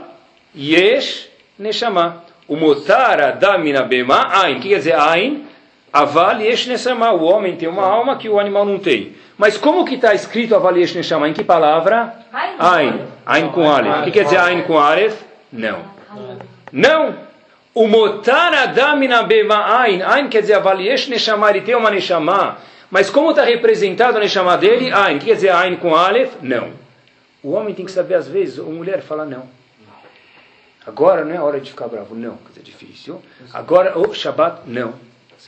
Yesh, 0.57 1.28
Neshama. 1.59 2.24
O 2.48 2.57
motar 2.57 3.20
adamina 3.20 3.83
bema, 3.83 4.42
Ain. 4.42 4.57
O 4.57 4.61
que 4.61 4.70
quer 4.70 4.78
dizer 4.78 4.98
Ain? 4.98 5.44
Aval, 5.92 6.40
Yesh, 6.40 6.66
Neshama. 6.66 7.12
O 7.12 7.24
homem 7.24 7.57
tem 7.57 7.68
uma 7.68 7.85
alma 7.85 8.16
que 8.16 8.28
o 8.28 8.40
animal 8.40 8.64
não 8.64 8.78
tem. 8.78 9.14
Mas 9.37 9.59
como 9.59 9.85
que 9.85 9.96
está 9.96 10.14
escrito 10.14 10.54
Aval, 10.54 10.78
Yesh, 10.78 10.94
Neshama? 10.94 11.28
Em 11.28 11.35
que 11.35 11.44
palavra? 11.44 12.20
Ain. 12.59 13.00
Ain 13.26 13.48
com 13.48 13.70
Aleph. 13.70 14.00
O 14.00 14.04
que 14.04 14.12
quer 14.12 14.24
dizer 14.24 14.38
Ain 14.38 14.62
com 14.62 14.78
Aleph? 14.78 15.20
Não. 15.52 15.80
Não. 16.72 17.23
O 17.74 17.88
motar 17.88 18.54
adamina 18.54 19.24
bema 19.24 19.80
Ain. 19.80 20.00
Ain 20.02 20.28
quer 20.28 20.42
dizer 20.42 20.54
Aval, 20.54 20.80
Yesh, 20.80 21.08
Neshama. 21.08 21.50
Ele 21.50 21.62
tem 21.62 21.74
uma 21.74 21.90
Neshama. 21.90 22.58
Mas 22.90 23.10
como 23.10 23.30
está 23.30 23.42
representado 23.42 24.16
a 24.16 24.20
Neshama 24.20 24.56
dele? 24.56 24.92
Ain. 24.92 25.18
Quer 25.18 25.34
dizer 25.34 25.50
Ain 25.50 25.76
com 25.76 25.96
Aleph? 25.96 26.34
Não. 26.40 26.70
O 27.42 27.50
homem 27.50 27.74
tem 27.74 27.84
que 27.84 27.90
saber, 27.92 28.14
às 28.14 28.28
vezes, 28.28 28.58
a 28.58 28.62
mulher 28.62 29.02
fala 29.02 29.26
não. 29.26 29.48
Agora 30.87 31.24
não 31.24 31.34
é 31.34 31.40
hora 31.40 31.60
de 31.60 31.70
ficar 31.70 31.88
bravo, 31.88 32.14
não, 32.14 32.37
que 32.37 32.60
é 32.60 32.62
difícil. 32.62 33.20
Agora, 33.52 33.98
o 33.98 34.14
Shabbat, 34.14 34.62
não. 34.66 34.94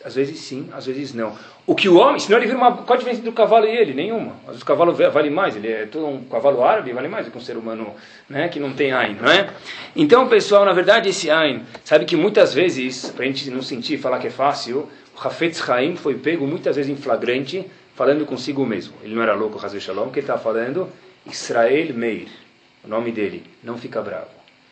Às 0.04 0.14
vezes 0.14 0.40
sim, 0.40 0.68
às 0.72 0.86
vezes 0.86 1.14
não. 1.14 1.36
O 1.66 1.74
que 1.74 1.88
o 1.88 1.96
homem, 1.96 2.20
senão 2.20 2.38
ele 2.38 2.46
vira 2.46 2.58
uma. 2.58 2.76
Qual 2.76 2.94
a 2.94 2.96
diferença 2.96 3.22
do 3.22 3.32
cavalo 3.32 3.66
e 3.66 3.76
ele? 3.76 3.92
Nenhuma. 3.92 4.36
Vezes 4.46 4.62
o 4.62 4.64
cavalo 4.64 4.92
vale 4.92 5.30
mais, 5.30 5.56
ele 5.56 5.66
é 5.66 5.86
todo 5.86 6.06
um 6.06 6.22
cavalo 6.24 6.62
árabe, 6.62 6.92
vale 6.92 7.08
mais 7.08 7.26
do 7.26 7.32
que 7.32 7.38
um 7.38 7.40
ser 7.40 7.56
humano 7.56 7.92
né, 8.30 8.48
que 8.48 8.60
não 8.60 8.72
tem 8.72 8.92
Ain, 8.92 9.16
não 9.20 9.28
é? 9.28 9.50
Então, 9.96 10.28
pessoal, 10.28 10.64
na 10.64 10.72
verdade, 10.72 11.08
esse 11.08 11.28
Ain, 11.28 11.64
sabe 11.84 12.04
que 12.04 12.14
muitas 12.14 12.54
vezes, 12.54 13.10
para 13.10 13.24
a 13.24 13.26
gente 13.26 13.50
não 13.50 13.62
sentir 13.62 13.98
falar 13.98 14.20
que 14.20 14.28
é 14.28 14.30
fácil, 14.30 14.88
o 15.16 15.26
Hafetz 15.26 15.68
Haim 15.68 15.96
foi 15.96 16.14
pego 16.14 16.46
muitas 16.46 16.76
vezes 16.76 16.90
em 16.90 16.96
flagrante, 16.96 17.66
falando 17.96 18.24
consigo 18.24 18.64
mesmo. 18.64 18.94
Ele 19.02 19.14
não 19.14 19.22
era 19.22 19.34
louco, 19.34 19.58
Hazel 19.64 19.80
Shalom, 19.80 20.10
que 20.10 20.20
ele 20.20 20.24
estava 20.24 20.40
falando 20.40 20.88
Israel 21.26 21.94
Meir, 21.94 22.28
o 22.84 22.88
nome 22.88 23.10
dele, 23.10 23.42
não 23.64 23.76
fica 23.76 24.00
bravo. 24.02 24.28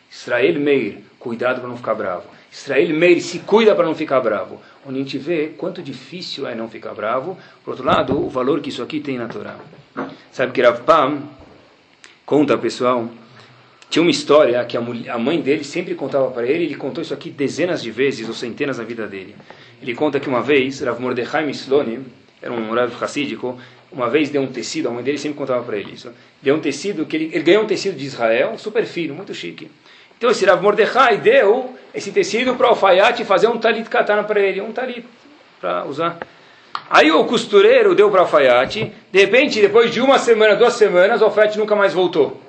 Israel 0.09 0.59
Meir, 0.59 0.99
cuidado 1.19 1.59
para 1.59 1.67
não 1.67 1.75
ficar 1.75 1.95
bravo. 1.95 2.23
Israel 2.55 2.95
Meir, 2.95 3.21
se 3.21 3.39
cuida 3.39 3.75
para 3.75 3.85
não 3.85 3.93
ficar 3.93 4.21
bravo. 4.21 4.61
Onde 4.85 4.99
a 4.99 5.01
gente 5.01 5.17
vê 5.17 5.51
quanto 5.57 5.83
difícil 5.83 6.47
é 6.47 6.55
não 6.55 6.69
ficar 6.69 6.93
bravo. 6.93 7.37
Por 7.63 7.71
outro 7.71 7.85
lado, 7.85 8.17
o 8.17 8.29
valor 8.29 8.61
que 8.61 8.69
isso 8.69 8.81
aqui 8.81 9.01
tem 9.01 9.17
na 9.17 9.27
Torá. 9.27 9.57
Sabe 10.31 10.53
que 10.53 10.61
Rav 10.61 10.81
Pam 10.83 11.23
conta, 12.25 12.57
pessoal, 12.57 13.09
tinha 13.89 14.01
uma 14.01 14.09
história 14.09 14.63
que 14.63 14.77
a, 14.77 14.81
mulher, 14.81 15.11
a 15.11 15.17
mãe 15.17 15.41
dele 15.41 15.63
sempre 15.63 15.95
contava 15.95 16.31
para 16.31 16.47
ele, 16.47 16.63
ele 16.63 16.75
contou 16.75 17.01
isso 17.01 17.13
aqui 17.13 17.29
dezenas 17.29 17.83
de 17.83 17.91
vezes 17.91 18.27
ou 18.27 18.33
centenas 18.33 18.77
na 18.77 18.85
vida 18.85 19.05
dele. 19.05 19.35
Ele 19.81 19.93
conta 19.93 20.19
que 20.19 20.29
uma 20.29 20.41
vez, 20.41 20.79
Rav 20.79 20.99
Mordechai 20.99 21.45
Mislonim, 21.45 22.05
era 22.41 22.53
um 22.53 22.73
Rav 22.73 22.91
Hassídico, 23.03 23.59
uma 23.91 24.09
vez 24.09 24.29
deu 24.29 24.41
um 24.41 24.47
tecido, 24.47 24.87
a 24.87 24.91
mãe 24.91 25.03
dele 25.03 25.17
sempre 25.17 25.37
contava 25.37 25.63
para 25.63 25.77
ele 25.77 25.93
isso, 25.93 26.11
deu 26.41 26.55
um 26.55 26.59
tecido, 26.59 27.05
que 27.05 27.15
ele, 27.15 27.29
ele 27.33 27.43
ganhou 27.43 27.63
um 27.63 27.67
tecido 27.67 27.97
de 27.97 28.05
Israel, 28.05 28.57
super 28.57 28.85
fino, 28.85 29.13
muito 29.13 29.33
chique. 29.33 29.69
Então 30.17 30.29
esse 30.29 30.45
Rav 30.45 30.61
Mordechai 30.61 31.17
deu 31.17 31.75
esse 31.93 32.11
tecido 32.11 32.55
para 32.55 32.67
o 32.67 32.69
alfaiate 32.69 33.23
fazer 33.23 33.47
um 33.47 33.57
talit 33.57 33.89
katana 33.89 34.23
para 34.23 34.39
ele, 34.39 34.61
um 34.61 34.71
talit 34.71 35.05
para 35.59 35.85
usar. 35.85 36.17
Aí 36.89 37.11
o 37.11 37.23
costureiro 37.25 37.95
deu 37.95 38.09
para 38.11 38.19
o 38.19 38.23
alfaiate, 38.23 38.91
de 39.11 39.19
repente, 39.19 39.61
depois 39.61 39.91
de 39.91 40.01
uma 40.01 40.19
semana, 40.19 40.55
duas 40.55 40.73
semanas, 40.73 41.21
o 41.21 41.25
alfaiate 41.25 41.57
nunca 41.57 41.75
mais 41.75 41.93
voltou. 41.93 42.41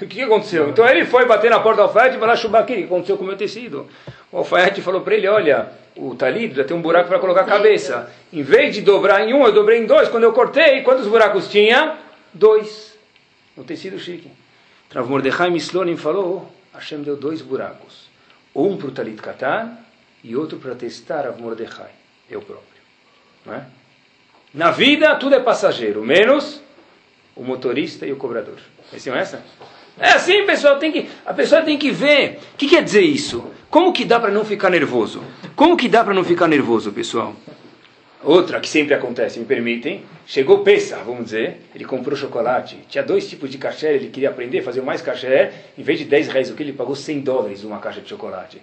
O 0.00 0.06
que, 0.06 0.22
aconteceu? 0.22 0.68
Então 0.68 0.88
ele 0.88 1.04
foi 1.04 1.26
bater 1.26 1.50
na 1.50 1.60
porta 1.60 1.82
do 1.82 1.88
alfaiate 1.88 2.16
e 2.16 2.18
falou, 2.18 2.36
Chubaquiri, 2.36 2.84
o 2.84 2.86
que 2.86 2.92
aconteceu 2.92 3.16
com 3.16 3.24
o 3.24 3.26
meu 3.26 3.36
tecido? 3.36 3.86
O 4.30 4.38
alfaiate 4.38 4.80
falou 4.80 5.00
para 5.02 5.14
ele, 5.14 5.28
olha, 5.28 5.70
o 5.96 6.14
talit 6.14 6.54
já 6.54 6.64
tem 6.64 6.76
um 6.76 6.82
buraco 6.82 7.08
para 7.08 7.18
colocar 7.18 7.42
a 7.42 7.44
cabeça. 7.44 8.10
Em 8.32 8.42
vez 8.42 8.74
de 8.74 8.80
dobrar 8.80 9.26
em 9.26 9.34
um, 9.34 9.44
eu 9.44 9.52
dobrei 9.52 9.78
em 9.78 9.86
dois. 9.86 10.08
Quando 10.08 10.24
eu 10.24 10.32
cortei, 10.32 10.82
quantos 10.82 11.06
buracos 11.06 11.48
tinha? 11.50 11.96
Dois. 12.32 12.96
O 13.56 13.62
tecido 13.62 13.98
chique. 13.98 14.30
Rav 14.92 15.08
Mordechai 15.08 15.50
Mislonim 15.50 15.96
falou, 15.96 16.50
Hashem 16.72 17.02
deu 17.02 17.16
dois 17.16 17.42
buracos. 17.42 18.10
Um 18.54 18.76
para 18.76 18.88
o 18.88 18.90
talit 18.90 19.20
katan 19.20 19.76
e 20.22 20.36
outro 20.36 20.58
para 20.58 20.74
testar 20.74 21.22
Rav 21.22 21.40
Mordechai, 21.40 21.90
eu 22.30 22.40
próprio. 22.40 22.82
É? 23.48 23.62
Na 24.54 24.70
vida, 24.70 25.14
tudo 25.16 25.34
é 25.34 25.40
passageiro, 25.40 26.04
menos 26.04 26.60
o 27.34 27.42
motorista 27.42 28.06
e 28.06 28.12
o 28.12 28.16
cobrador. 28.16 28.58
Conheciam 28.90 29.16
essa? 29.16 29.42
É 29.98 30.12
assim, 30.12 30.44
pessoal, 30.44 30.78
tem 30.78 30.92
que, 30.92 31.08
a 31.24 31.34
pessoa 31.34 31.62
tem 31.62 31.78
que 31.78 31.90
ver. 31.90 32.40
O 32.54 32.56
que 32.56 32.68
quer 32.68 32.82
dizer 32.82 33.02
isso? 33.02 33.50
Como 33.70 33.92
que 33.92 34.04
dá 34.04 34.20
para 34.20 34.30
não 34.30 34.44
ficar 34.44 34.70
nervoso? 34.70 35.22
Como 35.56 35.76
que 35.76 35.88
dá 35.88 36.04
para 36.04 36.14
não 36.14 36.24
ficar 36.24 36.46
nervoso, 36.46 36.92
pessoal? 36.92 37.34
Outra 38.24 38.60
que 38.60 38.68
sempre 38.68 38.94
acontece, 38.94 39.38
me 39.38 39.44
permitem. 39.44 40.04
Chegou 40.26 40.60
Pessa, 40.60 40.98
vamos 40.98 41.24
dizer, 41.24 41.56
ele 41.74 41.84
comprou 41.84 42.16
chocolate. 42.16 42.78
Tinha 42.88 43.02
dois 43.02 43.28
tipos 43.28 43.50
de 43.50 43.58
cachê, 43.58 43.88
ele 43.88 44.08
queria 44.08 44.28
aprender 44.28 44.62
fazer 44.62 44.80
mais 44.80 45.02
cachê. 45.02 45.50
Em 45.76 45.82
vez 45.82 45.98
de 45.98 46.04
10 46.04 46.28
reais 46.28 46.50
o 46.50 46.54
que 46.54 46.62
ele 46.62 46.72
pagou 46.72 46.94
100 46.94 47.20
dólares 47.20 47.64
uma 47.64 47.78
caixa 47.78 48.00
de 48.00 48.08
chocolate. 48.08 48.62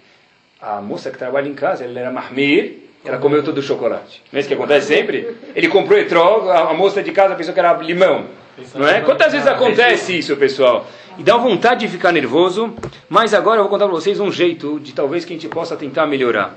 A 0.60 0.80
moça 0.80 1.10
que 1.10 1.18
trabalha 1.18 1.48
em 1.48 1.54
casa, 1.54 1.84
ela 1.84 1.98
era 1.98 2.10
mahmir, 2.10 2.78
ela 3.04 3.18
comeu 3.18 3.42
todo 3.42 3.58
o 3.58 3.62
chocolate. 3.62 4.22
Não 4.32 4.38
é 4.38 4.40
isso 4.40 4.48
que 4.48 4.54
acontece 4.54 4.86
sempre? 4.86 5.36
Ele 5.54 5.68
comprou 5.68 5.98
etrog, 5.98 6.48
a 6.50 6.72
moça 6.72 7.02
de 7.02 7.12
casa 7.12 7.34
pensou 7.34 7.52
que 7.52 7.60
era 7.60 7.72
limão. 7.74 8.26
Não 8.74 8.86
é? 8.86 9.00
Quantas 9.00 9.32
vezes 9.32 9.46
acontece 9.46 10.18
isso, 10.18 10.36
pessoal? 10.36 10.86
E 11.18 11.22
dá 11.22 11.36
vontade 11.36 11.80
de 11.80 11.88
ficar 11.88 12.12
nervoso, 12.12 12.74
mas 13.08 13.34
agora 13.34 13.58
eu 13.58 13.64
vou 13.64 13.70
contar 13.70 13.86
para 13.86 13.94
vocês 13.94 14.20
um 14.20 14.30
jeito 14.30 14.80
de 14.80 14.92
talvez 14.92 15.24
que 15.24 15.32
a 15.32 15.36
gente 15.36 15.48
possa 15.48 15.76
tentar 15.76 16.06
melhorar. 16.06 16.56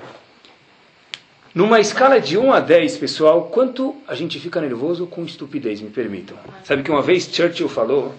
Numa 1.54 1.80
escala 1.80 2.20
de 2.20 2.36
1 2.36 2.52
a 2.52 2.60
10, 2.60 2.98
pessoal, 2.98 3.44
quanto 3.44 3.96
a 4.08 4.16
gente 4.16 4.40
fica 4.40 4.60
nervoso 4.60 5.06
com 5.06 5.24
estupidez, 5.24 5.82
me 5.82 5.90
permitam. 5.92 6.36
Sabe 6.64 6.82
que 6.82 6.90
uma 6.90 7.02
vez 7.04 7.30
Churchill 7.32 7.70
falou, 7.70 8.16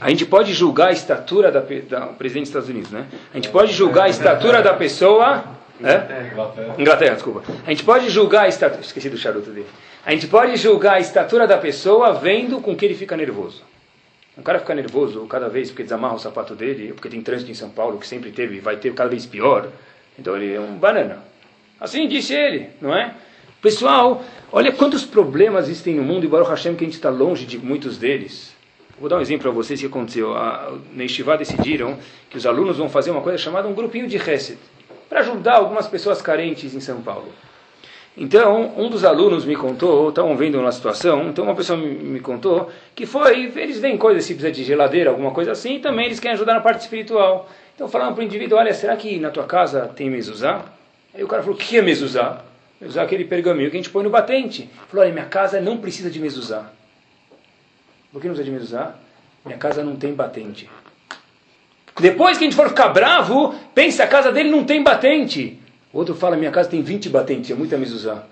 a 0.00 0.10
gente 0.10 0.26
pode 0.26 0.52
julgar 0.52 0.88
a 0.88 0.92
estatura 0.92 1.52
da, 1.52 1.60
da 1.60 2.06
presidente 2.08 2.42
dos 2.42 2.48
Estados 2.48 2.68
Unidos, 2.68 2.90
né? 2.90 3.06
A 3.32 3.36
gente 3.36 3.50
pode 3.50 3.72
julgar 3.72 4.06
a 4.06 4.08
estatura 4.08 4.62
da 4.62 4.74
pessoa... 4.74 5.44
É? 5.80 6.32
Inglaterra, 6.76 7.14
desculpa. 7.14 7.44
A 7.64 7.70
gente 7.70 7.84
pode 7.84 8.10
julgar 8.10 8.46
a 8.46 8.48
estatura... 8.48 8.80
Esqueci 8.80 9.08
do 9.10 9.16
charuto 9.16 9.50
dele. 9.50 9.66
A 10.04 10.10
gente 10.10 10.26
pode 10.26 10.56
julgar 10.56 10.94
a 10.94 11.00
estatura 11.00 11.46
da 11.46 11.58
pessoa 11.58 12.14
vendo 12.14 12.60
com 12.60 12.74
que 12.74 12.84
ele 12.84 12.94
fica 12.94 13.16
nervoso. 13.16 13.62
Um 14.36 14.42
cara 14.42 14.58
fica 14.58 14.74
nervoso 14.74 15.24
cada 15.26 15.48
vez 15.48 15.70
porque 15.70 15.84
desamarra 15.84 16.14
o 16.14 16.18
sapato 16.18 16.56
dele, 16.56 16.92
porque 16.94 17.08
tem 17.08 17.22
trânsito 17.22 17.48
em 17.48 17.54
São 17.54 17.70
Paulo, 17.70 17.98
que 17.98 18.06
sempre 18.08 18.32
teve, 18.32 18.58
vai 18.58 18.76
ter 18.76 18.92
cada 18.92 19.08
vez 19.08 19.24
pior. 19.24 19.68
Então 20.18 20.36
ele 20.36 20.52
é 20.52 20.60
um 20.60 20.76
banana. 20.76 21.22
Assim 21.80 22.08
disse 22.08 22.34
ele, 22.34 22.70
não 22.80 22.94
é? 22.94 23.14
Pessoal, 23.60 24.22
olha 24.50 24.72
quantos 24.72 25.04
problemas 25.04 25.68
existem 25.68 25.94
no 25.94 26.02
mundo, 26.02 26.24
e 26.24 26.28
Baruch 26.28 26.50
Hashem 26.50 26.74
que 26.74 26.84
a 26.84 26.86
gente 26.86 26.96
está 26.96 27.10
longe 27.10 27.44
de 27.44 27.58
muitos 27.58 27.98
deles. 27.98 28.54
Vou 28.98 29.10
dar 29.10 29.18
um 29.18 29.20
exemplo 29.20 29.42
para 29.42 29.50
vocês 29.50 29.78
que 29.78 29.86
aconteceu. 29.86 30.34
A, 30.34 30.72
na 30.94 31.02
Yeshiva 31.02 31.36
decidiram 31.36 31.98
que 32.30 32.36
os 32.38 32.46
alunos 32.46 32.78
vão 32.78 32.88
fazer 32.88 33.10
uma 33.10 33.20
coisa 33.20 33.36
chamada 33.36 33.68
um 33.68 33.74
grupinho 33.74 34.08
de 34.08 34.16
Hesed, 34.16 34.58
para 35.08 35.20
ajudar 35.20 35.56
algumas 35.56 35.86
pessoas 35.86 36.22
carentes 36.22 36.74
em 36.74 36.80
São 36.80 37.02
Paulo. 37.02 37.28
Então, 38.16 38.72
um 38.78 38.88
dos 38.88 39.04
alunos 39.04 39.44
me 39.44 39.54
contou, 39.54 40.08
estavam 40.08 40.34
vendo 40.34 40.58
uma 40.58 40.72
situação, 40.72 41.28
então 41.28 41.44
uma 41.44 41.54
pessoa 41.54 41.78
me 41.78 42.18
contou 42.20 42.70
que 42.94 43.04
foi, 43.04 43.52
eles 43.54 43.78
veem 43.78 43.98
coisas 43.98 44.24
se 44.24 44.32
precisa 44.32 44.50
de 44.50 44.64
geladeira, 44.64 45.10
alguma 45.10 45.32
coisa 45.32 45.52
assim, 45.52 45.76
e 45.76 45.80
também 45.80 46.06
eles 46.06 46.18
querem 46.18 46.34
ajudar 46.34 46.54
na 46.54 46.60
parte 46.60 46.80
espiritual. 46.80 47.46
Então 47.74 47.86
falaram 47.88 48.14
para 48.14 48.22
o 48.22 48.24
indivíduo, 48.24 48.56
olha, 48.56 48.72
será 48.72 48.96
que 48.96 49.18
na 49.18 49.28
tua 49.28 49.44
casa 49.44 49.82
tem 49.94 50.08
mezuzá? 50.08 50.64
Aí 51.16 51.24
o 51.24 51.26
cara 51.26 51.42
falou, 51.42 51.56
o 51.56 51.58
que 51.58 51.78
é 51.78 51.82
mezuzá? 51.82 52.42
Mezuzá 52.78 53.00
é 53.00 53.04
aquele 53.04 53.24
pergaminho 53.24 53.70
que 53.70 53.76
a 53.76 53.80
gente 53.80 53.88
põe 53.88 54.04
no 54.04 54.10
batente. 54.10 54.68
Falou, 54.88 55.02
olha, 55.02 55.12
minha 55.14 55.24
casa 55.24 55.60
não 55.62 55.78
precisa 55.78 56.10
de 56.10 56.20
mezuzá. 56.20 56.70
Por 58.12 58.20
que 58.20 58.28
não 58.28 58.34
precisa 58.34 58.44
de 58.44 58.50
mezuzá? 58.50 58.94
Minha 59.44 59.56
casa 59.56 59.82
não 59.82 59.96
tem 59.96 60.12
batente. 60.12 60.68
Depois 61.98 62.36
que 62.36 62.44
a 62.44 62.46
gente 62.46 62.56
for 62.56 62.68
ficar 62.68 62.88
bravo, 62.88 63.54
pensa, 63.74 64.04
a 64.04 64.06
casa 64.06 64.30
dele 64.30 64.50
não 64.50 64.64
tem 64.64 64.82
batente. 64.82 65.58
O 65.90 65.98
outro 65.98 66.14
fala, 66.14 66.36
minha 66.36 66.50
casa 66.50 66.68
tem 66.68 66.82
20 66.82 67.08
batentes, 67.08 67.50
é 67.50 67.54
muita 67.54 67.78
mezuzá. 67.78 68.22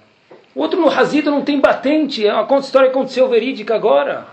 O 0.54 0.60
outro 0.60 0.78
no 0.78 0.88
Razito 0.88 1.30
não 1.30 1.42
tem 1.42 1.58
batente, 1.58 2.26
é 2.26 2.34
uma 2.34 2.58
história 2.58 2.90
que 2.90 2.94
aconteceu 2.94 3.26
verídica 3.28 3.74
agora. 3.74 4.26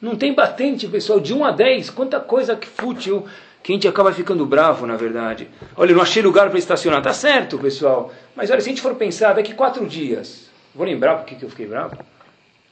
Não 0.00 0.14
tem 0.14 0.34
batente, 0.34 0.86
pessoal, 0.86 1.18
de 1.18 1.32
1 1.32 1.44
a 1.44 1.50
10, 1.50 1.90
quanta 1.90 2.20
coisa 2.20 2.54
que 2.54 2.66
fútil 2.66 3.26
que 3.62 3.72
a 3.72 3.74
gente 3.74 3.88
acaba 3.88 4.12
ficando 4.12 4.46
bravo, 4.46 4.86
na 4.86 4.96
verdade. 4.96 5.48
Olha, 5.76 5.90
eu 5.90 5.96
não 5.96 6.02
achei 6.02 6.22
lugar 6.22 6.48
para 6.48 6.58
estacionar. 6.58 7.02
Tá 7.02 7.12
certo, 7.12 7.58
pessoal. 7.58 8.12
Mas 8.34 8.50
olha, 8.50 8.60
se 8.60 8.68
a 8.68 8.70
gente 8.70 8.80
for 8.80 8.94
pensar, 8.94 9.34
daqui 9.34 9.54
quatro 9.54 9.86
dias, 9.86 10.48
vou 10.74 10.86
lembrar 10.86 11.16
por 11.16 11.26
que 11.26 11.42
eu 11.42 11.50
fiquei 11.50 11.66
bravo? 11.66 11.96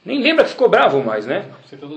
Nem 0.05 0.21
lembra 0.21 0.45
que 0.45 0.51
ficou 0.51 0.69
bravo 0.69 1.03
mais, 1.03 1.25
né? 1.25 1.45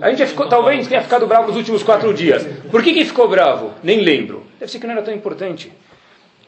A 0.00 0.10
gente 0.10 0.26
ficou, 0.26 0.48
talvez 0.48 0.74
a 0.74 0.80
gente 0.80 0.88
tenha 0.88 1.02
ficado 1.02 1.28
bravo 1.28 1.46
nos 1.48 1.56
últimos 1.56 1.82
quatro 1.82 2.12
dias. 2.12 2.44
Por 2.68 2.82
que, 2.82 2.92
que 2.92 3.04
ficou 3.04 3.28
bravo? 3.28 3.72
Nem 3.84 4.00
lembro. 4.00 4.44
Deve 4.58 4.70
ser 4.70 4.80
que 4.80 4.86
não 4.86 4.94
era 4.94 5.02
tão 5.02 5.14
importante. 5.14 5.72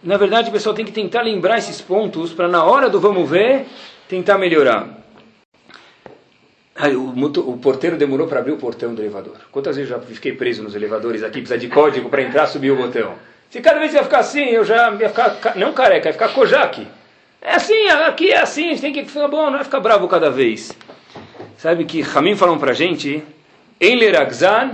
Na 0.03 0.17
verdade, 0.17 0.49
o 0.49 0.53
pessoal 0.53 0.75
tem 0.75 0.85
que 0.85 0.91
tentar 0.91 1.23
lembrar 1.23 1.59
esses 1.59 1.81
pontos 1.81 2.33
para 2.33 2.49
na 2.49 2.65
hora 2.65 2.91
do 2.91 2.99
vamos 2.99 3.31
ver, 3.31 3.67
tentar 4.09 4.39
melhorar. 4.39 5.02
Aí, 6.83 6.97
o, 6.97 7.11
o 7.13 7.59
porteiro 7.59 7.97
demorou 7.97 8.27
para 8.27 8.41
abrir 8.41 8.51
o 8.51 8.57
portão 8.57 8.93
do 8.93 9.01
elevador. 9.01 9.37
Quantas 9.53 9.77
vezes 9.77 9.89
eu 9.89 9.99
já 10.01 10.05
fiquei 10.05 10.33
preso 10.33 10.65
nos 10.65 10.75
elevadores 10.75 11.23
aqui, 11.23 11.35
precisa 11.39 11.57
de 11.57 11.69
código 11.69 12.09
para 12.09 12.23
entrar, 12.23 12.49
subir 12.49 12.73
o 12.73 12.77
botão. 12.77 13.15
Se 13.51 13.61
cada 13.61 13.79
vez 13.79 13.95
ia 13.95 14.03
ficar 14.03 14.19
assim, 14.19 14.47
eu 14.47 14.65
já 14.65 14.91
ia 14.93 15.09
ficar, 15.09 15.31
ca- 15.37 15.53
não 15.55 15.73
careca, 15.73 16.09
ia 16.09 16.13
ficar 16.13 16.31
Kojak. 16.31 16.85
É 17.41 17.55
assim, 17.55 17.87
aqui 17.89 18.33
é 18.33 18.41
assim, 18.41 18.67
a 18.67 18.71
gente 18.71 18.81
tem 18.81 18.93
que 18.93 19.05
ficar 19.05 19.29
bom, 19.29 19.49
não 19.49 19.61
é 19.61 19.65
ficar 19.65 19.79
bravo 19.79 20.09
cada 20.09 20.29
vez. 20.29 20.73
Sabe 21.57 21.85
que 21.85 22.01
Ramim 22.01 22.35
falam 22.35 22.59
pra 22.59 22.73
gente, 22.73 23.23
em 23.81 23.95
leragzan, 23.95 24.73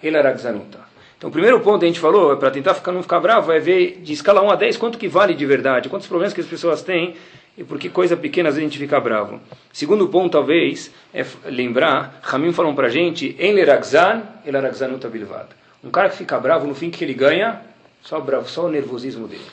elaragzanuta. 0.00 0.78
Então 1.18 1.30
o 1.30 1.32
primeiro 1.32 1.58
ponto 1.60 1.80
que 1.80 1.84
a 1.86 1.88
gente 1.88 1.98
falou, 1.98 2.32
é 2.32 2.36
para 2.36 2.52
tentar 2.52 2.74
ficar, 2.74 2.92
não 2.92 3.02
ficar 3.02 3.18
bravo, 3.18 3.50
é 3.50 3.58
ver 3.58 3.98
de 4.02 4.12
escala 4.12 4.40
1 4.40 4.50
a 4.50 4.54
10 4.54 4.76
quanto 4.76 4.98
que 4.98 5.08
vale 5.08 5.34
de 5.34 5.44
verdade, 5.44 5.88
quantos 5.88 6.06
problemas 6.06 6.32
que 6.32 6.40
as 6.40 6.46
pessoas 6.46 6.80
têm 6.80 7.16
e 7.56 7.64
por 7.64 7.78
que 7.78 7.88
coisa 7.88 8.16
pequena 8.16 8.48
às 8.48 8.54
vezes 8.54 8.68
a 8.68 8.70
gente 8.70 8.78
fica 8.78 8.98
bravo. 9.00 9.40
Segundo 9.72 10.08
ponto, 10.08 10.32
talvez, 10.32 10.90
é 11.12 11.24
lembrar, 11.46 12.20
Ramim 12.22 12.52
falam 12.52 12.74
pra 12.74 12.88
gente, 12.88 13.36
em 13.38 13.52
leragzan, 13.52 14.22
elaragzanuta 14.46 15.08
bilvad. 15.08 15.48
Um 15.82 15.90
cara 15.90 16.08
que 16.08 16.16
fica 16.16 16.38
bravo, 16.38 16.66
no 16.66 16.74
fim, 16.74 16.90
que 16.90 17.04
ele 17.04 17.14
ganha? 17.14 17.60
Só 18.02 18.20
bravo, 18.20 18.48
só 18.48 18.66
o 18.66 18.68
nervosismo 18.68 19.26
dele. 19.26 19.44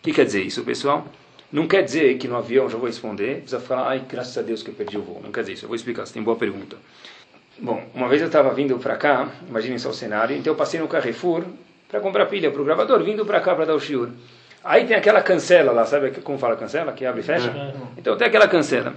O 0.00 0.02
que 0.02 0.12
quer 0.12 0.24
dizer 0.24 0.42
isso, 0.42 0.62
pessoal? 0.62 1.06
Não 1.50 1.66
quer 1.66 1.82
dizer 1.82 2.18
que 2.18 2.28
no 2.28 2.36
avião, 2.36 2.68
já 2.68 2.76
vou 2.76 2.86
responder, 2.86 3.36
precisa 3.36 3.58
falar, 3.58 3.88
ai, 3.88 4.04
graças 4.08 4.36
a 4.36 4.42
Deus 4.42 4.62
que 4.62 4.70
eu 4.70 4.74
perdi 4.74 4.98
o 4.98 5.02
voo. 5.02 5.20
Não 5.22 5.32
quer 5.32 5.40
dizer 5.40 5.54
isso, 5.54 5.64
eu 5.64 5.68
vou 5.68 5.76
explicar, 5.76 6.06
você 6.06 6.12
tem 6.12 6.22
boa 6.22 6.36
pergunta. 6.36 6.76
Bom, 7.58 7.82
uma 7.94 8.08
vez 8.08 8.20
eu 8.20 8.28
estava 8.28 8.52
vindo 8.52 8.78
para 8.78 8.96
cá, 8.96 9.28
imaginem 9.48 9.78
só 9.78 9.88
o 9.88 9.94
cenário, 9.94 10.36
então 10.36 10.52
eu 10.52 10.56
passei 10.56 10.78
no 10.78 10.86
Carrefour 10.86 11.42
para 11.88 12.00
comprar 12.00 12.26
pilha 12.26 12.50
para 12.50 12.60
o 12.60 12.64
gravador, 12.64 13.02
vindo 13.02 13.24
para 13.24 13.40
cá 13.40 13.54
para 13.54 13.64
dar 13.64 13.74
o 13.74 13.80
shiur. 13.80 14.10
Aí 14.64 14.84
tem 14.84 14.96
aquela 14.96 15.22
cancela 15.22 15.72
lá, 15.72 15.84
sabe 15.86 16.10
como 16.22 16.36
fala 16.38 16.56
cancela? 16.56 16.92
Que 16.92 17.06
abre 17.06 17.20
e 17.20 17.24
fecha? 17.24 17.50
Então 17.96 18.16
tem 18.16 18.26
aquela 18.26 18.48
cancela. 18.48 18.92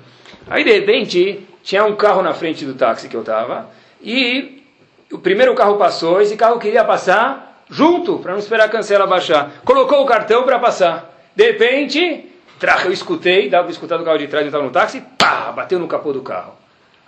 Aí 0.49 0.63
de 0.63 0.71
repente 0.71 1.47
tinha 1.63 1.85
um 1.85 1.95
carro 1.95 2.21
na 2.21 2.33
frente 2.33 2.65
do 2.65 2.73
táxi 2.73 3.07
que 3.07 3.15
eu 3.15 3.21
estava 3.21 3.69
e 4.01 4.63
o 5.11 5.17
primeiro 5.19 5.53
carro 5.55 5.77
passou, 5.77 6.21
esse 6.21 6.35
carro 6.35 6.59
queria 6.59 6.83
passar 6.83 7.63
junto, 7.69 8.17
para 8.19 8.31
não 8.33 8.39
esperar 8.39 8.65
a 8.65 8.69
cancela 8.69 9.05
baixar. 9.07 9.51
Colocou 9.63 10.01
o 10.01 10.05
cartão 10.05 10.43
para 10.43 10.57
passar. 10.59 11.09
De 11.35 11.45
repente, 11.51 12.29
tra- 12.59 12.81
eu 12.83 12.91
escutei, 12.91 13.47
dava 13.49 13.63
para 13.65 13.71
escutar 13.71 13.97
do 13.97 14.03
carro 14.03 14.17
de 14.17 14.27
trás, 14.27 14.43
eu 14.43 14.49
estava 14.49 14.63
no 14.63 14.71
táxi, 14.71 15.01
pá, 15.17 15.51
bateu 15.53 15.79
no 15.79 15.87
capô 15.87 16.11
do 16.11 16.21
carro. 16.21 16.53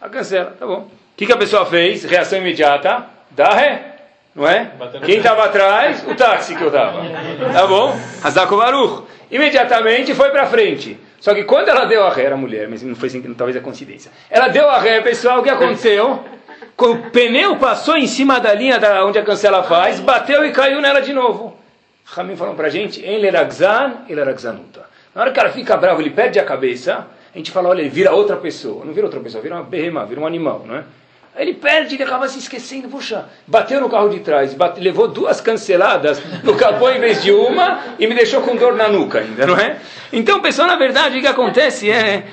A 0.02 0.08
cancela, 0.08 0.56
tá 0.58 0.66
bom. 0.66 0.82
O 0.82 0.92
que, 1.18 1.26
que 1.26 1.32
a 1.34 1.38
pessoa 1.38 1.66
fez? 1.66 2.04
Reação 2.04 2.40
imediata, 2.40 3.06
dá 3.32 3.54
ré. 3.54 3.93
Não 4.36 4.48
é? 4.48 4.72
Quem 5.06 5.18
estava 5.18 5.46
atrás? 5.46 6.04
O 6.08 6.16
táxi 6.16 6.56
que 6.56 6.62
eu 6.62 6.68
estava. 6.68 7.02
Tá 7.54 7.68
bom? 7.68 7.96
Hazako 8.24 8.58
Baruch. 8.58 9.04
Imediatamente 9.30 10.14
foi 10.14 10.32
para 10.32 10.46
frente. 10.48 11.00
Só 11.20 11.34
que 11.34 11.44
quando 11.44 11.70
ela 11.70 11.86
deu 11.86 12.04
a 12.06 12.12
ré, 12.12 12.24
era 12.26 12.36
mulher, 12.36 12.68
mas 12.68 12.84
não 12.84 12.96
foi 12.96 13.10
sem, 13.10 13.22
talvez 13.34 13.56
a 13.56 13.62
coincidência. 13.62 14.12
Ela 14.30 14.50
deu 14.50 14.70
a 14.70 14.78
ré, 14.80 15.00
pessoal, 15.02 15.40
o 15.40 15.44
que 15.44 15.50
aconteceu? 15.50 16.24
O 16.78 16.98
pneu 17.12 17.56
passou 17.56 17.96
em 17.96 18.08
cima 18.08 18.40
da 18.40 18.54
linha 18.54 18.78
da, 18.78 19.06
onde 19.06 19.18
a 19.18 19.24
cancela 19.24 19.64
faz, 19.64 20.00
bateu 20.02 20.44
e 20.44 20.52
caiu 20.52 20.82
nela 20.82 21.00
de 21.00 21.14
novo. 21.14 21.56
Ramim 22.04 22.36
falou 22.36 22.56
pra 22.56 22.68
gente, 22.68 23.00
em 23.06 23.20
leragzan 23.20 24.04
e 24.10 24.14
leragzanuta. 24.14 24.86
Na 25.16 25.22
hora 25.22 25.32
que 25.32 25.36
cara 25.38 25.50
fica 25.50 25.78
bravo, 25.78 26.02
ele 26.02 26.10
perde 26.10 26.40
a 26.40 26.44
cabeça, 26.44 27.08
a 27.34 27.38
gente 27.38 27.52
fala, 27.52 27.70
olha, 27.70 27.80
ele 27.82 27.90
vira 27.90 28.12
outra 28.12 28.36
pessoa. 28.36 28.84
Não 28.84 28.92
vira 28.94 29.06
outra 29.08 29.20
pessoa, 29.22 29.42
vira 29.42 29.56
uma 29.56 29.64
berrema, 29.64 30.06
vira 30.06 30.20
um 30.20 30.28
animal, 30.28 30.64
não 30.66 30.76
é? 30.76 30.84
Ele 31.36 31.56
perde, 31.56 31.96
ele 31.96 32.04
acaba 32.04 32.28
se 32.28 32.38
esquecendo, 32.38 32.88
puxa, 32.88 33.26
bateu 33.48 33.82
no 33.82 33.90
carro 33.90 34.08
de 34.10 34.20
trás, 34.20 34.54
bate, 34.54 34.80
levou 34.80 35.08
duas 35.08 35.42
canceladas 35.42 36.22
no 36.44 36.56
capô 36.56 36.90
em 36.92 37.00
vez 37.00 37.24
de 37.24 37.32
uma 37.32 37.80
e 37.98 38.06
me 38.06 38.14
deixou 38.14 38.42
com 38.42 38.56
dor 38.56 38.76
na 38.76 38.88
nuca 38.88 39.20
ainda, 39.20 39.48
não 39.48 39.58
é? 39.58 39.78
Então, 40.12 40.42
pessoal, 40.42 40.68
na 40.68 40.76
verdade, 40.76 41.18
o 41.18 41.22
que 41.22 41.28
acontece 41.28 41.90
é... 41.90 42.26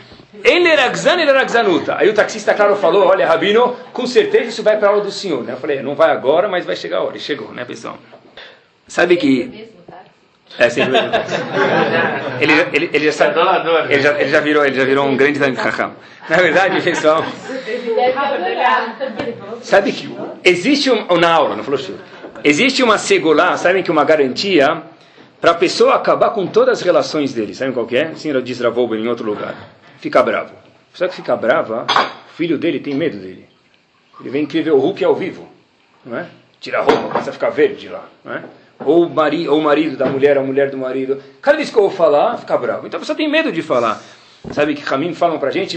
Ele 0.44 0.68
eragzan, 0.68 1.20
ele 1.20 1.30
eragzanuta. 1.30 1.96
Aí 1.98 2.08
o 2.08 2.14
taxista, 2.14 2.54
claro, 2.54 2.76
falou, 2.76 3.06
olha, 3.06 3.26
Rabino, 3.26 3.74
com 3.92 4.06
certeza 4.06 4.50
isso 4.50 4.62
vai 4.62 4.76
para 4.76 4.88
a 4.88 4.90
aula 4.92 5.02
do 5.02 5.10
senhor. 5.10 5.42
né? 5.42 5.54
Eu 5.54 5.56
falei, 5.56 5.82
não 5.82 5.94
vai 5.94 6.10
agora, 6.10 6.48
mas 6.48 6.64
vai 6.64 6.76
chegar 6.76 6.98
a 6.98 7.02
hora. 7.02 7.16
E 7.16 7.20
chegou, 7.20 7.52
né, 7.52 7.64
pessoal? 7.64 7.98
Sabe 8.86 9.16
que... 9.16 9.69
É, 10.58 10.68
sempre 10.68 10.92
mesmo. 10.92 11.10
ele, 12.40 12.52
ele, 12.72 12.90
ele 12.92 13.04
já 13.06 13.12
sabe, 13.12 13.38
ele 13.88 14.02
já, 14.02 14.20
ele 14.20 14.30
já 14.30 14.40
virou, 14.40 14.64
ele 14.64 14.74
já 14.74 14.84
virou 14.84 15.06
um 15.06 15.16
grande 15.16 15.38
Raham. 15.38 15.92
Na 16.28 16.36
verdade, 16.36 16.80
pessoal, 16.82 17.24
sabe 19.62 19.92
que 19.92 20.14
existe 20.44 20.90
um, 20.90 21.16
na 21.18 21.32
aula, 21.32 21.56
não 21.56 21.64
falou 21.64 21.80
existe 22.44 22.82
uma 22.82 22.98
segulá, 22.98 23.56
sabem 23.56 23.82
que 23.82 23.90
uma 23.90 24.04
garantia 24.04 24.82
para 25.40 25.52
a 25.52 25.54
pessoa 25.54 25.94
acabar 25.94 26.30
com 26.30 26.46
todas 26.46 26.78
as 26.78 26.84
relações 26.84 27.32
dele. 27.32 27.54
Sabem 27.54 27.72
qual 27.72 27.86
que 27.86 27.96
é? 27.96 28.14
Sim, 28.14 28.38
diz 28.42 28.60
Ravoba 28.60 28.96
em 28.96 29.08
outro 29.08 29.24
lugar. 29.24 29.54
Fica 29.98 30.22
bravo. 30.22 30.52
Só 30.92 31.08
que 31.08 31.14
fica 31.14 31.36
brava, 31.36 31.86
o 31.88 32.34
filho 32.34 32.58
dele 32.58 32.80
tem 32.80 32.94
medo 32.94 33.16
dele. 33.18 33.48
Ele 34.20 34.28
vem 34.28 34.42
incrível 34.42 34.76
o 34.76 34.80
Hulk 34.80 35.04
ao 35.04 35.14
vivo, 35.14 35.48
não 36.04 36.18
é? 36.18 36.26
Tira 36.60 36.80
a 36.80 36.82
roupa, 36.82 37.08
começa 37.08 37.30
a 37.30 37.32
ficar 37.32 37.50
verde 37.50 37.88
lá, 37.88 38.06
não 38.24 38.34
é? 38.34 38.42
Ou 38.84 39.06
o, 39.06 39.10
mari, 39.10 39.48
ou 39.48 39.58
o 39.58 39.62
marido 39.62 39.96
da 39.96 40.06
mulher, 40.06 40.38
a 40.38 40.42
mulher 40.42 40.70
do 40.70 40.78
marido. 40.78 41.22
Cada 41.40 41.56
vez 41.56 41.70
que 41.70 41.76
eu 41.76 41.82
vou 41.82 41.90
falar, 41.90 42.38
fica 42.38 42.56
bravo. 42.56 42.86
Então 42.86 42.98
pessoa 42.98 43.16
tem 43.16 43.28
medo 43.28 43.52
de 43.52 43.62
falar. 43.62 44.00
Sabe 44.52 44.74
que 44.74 44.82
Ramim 44.82 45.12
falam 45.12 45.38
pra 45.38 45.50
gente, 45.50 45.76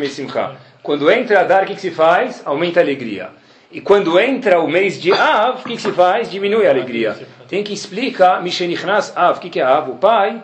mesimcha. 0.00 0.52
Quando 0.82 1.10
entra 1.10 1.40
Adar, 1.40 1.64
o 1.64 1.66
que, 1.66 1.74
que 1.74 1.80
se 1.80 1.90
faz? 1.90 2.42
Aumenta 2.44 2.80
a 2.80 2.82
alegria. 2.82 3.28
E 3.70 3.80
quando 3.80 4.18
entra 4.18 4.60
o 4.60 4.68
mês 4.68 5.00
de 5.00 5.12
Av, 5.12 5.60
o 5.60 5.64
que, 5.64 5.76
que 5.76 5.82
se 5.82 5.92
faz? 5.92 6.30
Diminui 6.30 6.66
a 6.66 6.70
alegria. 6.70 7.16
Tem 7.48 7.62
que 7.62 7.72
explicar 7.72 8.42
Av. 9.16 9.36
O 9.36 9.40
que, 9.40 9.50
que 9.50 9.60
é 9.60 9.64
Av? 9.64 9.90
O 9.90 9.96
pai 9.96 10.42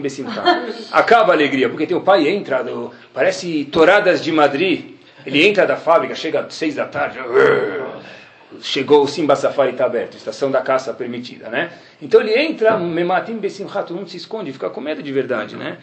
besimcha. 0.00 0.42
Acaba 0.92 1.32
a 1.32 1.34
alegria, 1.34 1.68
porque 1.68 1.86
tem 1.86 1.96
o 1.96 2.00
pai 2.00 2.28
entra, 2.28 2.62
do, 2.62 2.92
parece 3.12 3.64
toradas 3.66 4.22
de 4.22 4.32
Madrid. 4.32 4.96
Ele 5.26 5.46
entra 5.46 5.66
da 5.66 5.76
fábrica, 5.76 6.14
chega 6.14 6.40
às 6.40 6.54
seis 6.54 6.74
da 6.74 6.86
tarde. 6.86 7.18
Chegou 8.62 9.02
o 9.02 9.08
Simba 9.08 9.36
Safari 9.36 9.72
está 9.72 9.84
aberto, 9.84 10.16
estação 10.16 10.50
da 10.50 10.62
caça 10.62 10.94
permitida, 10.94 11.50
né? 11.50 11.70
Então 12.00 12.20
ele 12.20 12.32
entra, 12.32 12.78
Mematim 12.78 13.36
besimcha, 13.36 13.82
todo 13.82 13.96
mundo 13.96 14.08
se 14.08 14.16
esconde, 14.16 14.52
fica 14.52 14.70
com 14.70 14.80
medo 14.80 15.02
de 15.02 15.12
verdade, 15.12 15.54
né? 15.54 15.78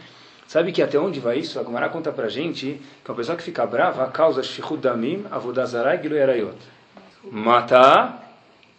Sabe 0.47 0.71
que 0.71 0.81
até 0.81 0.97
onde 0.97 1.19
vai 1.19 1.37
isso? 1.37 1.59
A 1.59 1.63
Gemara 1.63 1.89
conta 1.89 2.11
pra 2.11 2.27
gente 2.27 2.79
que 3.03 3.11
uma 3.11 3.15
pessoa 3.15 3.37
que 3.37 3.43
fica 3.43 3.65
brava 3.65 4.07
causa 4.07 4.41
shichud 4.41 4.81
damim, 4.81 5.25
avodazarai, 5.29 6.01
gilu 6.01 6.15
erayot. 6.15 6.57
Mata, 7.31 8.13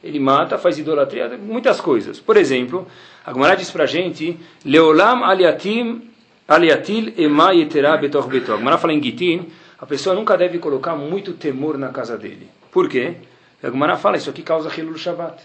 ele 0.03 0.19
mata, 0.19 0.59
faz 0.59 0.79
idolatria, 0.79 1.37
muitas 1.39 1.81
coisas. 1.81 2.19
Por 2.19 2.37
exemplo, 2.37 2.87
a 3.25 3.33
Gemara 3.33 3.57
diz 3.57 3.71
pra 3.71 3.87
gente, 3.87 4.39
Leolam 4.65 5.25
aliatim, 5.25 6.11
aliatil 6.47 7.15
ema 7.17 7.53
yetera 7.53 7.97
betor 7.97 8.27
betor. 8.27 8.57
A 8.57 8.59
Gemara 8.59 8.79
fala 8.79 8.93
em 8.93 9.03
Gitin, 9.03 9.49
a 9.79 9.87
pessoa 9.87 10.15
nunca 10.15 10.37
deve 10.37 10.59
colocar 10.59 10.97
muito 10.97 11.33
temor 11.35 11.79
na 11.79 11.89
casa 11.89 12.17
dele. 12.17 12.49
Por 12.71 12.89
quê? 12.89 13.17
A 13.63 13.71
Gemara 13.71 13.97
fala, 13.97 14.17
isso 14.17 14.29
aqui 14.29 14.43
causa 14.43 14.69
Hilul 14.75 14.99
Shabbat. 14.99 15.43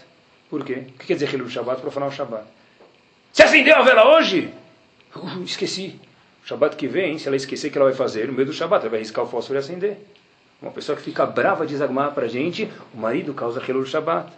Por 0.50 0.64
quê? 0.64 0.84
O 0.88 0.98
que 0.98 1.06
quer 1.06 1.14
dizer 1.14 1.32
Hilul 1.32 1.48
Shabbat? 1.48 1.80
Profanar 1.80 2.10
o 2.10 2.12
Shabbat. 2.12 2.44
Você 3.32 3.42
acendeu 3.42 3.74
a 3.76 3.82
vela 3.82 4.16
hoje? 4.16 4.52
Uh, 5.16 5.42
esqueci. 5.42 5.98
O 6.44 6.46
Shabbat 6.46 6.76
que 6.76 6.86
vem, 6.86 7.16
se 7.18 7.26
ela 7.26 7.36
esquecer 7.36 7.68
o 7.68 7.70
que 7.70 7.78
ela 7.78 7.88
vai 7.88 7.96
fazer, 7.96 8.26
no 8.26 8.34
meio 8.34 8.46
do 8.46 8.52
Shabbat, 8.52 8.82
ela 8.82 8.90
vai 8.90 8.98
riscar 8.98 9.24
o 9.24 9.28
fósforo 9.28 9.58
e 9.58 9.60
acender. 9.60 9.96
Uma 10.60 10.70
pessoa 10.70 10.96
que 10.96 11.02
fica 11.02 11.24
brava 11.24 11.66
diz 11.66 11.80
Agmar 11.80 12.12
para 12.12 12.26
a 12.26 12.28
gente, 12.28 12.70
o 12.94 12.98
marido 12.98 13.32
causa 13.32 13.62
Hilul 13.66 13.86
Shabbat. 13.86 14.30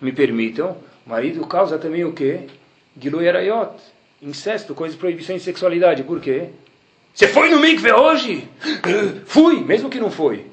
Me 0.00 0.12
permitam, 0.12 0.76
o 1.06 1.10
marido 1.10 1.46
causa 1.46 1.78
também 1.78 2.04
o 2.04 2.12
quê? 2.12 2.48
Gilui 3.00 3.28
Arayot. 3.28 3.74
Incesto, 4.20 4.74
coisas 4.74 4.96
de 4.96 5.00
proibição 5.00 5.36
de 5.36 5.42
sexualidade. 5.42 6.02
Por 6.02 6.20
quê? 6.20 6.48
Você 7.14 7.28
foi 7.28 7.48
no 7.50 7.60
mikve 7.60 7.92
hoje? 7.92 8.48
Fui, 9.26 9.60
mesmo 9.60 9.88
que 9.88 10.00
não 10.00 10.10
foi. 10.10 10.49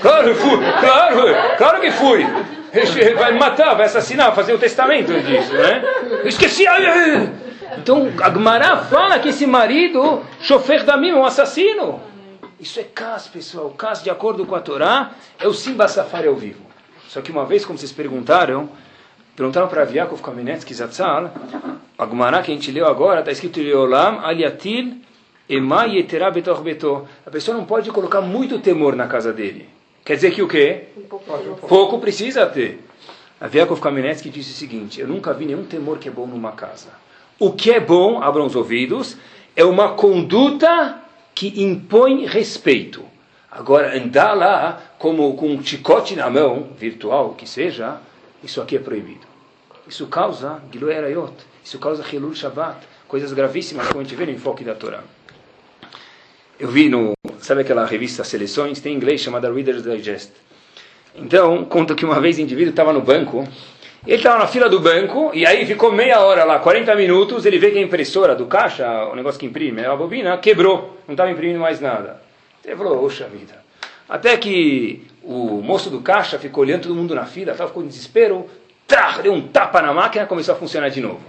Claro, 0.00 0.34
fui, 0.34 0.58
claro, 0.80 1.56
claro 1.56 1.80
que 1.80 1.90
fui. 1.90 2.26
Vai 3.16 3.32
matar, 3.36 3.74
vai 3.74 3.86
assassinar, 3.86 4.34
fazer 4.34 4.54
o 4.54 4.58
testamento 4.58 5.12
disso, 5.20 5.52
né? 5.52 5.82
Esqueci. 6.24 6.64
Então, 7.78 8.12
Agmará 8.22 8.78
fala 8.78 9.18
que 9.18 9.28
esse 9.28 9.46
marido, 9.46 10.22
chofer 10.40 10.84
da 10.84 10.96
mim, 10.96 11.10
é 11.10 11.14
um 11.14 11.24
assassino. 11.24 12.00
Isso 12.58 12.78
é 12.78 12.84
cas, 12.84 13.26
pessoal. 13.26 13.70
Cas, 13.70 14.02
de 14.02 14.10
acordo 14.10 14.44
com 14.44 14.54
a 14.54 14.60
Torá, 14.60 15.12
é 15.38 15.46
o 15.46 15.54
Simba 15.54 15.88
Safari 15.88 16.28
ao 16.28 16.34
vivo. 16.34 16.60
Só 17.08 17.20
que 17.20 17.32
uma 17.32 17.44
vez, 17.44 17.64
como 17.64 17.78
vocês 17.78 17.92
perguntaram, 17.92 18.68
perguntaram 19.34 19.66
para 19.66 19.82
Aviakov 19.82 20.20
Kamenetsky 20.20 20.74
Zatzal, 20.74 21.32
Agmará 21.98 22.42
que 22.42 22.50
a 22.50 22.54
gente 22.54 22.70
leu 22.70 22.86
agora, 22.86 23.20
está 23.20 23.32
escrito 23.32 23.60
Leolam 23.60 24.20
Aliatil 24.24 25.00
Ema 25.50 25.84
Yetera 25.86 26.30
Betor 26.30 26.62
Betor. 26.62 27.06
A 27.26 27.30
pessoa 27.30 27.56
não 27.56 27.64
pode 27.64 27.90
colocar 27.90 28.20
muito 28.20 28.60
temor 28.60 28.94
na 28.94 29.08
casa 29.08 29.32
dele. 29.32 29.68
Quer 30.04 30.14
dizer 30.14 30.30
que 30.30 30.42
o 30.42 30.46
quê? 30.46 30.84
Pouco 31.68 31.98
precisa 31.98 32.46
ter. 32.46 32.84
A 33.40 33.48
Viakov 33.48 33.80
Kamenetsky 33.80 34.30
disse 34.30 34.52
o 34.52 34.54
seguinte: 34.54 35.00
Eu 35.00 35.08
nunca 35.08 35.34
vi 35.34 35.46
nenhum 35.46 35.64
temor 35.64 35.98
que 35.98 36.08
é 36.08 36.12
bom 36.12 36.24
numa 36.24 36.52
casa. 36.52 36.90
O 37.36 37.52
que 37.52 37.72
é 37.72 37.80
bom, 37.80 38.22
abram 38.22 38.46
os 38.46 38.54
ouvidos, 38.54 39.16
é 39.56 39.64
uma 39.64 39.94
conduta 39.94 41.00
que 41.34 41.60
impõe 41.60 42.26
respeito. 42.26 43.02
Agora, 43.50 43.96
andar 43.96 44.34
lá 44.34 44.80
como 44.98 45.34
com 45.34 45.48
um 45.48 45.64
chicote 45.64 46.14
na 46.14 46.30
mão, 46.30 46.68
virtual 46.78 47.34
que 47.34 47.48
seja, 47.48 47.98
isso 48.44 48.60
aqui 48.60 48.76
é 48.76 48.78
proibido. 48.78 49.26
Isso 49.88 50.06
causa 50.06 50.62
Gilui 50.70 50.94
Arayot, 50.94 51.32
isso 51.64 51.78
causa 51.80 52.04
Hilul 52.08 52.34
Shabbat, 52.36 52.86
coisas 53.08 53.32
gravíssimas 53.32 53.88
como 53.88 54.00
a 54.00 54.04
gente 54.04 54.14
vê 54.14 54.26
no 54.26 54.32
enfoque 54.32 54.62
da 54.62 54.74
Torá. 54.74 55.02
Eu 56.60 56.68
vi 56.68 56.90
no, 56.90 57.14
sabe 57.38 57.62
aquela 57.62 57.86
revista 57.86 58.22
Seleções, 58.22 58.80
tem 58.80 58.92
em 58.92 58.96
inglês 58.96 59.22
chamada 59.22 59.50
Reader's 59.50 59.82
Digest. 59.82 60.30
Então, 61.14 61.64
conta 61.64 61.94
que 61.94 62.04
uma 62.04 62.20
vez 62.20 62.36
o 62.36 62.42
indivíduo 62.42 62.68
estava 62.68 62.92
no 62.92 63.00
banco, 63.00 63.48
ele 64.06 64.18
estava 64.18 64.38
na 64.38 64.46
fila 64.46 64.68
do 64.68 64.78
banco, 64.78 65.30
e 65.32 65.46
aí 65.46 65.64
ficou 65.64 65.90
meia 65.90 66.20
hora 66.20 66.44
lá, 66.44 66.58
40 66.58 66.94
minutos, 66.96 67.46
ele 67.46 67.58
vê 67.58 67.70
que 67.70 67.78
a 67.78 67.80
impressora 67.80 68.34
do 68.34 68.44
caixa, 68.44 69.06
o 69.06 69.16
negócio 69.16 69.40
que 69.40 69.46
imprime, 69.46 69.86
a 69.86 69.96
bobina, 69.96 70.36
quebrou, 70.36 70.98
não 71.08 71.14
estava 71.14 71.30
imprimindo 71.30 71.58
mais 71.58 71.80
nada. 71.80 72.20
Ele 72.62 72.76
falou, 72.76 73.02
oxa 73.06 73.26
vida. 73.26 73.54
Até 74.06 74.36
que 74.36 75.06
o 75.22 75.62
moço 75.62 75.88
do 75.88 76.02
caixa 76.02 76.38
ficou 76.38 76.62
olhando 76.62 76.82
todo 76.82 76.94
mundo 76.94 77.14
na 77.14 77.24
fila, 77.24 77.54
tava, 77.54 77.70
ficou 77.70 77.82
desespero, 77.82 78.44
deu 79.22 79.32
um 79.32 79.40
tapa 79.48 79.80
na 79.80 79.94
máquina 79.94 80.26
começou 80.26 80.54
a 80.54 80.58
funcionar 80.58 80.90
de 80.90 81.00
novo. 81.00 81.22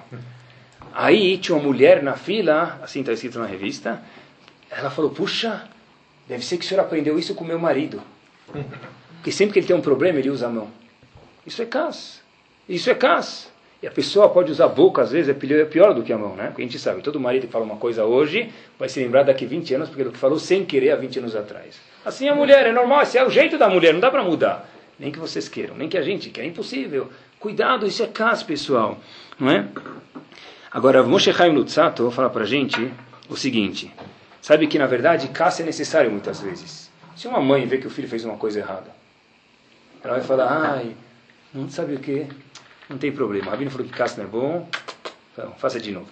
Aí 0.93 1.37
tinha 1.37 1.55
uma 1.55 1.63
mulher 1.63 2.03
na 2.03 2.17
fila, 2.17 2.81
assim 2.83 2.99
está 2.99 3.13
escrito 3.13 3.39
na 3.39 3.45
revista, 3.45 4.01
ela 4.71 4.89
falou, 4.89 5.11
puxa, 5.11 5.67
deve 6.27 6.45
ser 6.45 6.57
que 6.57 6.65
o 6.65 6.67
senhor 6.67 6.81
aprendeu 6.81 7.19
isso 7.19 7.35
com 7.35 7.43
meu 7.43 7.59
marido. 7.59 8.01
Porque 9.15 9.31
sempre 9.31 9.53
que 9.53 9.59
ele 9.59 9.67
tem 9.67 9.75
um 9.75 9.81
problema, 9.81 10.19
ele 10.19 10.29
usa 10.29 10.47
a 10.47 10.49
mão. 10.49 10.69
Isso 11.45 11.61
é 11.61 11.65
cas. 11.65 12.21
Isso 12.67 12.89
é 12.89 12.95
cas. 12.95 13.51
E 13.83 13.87
a 13.87 13.91
pessoa 13.91 14.29
pode 14.29 14.51
usar 14.51 14.65
a 14.65 14.69
boca, 14.69 15.01
às 15.01 15.11
vezes, 15.11 15.29
é 15.29 15.33
pior, 15.33 15.59
é 15.59 15.65
pior 15.65 15.93
do 15.93 16.03
que 16.03 16.13
a 16.13 16.17
mão, 16.17 16.35
né? 16.35 16.47
Porque 16.47 16.61
a 16.61 16.65
gente 16.65 16.77
sabe, 16.77 17.01
todo 17.01 17.19
marido 17.19 17.47
que 17.47 17.51
fala 17.51 17.65
uma 17.65 17.77
coisa 17.77 18.05
hoje 18.05 18.51
vai 18.77 18.87
se 18.87 18.99
lembrar 18.99 19.23
daqui 19.23 19.45
20 19.45 19.73
anos 19.73 19.89
porque 19.89 20.05
que 20.05 20.17
falou 20.17 20.37
sem 20.37 20.63
querer 20.63 20.91
há 20.91 20.95
20 20.95 21.19
anos 21.19 21.35
atrás. 21.35 21.81
Assim 22.05 22.29
a 22.29 22.35
mulher, 22.35 22.67
é 22.67 22.71
normal, 22.71 23.01
esse 23.01 23.17
é 23.17 23.25
o 23.25 23.29
jeito 23.29 23.57
da 23.57 23.67
mulher, 23.67 23.91
não 23.91 23.99
dá 23.99 24.11
para 24.11 24.23
mudar. 24.23 24.69
Nem 24.99 25.11
que 25.11 25.17
vocês 25.17 25.49
queiram, 25.49 25.75
nem 25.75 25.89
que 25.89 25.97
a 25.97 26.03
gente 26.03 26.29
quer, 26.29 26.41
é 26.41 26.45
impossível. 26.45 27.09
Cuidado, 27.39 27.87
isso 27.87 28.03
é 28.03 28.07
cas, 28.07 28.43
pessoal. 28.43 28.99
Não 29.39 29.49
é? 29.49 29.67
Agora, 30.71 31.01
Moshe 31.01 31.33
Chaim 31.33 31.51
Lutzato 31.51 32.09
falar 32.11 32.29
para 32.29 32.45
gente 32.45 32.93
o 33.27 33.35
seguinte. 33.35 33.91
Sabe 34.41 34.67
que, 34.67 34.79
na 34.79 34.87
verdade, 34.87 35.27
cas 35.27 35.59
é 35.59 35.63
necessário 35.63 36.09
muitas 36.09 36.41
vezes. 36.41 36.89
Se 37.15 37.27
uma 37.27 37.39
mãe 37.39 37.65
vê 37.67 37.77
que 37.77 37.87
o 37.87 37.89
filho 37.89 38.07
fez 38.07 38.25
uma 38.25 38.37
coisa 38.37 38.59
errada, 38.59 38.91
ela 40.03 40.15
vai 40.15 40.23
falar, 40.23 40.47
ai, 40.47 40.95
não 41.53 41.69
sabe 41.69 41.95
o 41.95 41.99
que, 41.99 42.27
não 42.89 42.97
tem 42.97 43.11
problema. 43.11 43.47
O 43.47 43.49
Rabino 43.51 43.69
falou 43.69 43.85
que 43.85 43.93
cas 43.93 44.17
não 44.17 44.23
é 44.23 44.27
bom, 44.27 44.67
então 45.31 45.53
faça 45.57 45.79
de 45.79 45.91
novo. 45.91 46.09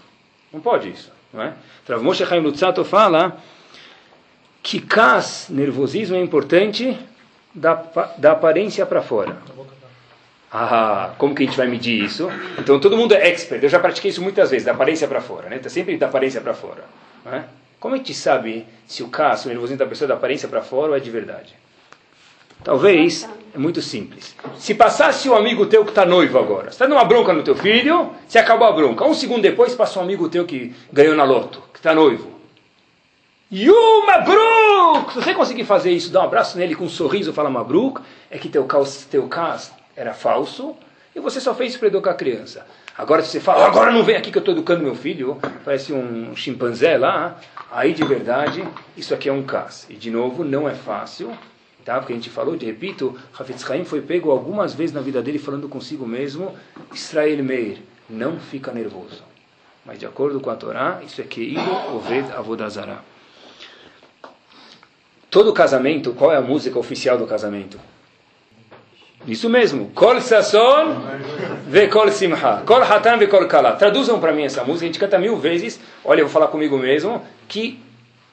Não 0.53 0.61
pode 0.61 0.89
isso, 0.89 1.11
não 1.33 1.41
é? 1.41 1.53
Então, 1.83 2.01
Moshe 2.03 2.25
Chaim 2.25 2.41
Lutzato 2.41 2.85
fala 2.85 3.37
que 4.61 4.79
cas, 4.79 5.47
nervosismo, 5.49 6.15
é 6.15 6.19
importante 6.19 6.97
da, 7.53 7.73
da 8.17 8.33
aparência 8.33 8.85
para 8.85 9.01
fora. 9.01 9.37
Ah, 10.51 11.13
como 11.17 11.35
que 11.35 11.43
a 11.43 11.45
gente 11.45 11.57
vai 11.57 11.67
medir 11.67 12.03
isso? 12.03 12.27
Então 12.57 12.79
todo 12.79 12.97
mundo 12.97 13.13
é 13.13 13.27
expert. 13.27 13.61
Eu 13.61 13.69
já 13.69 13.79
pratiquei 13.79 14.09
isso 14.09 14.21
muitas 14.21 14.49
vezes, 14.49 14.65
da 14.65 14.71
aparência 14.71 15.07
para 15.07 15.21
fora, 15.21 15.47
né? 15.47 15.59
Tá 15.59 15.69
sempre 15.69 15.95
da 15.97 16.07
aparência 16.07 16.41
para 16.41 16.53
fora. 16.53 16.83
Não 17.23 17.33
é? 17.33 17.45
Como 17.79 17.95
a 17.95 17.97
gente 17.97 18.13
sabe 18.13 18.67
se 18.85 19.01
o 19.03 19.07
caso, 19.07 19.45
o 19.45 19.49
nervosismo 19.49 19.79
da 19.79 19.85
pessoa 19.85 20.07
é 20.07 20.09
da 20.09 20.15
aparência 20.15 20.47
para 20.49 20.61
fora 20.61 20.91
ou 20.91 20.97
é 20.97 20.99
de 20.99 21.09
verdade? 21.09 21.55
Talvez 22.63 23.27
é 23.55 23.57
muito 23.57 23.81
simples. 23.81 24.35
Se 24.57 24.75
passasse 24.75 25.29
um 25.29 25.35
amigo 25.35 25.65
teu 25.65 25.85
que 25.85 25.91
está 25.91 26.05
noivo 26.05 26.37
agora, 26.37 26.63
você 26.63 26.69
está 26.71 26.85
dando 26.85 26.97
uma 26.97 27.05
bronca 27.05 27.31
no 27.31 27.41
teu 27.41 27.55
filho, 27.55 28.11
se 28.27 28.37
acabou 28.37 28.67
a 28.67 28.71
bronca. 28.73 29.05
Um 29.05 29.13
segundo 29.13 29.41
depois 29.41 29.73
passa 29.75 29.99
um 29.99 30.03
amigo 30.03 30.27
teu 30.27 30.45
que 30.45 30.75
ganhou 30.91 31.15
na 31.15 31.23
loto, 31.23 31.63
que 31.71 31.79
está 31.79 31.95
noivo. 31.95 32.37
Yuma 33.51 34.17
Mabruk! 34.17 35.13
Se 35.13 35.21
você 35.21 35.33
conseguir 35.33 35.63
fazer 35.63 35.91
isso, 35.91 36.11
dar 36.11 36.21
um 36.21 36.25
abraço 36.25 36.57
nele 36.57 36.75
com 36.75 36.83
um 36.83 36.89
sorriso, 36.89 37.31
falar 37.31 37.49
Mabruk, 37.49 38.01
é 38.29 38.37
que 38.37 38.49
teu 38.49 38.65
caso, 38.65 39.07
teu 39.07 39.27
caso 39.27 39.71
era 39.95 40.13
falso 40.13 40.75
e 41.19 41.21
você 41.21 41.39
só 41.41 41.53
fez 41.53 41.71
isso 41.71 41.79
para 41.79 41.89
educar 41.89 42.11
a 42.11 42.15
criança. 42.15 42.65
Agora 42.97 43.21
se 43.21 43.29
você 43.29 43.39
fala, 43.39 43.65
agora 43.65 43.91
não 43.91 44.03
vem 44.03 44.15
aqui 44.15 44.31
que 44.31 44.37
eu 44.37 44.41
estou 44.41 44.53
educando 44.53 44.83
meu 44.83 44.95
filho, 44.95 45.37
parece 45.63 45.91
um 45.91 46.35
chimpanzé 46.35 46.97
lá, 46.97 47.39
aí 47.69 47.93
de 47.93 48.03
verdade, 48.05 48.65
isso 48.95 49.13
aqui 49.13 49.29
é 49.29 49.33
um 49.33 49.43
caso. 49.43 49.85
E 49.89 49.95
de 49.95 50.09
novo, 50.09 50.43
não 50.43 50.67
é 50.67 50.73
fácil, 50.73 51.31
tá? 51.83 51.99
Porque 51.99 52.13
a 52.13 52.15
gente 52.15 52.29
falou, 52.29 52.55
de 52.55 52.65
repito, 52.65 53.17
Hafetz 53.37 53.69
Haim 53.69 53.83
foi 53.83 54.01
pego 54.01 54.31
algumas 54.31 54.73
vezes 54.73 54.93
na 54.93 55.01
vida 55.01 55.21
dele 55.21 55.37
falando 55.37 55.67
consigo 55.67 56.07
mesmo, 56.07 56.55
Israel 56.93 57.43
Meir, 57.43 57.79
não 58.09 58.39
fica 58.39 58.71
nervoso. 58.71 59.23
Mas 59.85 59.99
de 59.99 60.05
acordo 60.05 60.39
com 60.39 60.49
a 60.49 60.55
Torá, 60.55 61.01
isso 61.05 61.19
é 61.19 61.23
Keilo 61.25 61.95
Oved 61.95 62.31
Avodazara. 62.31 62.99
Todo 65.29 65.53
casamento, 65.53 66.13
qual 66.13 66.31
é 66.31 66.37
a 66.37 66.41
música 66.41 66.79
oficial 66.79 67.17
do 67.17 67.27
casamento? 67.27 67.79
Isso 69.29 69.47
mesmo. 69.47 69.91
Kol 69.93 70.19
Sasson 70.21 71.03
ve 71.67 71.87
Kol 71.87 72.09
Simha. 72.09 72.63
Kol 72.65 72.81
Hatan 72.81 73.19
ve 73.19 73.27
Kol 73.27 73.45
Kala. 73.45 73.73
Traduzam 73.73 74.19
para 74.19 74.31
mim 74.31 74.43
essa 74.43 74.63
música. 74.63 74.85
A 74.85 74.87
gente 74.87 74.99
canta 74.99 75.19
mil 75.19 75.37
vezes. 75.37 75.79
Olha, 76.03 76.21
eu 76.21 76.25
vou 76.25 76.33
falar 76.33 76.47
comigo 76.47 76.77
mesmo. 76.77 77.21
Que 77.47 77.79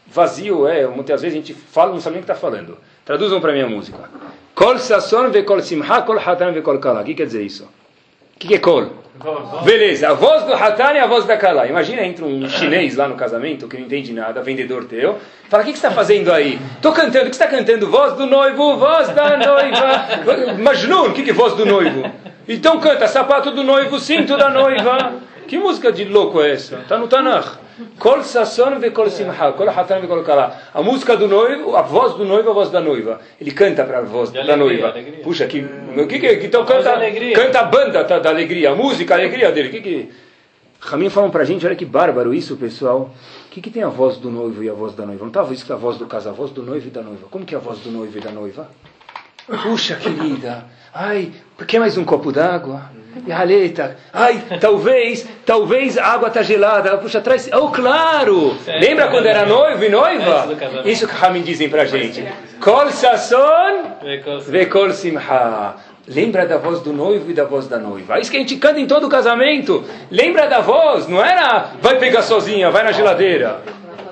vazio 0.07 0.67
é. 0.67 0.87
Muitas 0.87 1.21
vezes 1.21 1.37
a 1.37 1.41
gente 1.41 1.53
fala 1.53 1.93
não 1.93 2.01
sabe 2.01 2.15
nem 2.15 2.23
o 2.23 2.27
que 2.27 2.33
está 2.33 2.41
falando. 2.41 2.79
Traduzam 3.05 3.41
para 3.41 3.53
mim 3.53 3.61
a 3.61 3.69
música. 3.69 4.09
Kol 4.55 4.79
Sasson 4.79 5.29
ve 5.29 5.43
Kol 5.43 5.61
Simha. 5.61 6.03
Kol 6.03 6.19
Hatan 6.19 6.53
ve 6.53 6.63
Kol 6.63 6.79
Kala. 6.79 7.03
O 7.03 7.05
que 7.05 7.15
quer 7.15 7.27
dizer 7.27 7.43
isso? 7.43 7.65
O 7.65 8.39
que, 8.39 8.49
que 8.49 8.55
é 8.55 8.59
Kol? 8.59 8.91
Beleza, 9.65 10.11
a 10.11 10.13
voz 10.13 10.45
do 10.45 10.53
Hatan 10.53 10.93
e 10.93 10.99
a 10.99 11.07
voz 11.07 11.25
da 11.25 11.37
Kala. 11.37 11.67
Imagina, 11.67 12.03
entra 12.03 12.25
um 12.25 12.47
chinês 12.49 12.97
lá 12.97 13.09
no 13.09 13.15
casamento 13.15 13.67
que 13.67 13.77
não 13.77 13.87
entende 13.87 14.13
nada, 14.13 14.43
vendedor 14.43 14.85
teu. 14.85 15.19
Fala, 15.49 15.63
o 15.63 15.67
que, 15.67 15.73
que 15.73 15.79
você 15.79 15.87
está 15.87 15.97
fazendo 15.97 16.31
aí? 16.31 16.59
Estou 16.75 16.93
cantando, 16.93 17.27
o 17.27 17.31
que 17.31 17.37
você 17.37 17.45
está 17.45 17.47
cantando? 17.47 17.91
Voz 17.91 18.13
do 18.15 18.27
noivo, 18.27 18.77
voz 18.77 19.09
da 19.09 19.37
noiva. 19.37 20.59
Majnun, 20.61 21.09
o 21.09 21.13
que, 21.15 21.23
que 21.23 21.31
é 21.31 21.33
voz 21.33 21.55
do 21.55 21.65
noivo? 21.65 22.05
Então 22.47 22.79
canta, 22.79 23.09
sapato 23.09 23.51
do 23.51 23.65
noivo, 23.65 23.99
cinto 23.99 24.37
da 24.37 24.51
noiva. 24.51 25.15
Que 25.47 25.59
música 25.59 25.93
de 25.93 26.05
louco 26.05 26.41
é 26.43 26.53
essa? 26.53 26.77
Está 26.81 26.99
no 26.99 27.09
Tanakh. 27.09 27.59
Kol 27.99 28.23
sasson 28.23 28.79
ve 28.79 28.91
kol 28.91 29.11
simha, 29.11 29.53
kol 29.53 29.69
hatan 29.69 30.01
ve 30.01 30.07
kol 30.07 30.23
kala. 30.23 30.57
A 30.73 30.83
música 30.83 31.17
do 31.17 31.29
noivo, 31.29 31.77
a 31.77 31.83
voz 31.83 32.15
do 32.15 32.25
noivo, 32.25 32.51
a 32.51 32.53
voz 32.55 32.71
da 32.71 32.81
noiva. 32.81 33.21
Ele 33.41 33.51
canta 33.51 33.85
para 33.85 33.99
a 33.99 34.03
voz 34.03 34.31
De 34.31 34.35
da 34.39 34.55
alegria, 34.55 34.57
noiva. 34.57 34.89
alegria. 34.89 35.23
Puxa, 35.23 35.47
que, 35.47 35.61
que 36.09 36.19
que 36.19 36.47
então 36.47 36.65
voz 36.65 36.83
da 36.85 36.93
canta, 36.93 37.05
alegria. 37.05 37.35
canta 37.35 37.61
a 37.61 37.65
banda 37.65 38.05
tá, 38.05 38.19
da 38.19 38.31
alegria, 38.31 38.71
a 38.71 38.75
música, 38.75 39.15
a 39.15 39.19
alegria 39.19 39.53
dele. 39.53 39.69
Que 39.69 39.81
que 39.83 40.11
Ramin 40.81 41.11
falam 41.11 41.31
pra 41.31 41.45
gente, 41.45 41.67
olha 41.67 41.77
que 41.77 41.85
bárbaro 41.85 42.33
isso, 42.33 42.57
pessoal. 42.57 43.11
O 43.47 43.51
que, 43.51 43.61
que 43.61 43.71
tem 43.71 43.83
a 43.83 43.89
voz 43.89 44.17
do 44.17 44.31
noivo 44.31 44.63
e 44.63 44.69
a 44.71 44.73
voz 44.75 44.95
da 44.95 45.05
noiva? 45.05 45.21
Não 45.21 45.29
estava 45.29 45.53
isso 45.53 45.65
que 45.65 45.73
é 45.73 45.75
a 45.75 45.79
voz 45.79 45.99
do 45.99 46.07
casal, 46.07 46.33
a 46.33 46.37
voz 46.37 46.51
do 46.51 46.63
noivo 46.63 46.87
e 46.87 46.91
da 46.91 47.03
noiva. 47.03 47.27
Como 47.31 47.45
que 47.45 47.55
é 47.55 47.59
a 47.59 47.61
voz 47.61 47.79
do 47.81 47.91
noivo 47.91 48.17
e 48.17 48.21
da 48.21 48.31
noiva? 48.31 48.69
Puxa, 49.63 49.97
querida, 49.97 50.65
ai, 50.93 51.31
quer 51.67 51.79
mais 51.79 51.97
um 51.97 52.05
copo 52.05 52.33
d'água? 52.33 52.91
E 53.27 53.33
a 53.33 53.41
Aleta, 53.41 53.97
ai, 54.13 54.43
talvez, 54.61 55.27
talvez 55.45 55.97
a 55.97 56.05
água 56.07 56.29
está 56.29 56.43
gelada. 56.43 56.99
Puxa, 56.99 57.21
traz. 57.21 57.49
Oh, 57.53 57.69
claro! 57.69 58.57
É, 58.67 58.79
Lembra 58.79 59.09
quando 59.09 59.27
era 59.27 59.47
noivo 59.47 59.83
e 59.83 59.87
É 59.87 59.91
noiva? 59.91 60.55
casamento. 60.57 60.89
Isso 60.89 61.07
que 61.07 61.15
Ramin 61.15 61.43
dizem 61.43 61.69
pra 61.69 61.85
gente. 61.85 62.27
Kol 62.61 62.91
sasson. 62.91 63.97
Vekol 64.49 64.91
Simha. 64.91 65.75
Lembra 66.09 66.47
da 66.47 66.57
voz 66.57 66.81
do 66.81 66.93
noivo 66.93 67.31
e 67.31 67.35
da 67.35 67.45
voz 67.45 67.67
da 67.67 67.79
noiva. 67.79 68.17
É 68.17 68.21
isso 68.21 68.31
que 68.31 68.37
a 68.37 68.41
gente 68.41 68.57
canta 68.57 68.79
em 68.79 68.87
todo 68.87 69.09
casamento. 69.09 69.85
Lembra 70.11 70.47
da 70.47 70.61
voz, 70.61 71.09
não 71.09 71.25
era 71.25 71.73
vai 71.81 71.99
pegar 71.99 72.23
sozinha, 72.23 72.71
vai 72.71 72.85
na 72.85 72.93
geladeira. 72.93 73.61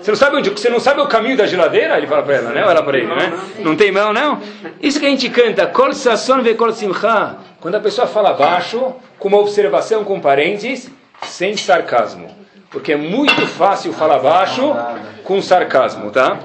Você 0.01 0.11
não 0.11 0.19
sabe 0.19 0.37
onde, 0.37 0.51
você 0.51 0.69
não 0.69 0.81
sabe 0.81 1.01
o 1.01 1.07
caminho 1.07 1.37
da 1.37 1.47
geladeira? 1.47 1.97
Ele 1.97 2.07
fala 2.07 2.23
para 2.23 2.35
ela, 2.35 2.51
né? 2.51 2.65
Ou 2.65 2.71
ela 2.71 2.83
para 2.83 2.99
ele, 2.99 3.07
né? 3.07 3.33
Não 3.61 3.75
tem 3.75 3.91
mão, 3.91 4.13
não? 4.13 4.39
Isso 4.83 5.01
que 5.01 5.07
a 5.07 5.09
gente 5.09 5.31
canta, 5.31 5.67
Kol 5.67 5.95
Sasson 5.95 6.43
Vekol 6.43 6.73
Simcha. 6.73 7.37
Quando 7.65 7.77
a 7.77 7.81
pessoa 7.81 8.07
fala 8.07 8.35
baixo, 8.35 8.93
com 9.19 9.29
uma 9.29 9.39
observação 9.39 10.05
com 10.05 10.21
parênteses, 10.21 10.91
sem 11.23 11.57
sarcasmo. 11.57 12.29
Porque 12.71 12.93
é 12.93 12.97
muito 12.97 13.47
fácil 13.47 13.91
falar 13.95 14.19
baixo 14.19 14.77
com 15.25 15.41
sarcasmo, 15.41 16.11
tá? 16.11 16.39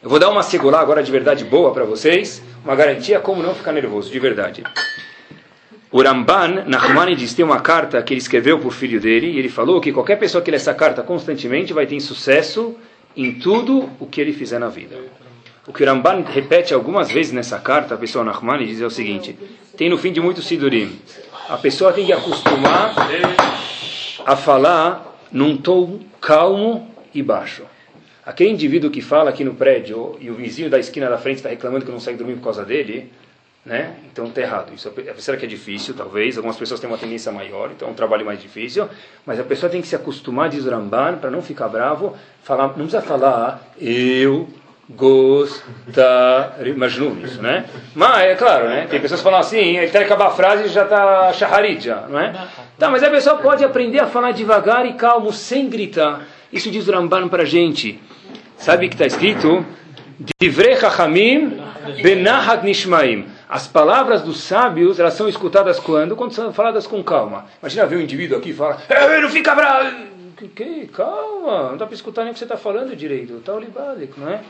Eu 0.00 0.08
vou 0.08 0.20
dar 0.20 0.30
uma 0.30 0.44
segurar 0.44 0.78
agora 0.78 1.02
de 1.02 1.10
verdade 1.10 1.44
boa 1.44 1.72
para 1.72 1.82
vocês, 1.82 2.40
uma 2.64 2.76
garantia 2.76 3.18
como 3.18 3.42
não 3.42 3.56
ficar 3.56 3.72
nervoso, 3.72 4.08
de 4.08 4.20
verdade. 4.20 4.62
O 5.90 6.00
Ramban, 6.00 6.62
Nachmanides, 6.64 7.34
tem 7.34 7.44
uma 7.44 7.58
carta 7.58 8.00
que 8.00 8.14
ele 8.14 8.20
escreveu 8.20 8.60
para 8.60 8.68
o 8.68 8.70
filho 8.70 9.00
dele, 9.00 9.32
e 9.32 9.38
ele 9.40 9.48
falou 9.48 9.80
que 9.80 9.90
qualquer 9.90 10.20
pessoa 10.20 10.44
que 10.44 10.48
lê 10.48 10.58
essa 10.58 10.74
carta 10.74 11.02
constantemente 11.02 11.72
vai 11.72 11.88
ter 11.88 11.98
sucesso 11.98 12.76
em 13.16 13.32
tudo 13.32 13.90
o 13.98 14.06
que 14.06 14.20
ele 14.20 14.32
fizer 14.32 14.60
na 14.60 14.68
vida. 14.68 14.96
O 15.66 15.72
que 15.72 15.82
o 15.82 15.86
Ramban 15.86 16.22
repete 16.22 16.74
algumas 16.74 17.10
vezes 17.10 17.32
nessa 17.32 17.58
carta, 17.58 17.94
a 17.94 17.98
pessoa 17.98 18.22
Nachmanides, 18.24 18.80
é 18.80 18.86
o 18.86 18.90
seguinte, 18.90 19.36
tem 19.76 19.88
no 19.88 19.96
fim 19.96 20.12
de 20.12 20.20
muitos 20.20 20.46
Sidurim, 20.46 21.00
a 21.48 21.56
pessoa 21.56 21.92
tem 21.92 22.04
que 22.04 22.12
acostumar 22.12 22.94
a 24.26 24.36
falar 24.36 25.18
num 25.32 25.56
tom 25.56 26.00
calmo 26.20 26.90
e 27.14 27.22
baixo. 27.22 27.64
Aquele 28.26 28.50
indivíduo 28.50 28.90
que 28.90 29.00
fala 29.00 29.30
aqui 29.30 29.42
no 29.42 29.54
prédio 29.54 30.16
e 30.20 30.30
o 30.30 30.34
vizinho 30.34 30.68
da 30.70 30.78
esquina 30.78 31.08
da 31.08 31.18
frente 31.18 31.36
está 31.36 31.48
reclamando 31.48 31.84
que 31.84 31.90
não 31.90 31.98
consegue 31.98 32.18
dormir 32.18 32.34
por 32.36 32.44
causa 32.44 32.64
dele, 32.64 33.10
né? 33.64 33.96
Então 34.10 34.26
está 34.26 34.40
errado. 34.40 34.72
Isso 34.74 34.90
é- 34.96 35.14
será 35.18 35.36
que 35.36 35.44
é 35.44 35.48
difícil? 35.48 35.94
Talvez. 35.94 36.36
Algumas 36.36 36.56
pessoas 36.56 36.80
têm 36.80 36.88
uma 36.88 36.98
tendência 36.98 37.30
maior, 37.32 37.70
então 37.74 37.88
é 37.88 37.90
um 37.90 37.94
trabalho 37.94 38.24
mais 38.24 38.40
difícil. 38.40 38.88
Mas 39.26 39.38
a 39.40 39.44
pessoa 39.44 39.68
tem 39.68 39.80
que 39.82 39.86
se 39.86 39.96
acostumar, 39.96 40.48
diz 40.48 40.64
o 40.64 40.70
Ramban, 40.70 41.16
para 41.16 41.30
não 41.30 41.42
ficar 41.42 41.68
bravo. 41.68 42.16
Falar, 42.42 42.68
não 42.68 42.86
precisa 42.86 43.02
falar 43.02 43.62
eu, 43.78 44.48
gosta, 44.90 46.52
Majnun, 46.76 47.16
isso, 47.24 47.40
né? 47.40 47.64
Mas, 47.94 48.22
é 48.24 48.34
claro, 48.34 48.68
né? 48.68 48.86
Tem 48.88 49.00
pessoas 49.00 49.20
que 49.20 49.24
falam 49.24 49.40
assim, 49.40 49.76
ele 49.78 49.90
tem 49.90 50.00
que 50.00 50.06
acabar 50.06 50.26
a 50.26 50.30
frase 50.30 50.64
e 50.64 50.68
já 50.68 50.82
está 50.84 51.32
shaharit, 51.32 51.84
já, 51.84 52.02
não 52.08 52.18
é? 52.18 52.32
Tá, 52.78 52.90
mas 52.90 53.02
a 53.02 53.10
pessoa 53.10 53.36
pode 53.36 53.64
aprender 53.64 54.00
a 54.00 54.06
falar 54.06 54.32
devagar 54.32 54.84
e 54.86 54.92
calmo, 54.94 55.32
sem 55.32 55.68
gritar. 55.68 56.22
Isso 56.52 56.70
diz 56.70 56.86
o 56.86 56.92
Ramban 56.92 57.28
para 57.28 57.44
gente. 57.44 58.00
Sabe 58.56 58.88
que 58.88 58.94
está 58.94 59.06
escrito? 59.06 59.64
Nishmaim. 62.62 63.26
As 63.48 63.66
palavras 63.66 64.22
dos 64.22 64.40
sábios, 64.40 64.98
elas 65.00 65.14
são 65.14 65.28
escutadas 65.28 65.78
quando? 65.78 66.14
Quando 66.16 66.32
são 66.32 66.52
faladas 66.52 66.86
com 66.86 67.02
calma. 67.02 67.46
Imagina 67.60 67.86
ver 67.86 67.96
um 67.96 68.00
indivíduo 68.00 68.38
aqui 68.38 68.50
e 68.50 68.54
falar, 68.54 68.82
"Eh, 68.88 69.20
não 69.20 69.28
fica 69.28 69.54
bravo. 69.54 69.90
Que, 70.36 70.48
que? 70.48 70.86
Calma, 70.88 71.70
não 71.70 71.76
dá 71.76 71.86
para 71.86 71.94
escutar 71.94 72.22
nem 72.22 72.30
o 72.30 72.34
que 72.34 72.38
você 72.38 72.44
está 72.44 72.56
falando 72.56 72.94
direito. 72.96 73.34
Está 73.36 73.52
olibádico, 73.52 74.20
não 74.20 74.28
é? 74.30 74.40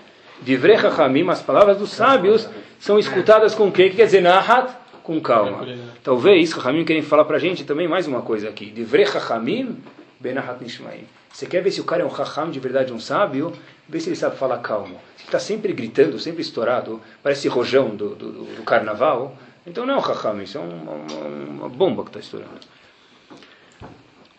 Divrei 0.42 0.78
Chachamim, 0.78 1.28
as 1.28 1.42
palavras 1.42 1.78
dos 1.78 1.90
sábios, 1.90 2.48
são 2.78 2.98
escutadas 2.98 3.54
com 3.54 3.68
o 3.68 3.72
quê? 3.72 3.88
Que 3.90 3.96
quer 3.96 4.06
dizer 4.06 4.20
nahat? 4.20 4.74
Com 5.02 5.20
calma. 5.20 5.66
Talvez 6.02 6.50
Chachamim 6.50 6.84
querem 6.84 7.02
falar 7.02 7.24
para 7.24 7.36
a 7.36 7.40
gente 7.40 7.64
também 7.64 7.86
mais 7.86 8.06
uma 8.06 8.22
coisa 8.22 8.48
aqui. 8.48 8.66
Divrei 8.66 9.06
Chachamim 9.06 9.82
benahat 10.20 10.62
nishmaim. 10.62 11.04
Você 11.34 11.46
quer 11.46 11.62
ver 11.62 11.72
se 11.72 11.80
o 11.80 11.84
cara 11.84 12.02
é 12.02 12.06
um 12.06 12.14
Chacham 12.14 12.48
de 12.48 12.60
verdade, 12.60 12.92
um 12.92 13.00
sábio? 13.00 13.52
Vê 13.88 13.98
se 13.98 14.08
ele 14.08 14.16
sabe 14.16 14.36
falar 14.36 14.58
calmo. 14.58 15.00
Se 15.16 15.24
está 15.24 15.38
sempre 15.38 15.72
gritando, 15.72 16.16
sempre 16.18 16.42
estourado, 16.42 17.00
parece 17.22 17.48
rojão 17.48 17.88
do, 17.88 18.14
do, 18.14 18.30
do 18.30 18.62
carnaval, 18.62 19.36
então 19.66 19.84
não 19.84 19.94
é 19.94 19.98
um 19.98 20.02
Chacham, 20.02 20.40
isso 20.40 20.58
é 20.58 20.60
uma, 20.60 20.92
uma, 20.92 21.26
uma 21.26 21.68
bomba 21.68 22.04
que 22.04 22.10
está 22.10 22.20
estourando. 22.20 22.60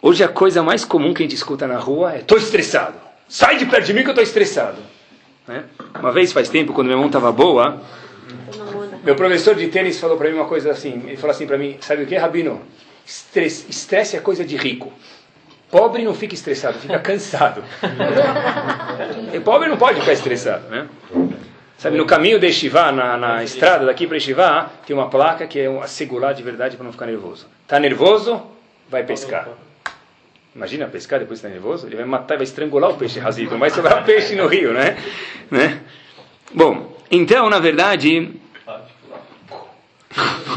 Hoje 0.02 0.24
a 0.24 0.30
coisa 0.30 0.64
mais 0.64 0.86
comum 0.86 1.14
que 1.14 1.22
a 1.22 1.26
gente 1.26 1.36
escuta 1.36 1.68
na 1.68 1.78
rua 1.78 2.14
é: 2.14 2.20
estou 2.20 2.38
estressado. 2.38 2.96
Sai 3.28 3.58
de 3.58 3.66
perto 3.66 3.88
de 3.88 3.94
mim 3.94 4.02
que 4.02 4.08
eu 4.08 4.12
estou 4.12 4.24
estressado. 4.24 4.82
Né? 5.48 5.64
Uma 6.00 6.12
vez 6.12 6.32
faz 6.32 6.50
tempo, 6.50 6.74
quando 6.74 6.88
minha 6.88 6.98
mão 6.98 7.08
estava 7.08 7.32
boa, 7.32 7.82
meu 9.04 9.16
professor 9.16 9.56
de 9.56 9.68
tênis 9.68 10.00
falou 10.00 10.18
para 10.18 10.30
mim 10.30 10.36
uma 10.36 10.48
coisa 10.48 10.72
assim. 10.72 11.04
Ele 11.06 11.18
falou 11.18 11.32
assim 11.32 11.46
para 11.46 11.58
mim: 11.58 11.78
sabe 11.82 12.04
o 12.04 12.08
que, 12.08 12.16
Rabino? 12.16 12.62
Estresse, 13.06 13.70
estresse 13.70 14.18
é 14.18 14.20
coisa 14.20 14.44
de 14.44 14.58
rico. 14.58 14.92
Pobre 15.70 16.04
não 16.04 16.14
fica 16.14 16.34
estressado, 16.34 16.80
fica 16.80 16.98
cansado. 17.00 17.64
e 19.34 19.40
pobre 19.40 19.68
não 19.68 19.78
pode 19.78 20.00
ficar 20.00 20.14
estressado, 20.14 20.68
né? 20.70 20.88
Sabe, 21.78 21.98
no 21.98 22.06
caminho 22.06 22.40
de 22.40 22.52
Shivá, 22.52 22.92
na, 22.92 23.18
na 23.18 23.44
estrada 23.44 23.86
daqui 23.86 24.08
para 24.08 24.20
Shivá, 24.20 24.70
tem 24.88 24.96
uma 24.96 25.10
placa 25.10 25.46
que 25.46 25.60
é 25.60 25.70
um 25.70 25.82
assegurar 25.82 26.34
de 26.34 26.42
verdade 26.42 26.78
para 26.78 26.86
não 26.86 26.92
ficar 26.92 27.06
nervoso. 27.06 27.46
Tá 27.68 27.80
nervoso? 27.80 28.42
Vai 28.90 29.04
pescar. 29.04 29.50
Imagina 30.56 30.88
pescar 30.88 31.20
depois 31.20 31.42
de 31.42 31.46
estar 31.46 31.54
nervoso? 31.54 31.86
Ele 31.86 31.98
vai 31.98 32.06
matar, 32.06 32.38
vai 32.38 32.46
estrangular 32.46 32.90
o 32.90 32.94
peixe 32.96 33.20
razido. 33.20 33.58
Vai 33.58 33.70
sobrar 33.70 34.06
peixe 34.06 34.36
no 34.36 34.48
rio, 34.48 34.72
né? 34.72 34.98
né? 35.52 35.82
Bom, 36.54 36.96
então, 37.12 37.50
na 37.50 37.60
verdade... 37.60 38.32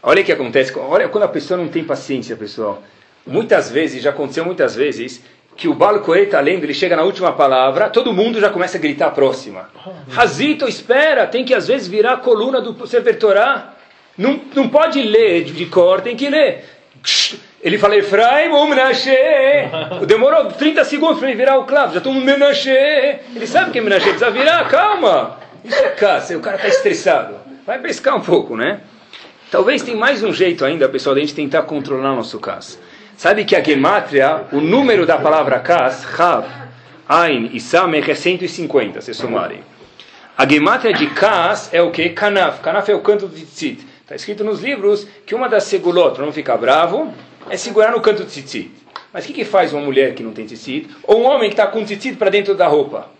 Olha 0.00 0.22
o 0.22 0.24
que 0.24 0.30
acontece. 0.30 0.72
Olha 0.78 1.08
quando 1.08 1.24
a 1.24 1.28
pessoa 1.28 1.58
não 1.58 1.66
tem 1.68 1.82
paciência, 1.82 2.36
pessoal. 2.36 2.82
Muitas 3.26 3.70
vezes, 3.70 4.00
já 4.02 4.10
aconteceu 4.10 4.44
muitas 4.44 4.76
vezes, 4.76 5.22
que 5.56 5.68
o 5.68 5.74
Balcoe 5.74 6.22
está 6.22 6.40
lendo, 6.40 6.64
ele 6.64 6.74
chega 6.74 6.96
na 6.96 7.02
última 7.02 7.32
palavra, 7.32 7.90
todo 7.90 8.12
mundo 8.12 8.40
já 8.40 8.50
começa 8.50 8.78
a 8.78 8.80
gritar 8.80 9.08
a 9.08 9.10
próxima. 9.10 9.68
Razito, 10.08 10.68
espera, 10.68 11.26
tem 11.26 11.44
que 11.44 11.54
às 11.54 11.66
vezes 11.68 11.88
virar 11.88 12.14
a 12.14 12.16
coluna 12.18 12.60
do 12.60 12.86
Sefer. 12.86 13.18
Não, 14.16 14.40
não 14.54 14.68
pode 14.68 15.02
ler 15.02 15.44
de 15.44 15.66
cor, 15.66 16.00
tem 16.00 16.16
que 16.16 16.28
ler. 16.28 16.64
Ele 17.62 17.78
fala, 17.78 17.96
Efraim, 17.96 18.48
Menashe. 18.68 19.10
Demorou 20.06 20.46
30 20.46 20.84
segundos 20.84 21.18
para 21.18 21.28
ele 21.28 21.36
virar 21.36 21.58
o 21.58 21.64
clavo, 21.64 21.92
já 21.92 21.98
estou 21.98 22.12
Menashe. 22.12 22.70
Ele 22.70 23.46
sabe 23.46 23.70
que 23.70 23.78
é 23.78 23.80
Menashe, 23.80 24.04
precisa 24.04 24.30
virar, 24.30 24.68
calma. 24.68 25.38
Isso 25.64 25.76
é 25.76 25.90
caça, 25.90 26.36
o 26.36 26.40
cara 26.40 26.56
está 26.56 26.68
estressado. 26.68 27.36
Vai 27.66 27.78
pescar 27.78 28.16
um 28.16 28.20
pouco, 28.20 28.56
né? 28.56 28.80
Talvez 29.50 29.82
tem 29.82 29.94
mais 29.94 30.22
um 30.22 30.32
jeito 30.32 30.64
ainda, 30.64 30.88
pessoal, 30.88 31.14
de 31.14 31.20
a 31.20 31.24
gente 31.24 31.34
tentar 31.34 31.62
controlar 31.62 32.14
nosso 32.14 32.40
caso. 32.40 32.78
Sabe 33.16 33.44
que 33.44 33.54
a 33.54 33.62
gemátria, 33.62 34.46
o 34.50 34.60
número 34.60 35.06
da 35.06 35.18
palavra 35.18 35.60
kas, 35.60 36.04
Chav, 36.16 36.46
Ain 37.08 37.50
e 37.52 37.60
Samech 37.60 38.10
é 38.10 38.14
150, 38.14 39.00
se 39.00 39.14
somarem. 39.14 39.60
A 40.36 40.48
gemátria 40.48 40.92
de 40.94 41.06
kas 41.08 41.68
é 41.72 41.82
o 41.82 41.90
que? 41.90 42.08
Kanaf. 42.08 42.60
Kanaf 42.60 42.90
é 42.90 42.94
o 42.94 43.00
canto 43.00 43.28
de 43.28 43.44
tzitzit. 43.44 43.91
Está 44.12 44.16
escrito 44.16 44.44
nos 44.44 44.60
livros 44.60 45.06
que 45.24 45.34
uma 45.34 45.48
das 45.48 45.64
segulot, 45.64 46.14
para 46.14 46.26
não 46.26 46.32
ficar 46.34 46.58
bravo, 46.58 47.14
é 47.48 47.56
segurar 47.56 47.92
no 47.92 48.00
canto 48.02 48.24
de 48.24 48.28
tzitzit. 48.28 48.70
Mas 49.10 49.24
o 49.24 49.28
que, 49.28 49.32
que 49.32 49.44
faz 49.46 49.72
uma 49.72 49.80
mulher 49.80 50.14
que 50.14 50.22
não 50.22 50.32
tem 50.32 50.44
tzitzit? 50.44 50.86
Ou 51.04 51.22
um 51.22 51.24
homem 51.24 51.48
que 51.48 51.54
está 51.54 51.66
com 51.66 51.82
tzitzit 51.82 52.16
para 52.16 52.28
dentro 52.28 52.54
da 52.54 52.66
roupa? 52.66 53.10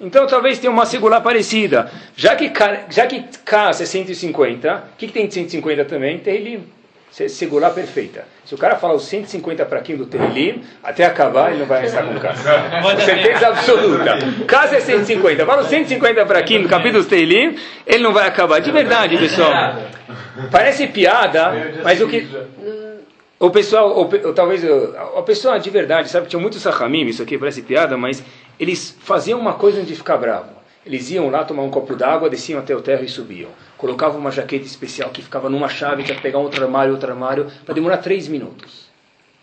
Então 0.00 0.24
talvez 0.24 0.60
tenha 0.60 0.70
uma 0.70 0.86
segulá 0.86 1.20
parecida. 1.20 1.90
Já 2.14 2.36
que, 2.36 2.52
já 2.90 3.08
que 3.08 3.24
kas 3.44 3.80
é 3.80 3.86
150, 3.86 4.90
o 4.94 4.96
que, 4.96 5.08
que 5.08 5.12
tem 5.12 5.26
de 5.26 5.34
150 5.34 5.84
também? 5.84 6.20
Terrilim 6.20 6.62
segurar 7.10 7.70
perfeita. 7.70 8.24
Se 8.44 8.54
o 8.54 8.58
cara 8.58 8.76
falar 8.76 8.94
os 8.94 9.04
150 9.04 9.64
praquinhos 9.64 10.00
do 10.00 10.06
Terrilim, 10.06 10.62
até 10.82 11.04
acabar 11.04 11.50
ele 11.50 11.60
não 11.60 11.66
vai 11.66 11.80
restar 11.80 12.04
com 12.04 12.18
casa. 12.18 12.52
Com 12.82 13.00
certeza 13.00 13.48
absoluta. 13.48 14.18
Casa 14.46 14.76
é 14.76 14.80
150. 14.80 15.46
Fala 15.46 15.62
os 15.62 15.68
150 15.68 16.26
praquinhos 16.26 16.64
do 16.64 16.68
capítulo 16.68 17.02
do 17.02 17.08
Terrilim, 17.08 17.56
ele 17.86 18.02
não 18.02 18.12
vai 18.12 18.28
acabar. 18.28 18.60
De 18.60 18.70
verdade, 18.70 19.16
pessoal. 19.16 19.52
Parece 20.50 20.86
piada, 20.88 21.52
mas 21.82 22.00
o 22.00 22.08
que... 22.08 22.28
O 23.38 23.50
pessoal, 23.50 23.90
ou, 23.94 24.08
talvez 24.32 24.64
a 24.64 25.20
pessoa 25.22 25.58
de 25.58 25.68
verdade, 25.68 26.08
sabe, 26.08 26.26
tinha 26.26 26.40
muitos 26.40 26.62
sahamim, 26.62 27.04
isso 27.04 27.22
aqui 27.22 27.36
parece 27.36 27.60
piada, 27.60 27.94
mas 27.94 28.24
eles 28.58 28.96
faziam 29.00 29.38
uma 29.38 29.52
coisa 29.52 29.76
antes 29.76 29.88
de 29.88 29.94
ficar 29.94 30.16
bravo. 30.16 30.48
Eles 30.86 31.10
iam 31.10 31.28
lá 31.28 31.44
tomar 31.44 31.64
um 31.64 31.70
copo 31.70 31.96
d'água, 31.96 32.30
desciam 32.30 32.60
até 32.60 32.74
o 32.74 32.80
terra 32.80 33.02
e 33.02 33.08
subiam. 33.08 33.50
Colocavam 33.76 34.20
uma 34.20 34.30
jaqueta 34.30 34.64
especial 34.64 35.10
que 35.10 35.20
ficava 35.20 35.50
numa 35.50 35.68
chave, 35.68 36.04
tinha 36.04 36.14
que 36.14 36.22
pegar 36.22 36.38
outro 36.38 36.62
armário, 36.62 36.92
outro 36.92 37.10
armário, 37.10 37.50
para 37.64 37.74
demorar 37.74 37.98
três 37.98 38.28
minutos. 38.28 38.86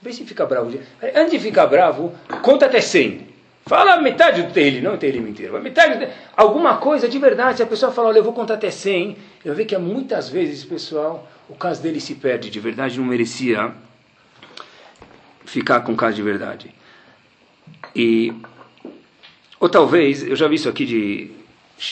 Vê 0.01 0.13
se 0.13 0.23
fica 0.23 0.45
bravo. 0.45 0.73
Antes 1.13 1.31
de 1.31 1.39
ficar 1.39 1.67
bravo, 1.67 2.13
conta 2.41 2.65
até 2.65 2.79
100. 2.79 3.27
Fala 3.65 4.01
metade 4.01 4.41
do 4.41 4.51
Tehillim, 4.51 4.81
não 4.81 4.93
o 4.95 4.97
Tehillim 4.97 5.29
inteiro. 5.29 5.61
Metade, 5.61 6.07
alguma 6.35 6.77
coisa 6.77 7.07
de 7.07 7.19
verdade. 7.19 7.61
A 7.61 7.65
pessoa 7.65 7.91
fala, 7.91 8.09
olha, 8.09 8.19
eu 8.19 8.23
vou 8.23 8.33
contar 8.33 8.55
até 8.55 8.71
100, 8.71 9.17
eu 9.43 9.53
vejo 9.53 9.67
que 9.67 9.77
muitas 9.77 10.29
vezes, 10.29 10.63
pessoal, 10.63 11.29
o 11.49 11.55
caso 11.55 11.81
dele 11.81 11.99
se 11.99 12.15
perde. 12.15 12.49
De 12.49 12.59
verdade, 12.59 12.97
não 12.97 13.05
merecia 13.05 13.73
ficar 15.45 15.81
com 15.81 15.91
o 15.93 15.95
caso 15.95 16.15
de 16.15 16.21
verdade. 16.21 16.73
E 17.95 18.33
ou 19.63 19.69
talvez, 19.69 20.27
eu 20.27 20.35
já 20.35 20.45
vi 20.45 20.55
isso 20.55 20.67
aqui 20.67 20.85
de, 20.85 21.31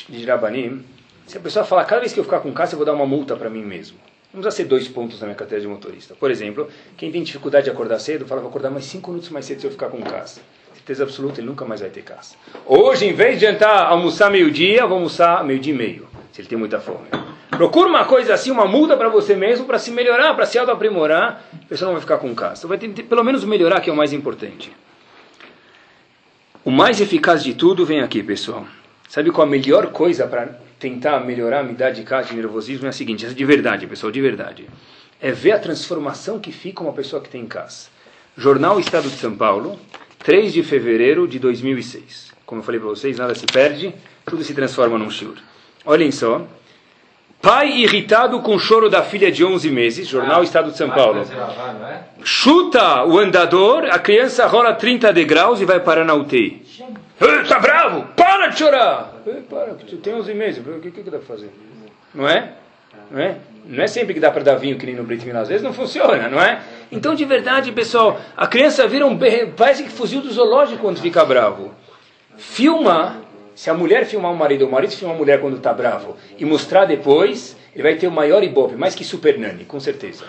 de 0.09 0.25
Rabanim, 0.25 0.83
se 1.25 1.37
a 1.37 1.39
pessoa 1.39 1.63
falar, 1.63 1.85
cada 1.85 2.01
vez 2.01 2.11
que 2.11 2.19
eu 2.19 2.23
ficar 2.25 2.41
com 2.41 2.51
caça, 2.51 2.73
eu 2.73 2.77
vou 2.77 2.85
dar 2.85 2.91
uma 2.91 3.05
multa 3.05 3.33
para 3.37 3.49
mim 3.49 3.63
mesmo. 3.63 3.97
Não 4.33 4.41
precisa 4.41 4.63
ser 4.63 4.65
dois 4.65 4.89
pontos 4.89 5.21
na 5.21 5.27
minha 5.27 5.37
carteira 5.37 5.61
de 5.61 5.69
motorista. 5.69 6.13
Por 6.13 6.29
exemplo, 6.29 6.67
quem 6.97 7.09
tem 7.13 7.23
dificuldade 7.23 7.63
de 7.63 7.71
acordar 7.71 7.97
cedo, 7.99 8.25
fala, 8.25 8.41
vou 8.41 8.49
acordar 8.49 8.69
mais 8.69 8.83
cinco 8.83 9.11
minutos 9.11 9.29
mais 9.29 9.45
cedo 9.45 9.61
se 9.61 9.67
eu 9.67 9.71
ficar 9.71 9.87
com 9.87 10.01
caça. 10.01 10.41
Certeza 10.73 11.03
absoluta, 11.03 11.39
ele 11.39 11.47
nunca 11.47 11.63
mais 11.63 11.79
vai 11.79 11.89
ter 11.89 12.01
caça. 12.01 12.35
Hoje, 12.65 13.05
em 13.05 13.13
vez 13.13 13.39
de 13.39 13.45
jantar, 13.45 13.85
almoçar 13.85 14.29
meio-dia, 14.29 14.85
vou 14.85 14.97
almoçar 14.97 15.41
meio-dia 15.45 15.73
e 15.73 15.77
meio, 15.77 16.09
se 16.33 16.41
ele 16.41 16.49
tem 16.49 16.57
muita 16.57 16.77
fome. 16.81 17.07
Procura 17.51 17.87
uma 17.87 18.03
coisa 18.03 18.33
assim, 18.33 18.51
uma 18.51 18.65
multa 18.65 18.97
para 18.97 19.07
você 19.07 19.33
mesmo, 19.33 19.65
para 19.65 19.79
se 19.79 19.91
melhorar, 19.91 20.33
para 20.33 20.45
se 20.45 20.59
auto-aprimorar, 20.59 21.45
a 21.53 21.67
pessoa 21.69 21.87
não 21.87 21.93
vai 21.93 22.01
ficar 22.01 22.17
com 22.17 22.35
caça. 22.35 22.67
Vai 22.67 22.77
ter, 22.77 22.89
pelo 23.03 23.23
menos 23.23 23.45
melhorar, 23.45 23.79
que 23.79 23.89
é 23.89 23.93
o 23.93 23.95
mais 23.95 24.11
importante. 24.11 24.73
O 26.63 26.69
mais 26.69 27.01
eficaz 27.01 27.43
de 27.43 27.55
tudo 27.55 27.83
vem 27.87 28.01
aqui, 28.01 28.21
pessoal. 28.21 28.67
Sabe 29.09 29.31
qual 29.31 29.47
a 29.47 29.49
melhor 29.49 29.87
coisa 29.87 30.27
para 30.27 30.59
tentar 30.79 31.19
melhorar 31.21 31.61
a 31.61 31.63
minha 31.63 31.73
idade 31.73 32.01
de 32.01 32.03
casa 32.03 32.29
de 32.29 32.35
nervosismo? 32.35 32.85
É 32.85 32.89
a 32.89 32.91
seguinte, 32.91 33.25
essa 33.25 33.33
de 33.33 33.43
verdade, 33.43 33.87
pessoal, 33.87 34.11
de 34.11 34.21
verdade. 34.21 34.69
É 35.19 35.31
ver 35.31 35.53
a 35.53 35.59
transformação 35.59 36.39
que 36.39 36.51
fica 36.51 36.83
uma 36.83 36.93
pessoa 36.93 37.19
que 37.19 37.29
tem 37.29 37.41
em 37.41 37.47
casa. 37.47 37.87
Jornal 38.37 38.79
Estado 38.79 39.09
de 39.09 39.15
São 39.17 39.35
Paulo, 39.35 39.79
3 40.19 40.53
de 40.53 40.61
fevereiro 40.61 41.27
de 41.27 41.39
2006. 41.39 42.31
Como 42.45 42.61
eu 42.61 42.65
falei 42.65 42.79
para 42.79 42.89
vocês, 42.89 43.17
nada 43.17 43.33
se 43.33 43.47
perde, 43.47 43.95
tudo 44.23 44.43
se 44.43 44.53
transforma 44.53 44.99
num 44.99 45.09
shiur. 45.09 45.37
Olhem 45.83 46.11
só. 46.11 46.47
Pai 47.41 47.71
irritado 47.71 48.39
com 48.41 48.53
o 48.53 48.59
choro 48.59 48.87
da 48.87 49.01
filha 49.01 49.31
de 49.31 49.43
11 49.43 49.71
meses, 49.71 50.07
Jornal 50.07 50.43
Estado 50.43 50.69
de 50.71 50.77
São 50.77 50.91
Paulo. 50.91 51.25
Chuta 52.23 53.03
o 53.03 53.17
andador, 53.17 53.85
a 53.85 53.97
criança 53.97 54.45
rola 54.45 54.75
30 54.75 55.11
degraus 55.11 55.59
e 55.59 55.65
vai 55.65 55.79
parar 55.79 56.05
na 56.05 56.13
UTI. 56.13 56.63
Está 57.41 57.59
bravo? 57.59 58.07
Para 58.15 58.47
de 58.47 58.59
chorar! 58.59 59.13
Para, 59.49 59.73
tem 59.73 60.13
11 60.13 60.33
meses, 60.35 60.65
o 60.65 60.79
que, 60.79 60.91
que 60.91 61.01
dá 61.01 61.17
para 61.17 61.21
fazer? 61.21 61.51
Não 62.13 62.29
é? 62.29 62.53
Não 63.09 63.19
é? 63.19 63.37
Não 63.65 63.83
é 63.83 63.87
sempre 63.87 64.13
que 64.13 64.19
dá 64.19 64.29
para 64.29 64.43
dar 64.43 64.55
vinho 64.55 64.77
que 64.77 64.85
nem 64.85 64.95
no 64.95 65.03
Brit 65.03 65.29
às 65.31 65.47
vezes 65.47 65.63
não 65.63 65.73
funciona, 65.73 66.27
não 66.27 66.39
é? 66.39 66.61
Então, 66.91 67.15
de 67.15 67.25
verdade, 67.25 67.71
pessoal, 67.71 68.19
a 68.37 68.45
criança 68.45 68.87
vira 68.87 69.05
um 69.05 69.17
parece 69.55 69.83
que 69.83 69.89
fuzil 69.89 70.21
do 70.21 70.31
zoológico 70.31 70.81
quando 70.81 70.99
fica 70.99 71.25
bravo. 71.25 71.73
Filma 72.37 73.17
se 73.55 73.69
a 73.69 73.73
mulher 73.73 74.05
filmar 74.05 74.31
o 74.31 74.35
marido, 74.35 74.63
ou 74.63 74.67
o 74.67 74.71
marido 74.71 74.91
filmar 74.91 75.15
a 75.15 75.19
mulher 75.19 75.41
quando 75.41 75.57
está 75.57 75.73
bravo 75.73 76.15
e 76.37 76.45
mostrar 76.45 76.85
depois, 76.85 77.55
ele 77.73 77.83
vai 77.83 77.95
ter 77.95 78.07
o 78.07 78.11
maior 78.11 78.43
ibope, 78.43 78.75
mais 78.75 78.95
que 78.95 79.03
Super 79.03 79.37
Nani, 79.37 79.65
com 79.65 79.79
certeza. 79.79 80.25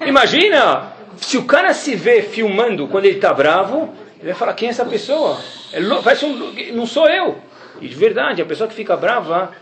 Imagina, 0.00 0.92
se 1.16 1.36
o 1.36 1.44
cara 1.44 1.72
se 1.72 1.94
vê 1.94 2.22
filmando 2.22 2.86
quando 2.88 3.06
ele 3.06 3.16
está 3.16 3.32
bravo, 3.32 3.92
ele 4.18 4.28
vai 4.28 4.34
falar, 4.34 4.54
quem 4.54 4.68
é 4.68 4.70
essa 4.70 4.84
pessoa? 4.84 5.38
É 5.72 5.80
um, 5.80 6.74
não 6.74 6.86
sou 6.86 7.08
eu. 7.08 7.38
E 7.80 7.88
de 7.88 7.94
verdade, 7.94 8.42
a 8.42 8.46
pessoa 8.46 8.68
que 8.68 8.74
fica 8.74 8.96
brava, 8.96 9.52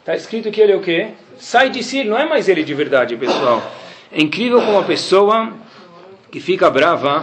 está 0.00 0.14
escrito 0.14 0.50
que 0.50 0.60
ele 0.60 0.72
é 0.72 0.76
o 0.76 0.80
quê? 0.80 1.08
Sai 1.38 1.70
de 1.70 1.82
si, 1.82 2.04
não 2.04 2.18
é 2.18 2.26
mais 2.26 2.48
ele 2.48 2.62
de 2.62 2.74
verdade, 2.74 3.16
pessoal. 3.16 3.62
É 4.10 4.20
incrível 4.20 4.60
como 4.60 4.78
a 4.78 4.82
pessoa 4.82 5.52
que 6.30 6.40
fica 6.40 6.68
brava, 6.70 7.20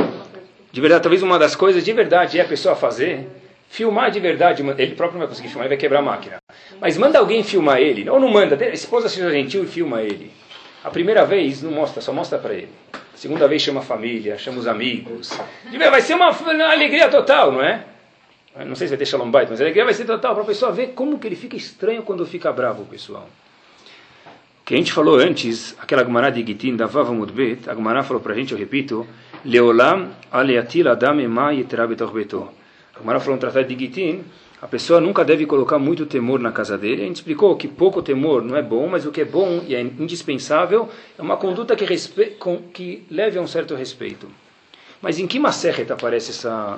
de 0.72 0.82
verdade, 0.82 1.04
talvez 1.04 1.22
uma 1.22 1.38
das 1.38 1.56
coisas 1.56 1.84
de 1.84 1.94
verdade 1.94 2.40
é 2.40 2.42
a 2.42 2.46
pessoa 2.46 2.76
fazer, 2.76 3.28
filmar 3.70 4.12
de 4.12 4.20
verdade, 4.20 4.64
ele 4.78 4.96
próprio 4.96 5.14
não 5.14 5.20
vai 5.20 5.28
conseguir 5.28 5.48
filmar, 5.48 5.66
ele 5.66 5.76
vai 5.76 5.78
quebrar 5.78 6.00
a 6.00 6.02
máquina. 6.02 6.38
Mas 6.82 6.98
manda 6.98 7.20
alguém 7.20 7.44
filmar 7.44 7.78
ele, 7.80 8.10
ou 8.10 8.20
não 8.20 8.28
manda, 8.28 8.56
esposa 8.74 9.08
seja 9.08 9.32
gentil 9.32 9.64
e 9.64 9.68
filma 9.68 10.02
ele. 10.02 10.32
A 10.84 10.90
primeira 10.90 11.24
vez 11.26 11.62
não 11.62 11.72
mostra, 11.72 12.02
só 12.02 12.12
mostra 12.12 12.40
para 12.40 12.54
ele. 12.54 12.72
A 12.94 13.18
segunda 13.18 13.48
vez 13.48 13.62
chama 13.62 13.82
a 13.82 13.84
família, 13.84 14.38
chama 14.38 14.60
os 14.60 14.68
amigos. 14.68 15.38
Vai 15.92 16.02
ser 16.02 16.16
uma, 16.16 16.30
alegria 16.72 17.10
total, 17.10 17.52
não 17.52 17.62
é? 17.62 17.84
Não 18.66 18.76
sei 18.76 18.88
se 18.88 18.92
vai 18.92 18.98
ter 18.98 19.06
shalom 19.06 19.30
mas 19.30 19.62
a 19.62 19.64
alegria 19.64 19.86
vai 19.86 19.94
ser 19.94 20.06
total 20.06 20.34
para 20.34 20.44
a 20.44 20.48
pessoa 20.48 20.72
ver 20.72 20.88
como 20.88 21.20
que 21.20 21.28
ele 21.28 21.36
fica 21.36 21.56
estranho 21.56 22.02
quando 22.02 22.26
fica 22.26 22.52
bravo, 22.52 22.86
pessoal. 22.86 23.30
Que 24.66 24.74
a 24.74 24.78
gente 24.78 24.92
falou 24.92 25.18
antes, 25.18 25.76
aquela 25.80 26.04
Gemara 26.04 26.30
de 26.30 26.46
Gitin, 26.46 26.76
da 26.76 26.86
Vava 26.86 27.14
Mudbet, 27.14 27.70
a 27.70 27.76
Gemara 27.76 28.04
falou 28.04 28.22
para 28.22 28.34
a 28.34 28.36
gente, 28.36 28.52
eu 28.52 28.58
repito, 28.58 29.08
Leolam 29.46 30.10
aleatil 30.32 30.90
adam 30.90 31.20
ema 31.20 31.52
beto. 31.54 32.60
A 33.00 33.02
Gemara 33.02 33.20
falou 33.22 33.38
um 33.38 33.40
tratado 33.40 33.66
de 33.66 33.80
Gitin, 33.80 34.24
a 34.62 34.68
pessoa 34.68 35.00
nunca 35.00 35.24
deve 35.24 35.46
colocar 35.46 35.80
muito 35.80 36.06
temor 36.06 36.38
na 36.38 36.52
casa 36.52 36.78
dele. 36.78 37.04
A 37.04 37.06
gente 37.06 37.16
explicou 37.16 37.56
que 37.56 37.66
pouco 37.66 38.02
temor 38.02 38.44
não 38.44 38.58
é 38.58 38.62
bom, 38.62 38.88
mas 38.90 39.06
o 39.06 39.12
que 39.12 39.22
é 39.22 39.26
bom 39.26 39.64
e 39.66 39.74
é 39.74 39.80
indispensável 39.80 40.90
é 41.18 41.22
uma 41.22 41.38
conduta 41.38 41.78
que, 41.78 41.86
respe... 41.86 42.36
que 42.74 43.06
leve 43.10 43.40
a 43.40 43.42
um 43.42 43.48
certo 43.48 43.74
respeito. 43.74 44.28
Mas 45.02 45.18
em 45.18 45.28
que 45.28 45.40
Maserhet 45.40 45.90
aparece 45.94 46.32
essa, 46.32 46.78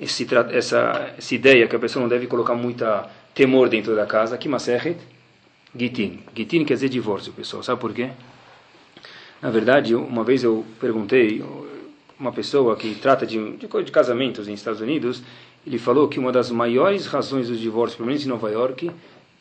esse, 0.00 0.26
essa, 0.50 1.12
essa 1.16 1.34
ideia 1.34 1.68
que 1.68 1.76
a 1.76 1.78
pessoa 1.78 2.02
não 2.02 2.08
deve 2.08 2.26
colocar 2.26 2.56
muita 2.56 3.08
temor 3.32 3.68
dentro 3.68 3.94
da 3.94 4.06
casa? 4.06 4.36
Que 4.36 4.48
Maserhet? 4.48 4.98
Gitin. 5.76 6.18
Gitin 6.34 6.64
quer 6.64 6.74
dizer 6.74 6.88
divórcio, 6.88 7.32
pessoal. 7.32 7.62
Sabe 7.62 7.80
por 7.80 7.92
quê? 7.92 8.10
Na 9.40 9.50
verdade, 9.50 9.94
uma 9.94 10.24
vez 10.24 10.42
eu 10.42 10.64
perguntei 10.80 11.44
uma 12.18 12.32
pessoa 12.32 12.76
que 12.76 12.94
trata 12.94 13.26
de, 13.26 13.56
de, 13.56 13.66
de 13.66 13.92
casamentos 13.92 14.46
nos 14.46 14.58
Estados 14.58 14.80
Unidos, 14.80 15.22
ele 15.66 15.78
falou 15.78 16.08
que 16.08 16.18
uma 16.18 16.30
das 16.30 16.50
maiores 16.50 17.06
razões 17.06 17.48
do 17.48 17.56
divórcio, 17.56 17.96
pelo 17.96 18.08
menos 18.08 18.24
em 18.24 18.28
Nova 18.28 18.50
York, 18.50 18.90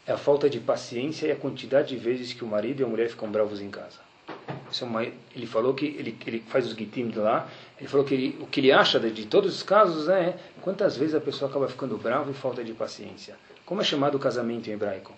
é 0.06 0.12
a 0.12 0.18
falta 0.18 0.50
de 0.50 0.60
paciência 0.60 1.28
e 1.28 1.32
a 1.32 1.36
quantidade 1.36 1.90
de 1.90 1.98
vezes 1.98 2.34
que 2.34 2.44
o 2.44 2.48
marido 2.48 2.82
e 2.82 2.84
a 2.84 2.88
mulher 2.88 3.10
ficam 3.10 3.30
bravos 3.32 3.62
em 3.62 3.70
casa. 3.70 4.00
É 4.28 4.84
uma, 4.86 5.04
ele 5.04 5.46
falou 5.46 5.74
que 5.74 5.86
ele, 5.86 6.18
ele 6.26 6.44
faz 6.48 6.66
os 6.66 6.74
gitim 6.74 7.12
lá. 7.16 7.48
Ele 7.80 7.88
falou 7.88 8.06
que 8.06 8.14
ele, 8.14 8.38
o 8.42 8.48
que 8.48 8.60
ele 8.60 8.72
acha 8.72 9.00
de, 9.00 9.12
de, 9.12 9.26
todos 9.26 9.56
os 9.56 9.64
casos 9.64 10.10
é 10.10 10.36
quantas 10.62 10.98
vezes 10.98 11.14
a 11.14 11.22
pessoa 11.22 11.50
acaba 11.50 11.68
ficando 11.68 11.98
brava 11.98 12.32
e 12.32 12.34
falta 12.34 12.64
de 12.64 12.74
paciência. 12.74 13.36
Como 13.66 13.82
é 13.82 13.84
chamado 13.84 14.16
o 14.16 14.20
casamento 14.20 14.70
em 14.70 14.74
hebraico? 14.74 15.14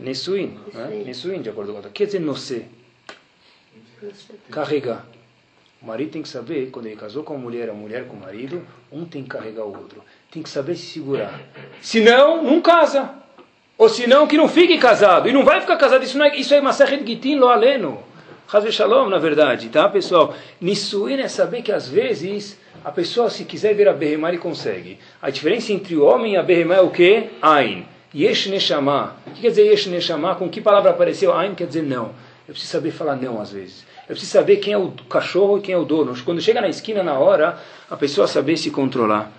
Nesuin, 0.00 0.58
né? 0.72 1.02
Nesuin, 1.06 1.40
de 1.40 1.48
acordo 1.48 1.72
com 1.72 1.78
o 1.78 1.90
Quer 1.92 2.06
dizer, 2.06 2.20
nosé. 2.20 2.66
Carregar. 4.50 5.06
O 5.84 5.86
marido 5.86 6.12
tem 6.12 6.22
que 6.22 6.28
saber, 6.30 6.70
quando 6.70 6.86
ele 6.86 6.96
casou 6.96 7.22
com 7.22 7.34
a 7.34 7.38
mulher, 7.38 7.68
a 7.68 7.74
mulher 7.74 8.06
com 8.06 8.16
o 8.16 8.18
marido, 8.20 8.62
um 8.90 9.04
tem 9.04 9.22
que 9.22 9.28
carregar 9.28 9.64
o 9.64 9.68
outro. 9.68 10.02
Tem 10.30 10.42
que 10.42 10.48
saber 10.48 10.76
se 10.76 10.86
segurar. 10.86 11.38
Se 11.82 12.00
não, 12.00 12.42
não 12.42 12.62
casa. 12.62 13.10
Ou 13.76 13.86
se 13.90 14.06
não, 14.06 14.26
que 14.26 14.34
não 14.34 14.48
fique 14.48 14.78
casado. 14.78 15.28
E 15.28 15.32
não 15.32 15.44
vai 15.44 15.60
ficar 15.60 15.76
casado. 15.76 16.02
Isso, 16.02 16.16
não 16.16 16.24
é, 16.24 16.34
isso 16.36 16.54
é 16.54 16.60
Masachet 16.62 17.06
Gitin 17.06 17.36
lo 17.36 17.48
aleno. 17.48 18.02
Hazve 18.50 18.72
Shalom, 18.72 19.10
na 19.10 19.18
verdade. 19.18 19.68
Tá, 19.68 19.86
pessoal? 19.86 20.34
Nissuin 20.58 21.20
é 21.20 21.28
saber 21.28 21.60
que 21.60 21.70
às 21.70 21.86
vezes 21.86 22.58
a 22.82 22.90
pessoa, 22.90 23.28
se 23.28 23.44
quiser 23.44 23.74
ver 23.74 23.86
a 23.86 23.92
Behemá, 23.92 24.30
ele 24.30 24.38
consegue. 24.38 24.98
A 25.20 25.28
diferença 25.28 25.70
entre 25.70 25.94
o 25.96 26.04
homem 26.06 26.32
e 26.32 26.36
a 26.38 26.42
Behemá 26.42 26.76
é 26.76 26.80
o 26.80 26.88
quê? 26.88 27.28
Ain. 27.42 27.84
Yesh 28.14 28.46
Neshama. 28.46 29.16
O 29.26 29.32
que 29.32 29.42
quer 29.42 29.50
dizer 29.50 29.66
Yesh 29.66 29.88
Neshama? 29.88 30.34
Com 30.34 30.48
que 30.48 30.62
palavra 30.62 30.92
apareceu? 30.92 31.36
Ain 31.36 31.54
quer 31.54 31.66
dizer 31.66 31.82
não. 31.82 32.12
Eu 32.48 32.54
preciso 32.54 32.72
saber 32.72 32.90
falar 32.90 33.16
não 33.16 33.38
às 33.38 33.50
vezes. 33.50 33.84
Eu 34.08 34.14
preciso 34.14 34.32
saber 34.32 34.56
quem 34.58 34.72
é 34.72 34.78
o 34.78 34.90
cachorro 35.08 35.58
e 35.58 35.60
quem 35.62 35.74
é 35.74 35.78
o 35.78 35.84
dono. 35.84 36.14
Quando 36.24 36.40
chega 36.40 36.60
na 36.60 36.68
esquina, 36.68 37.02
na 37.02 37.18
hora, 37.18 37.58
a 37.90 37.96
pessoa 37.96 38.26
saber 38.26 38.56
se 38.56 38.70
controlar. 38.70 39.32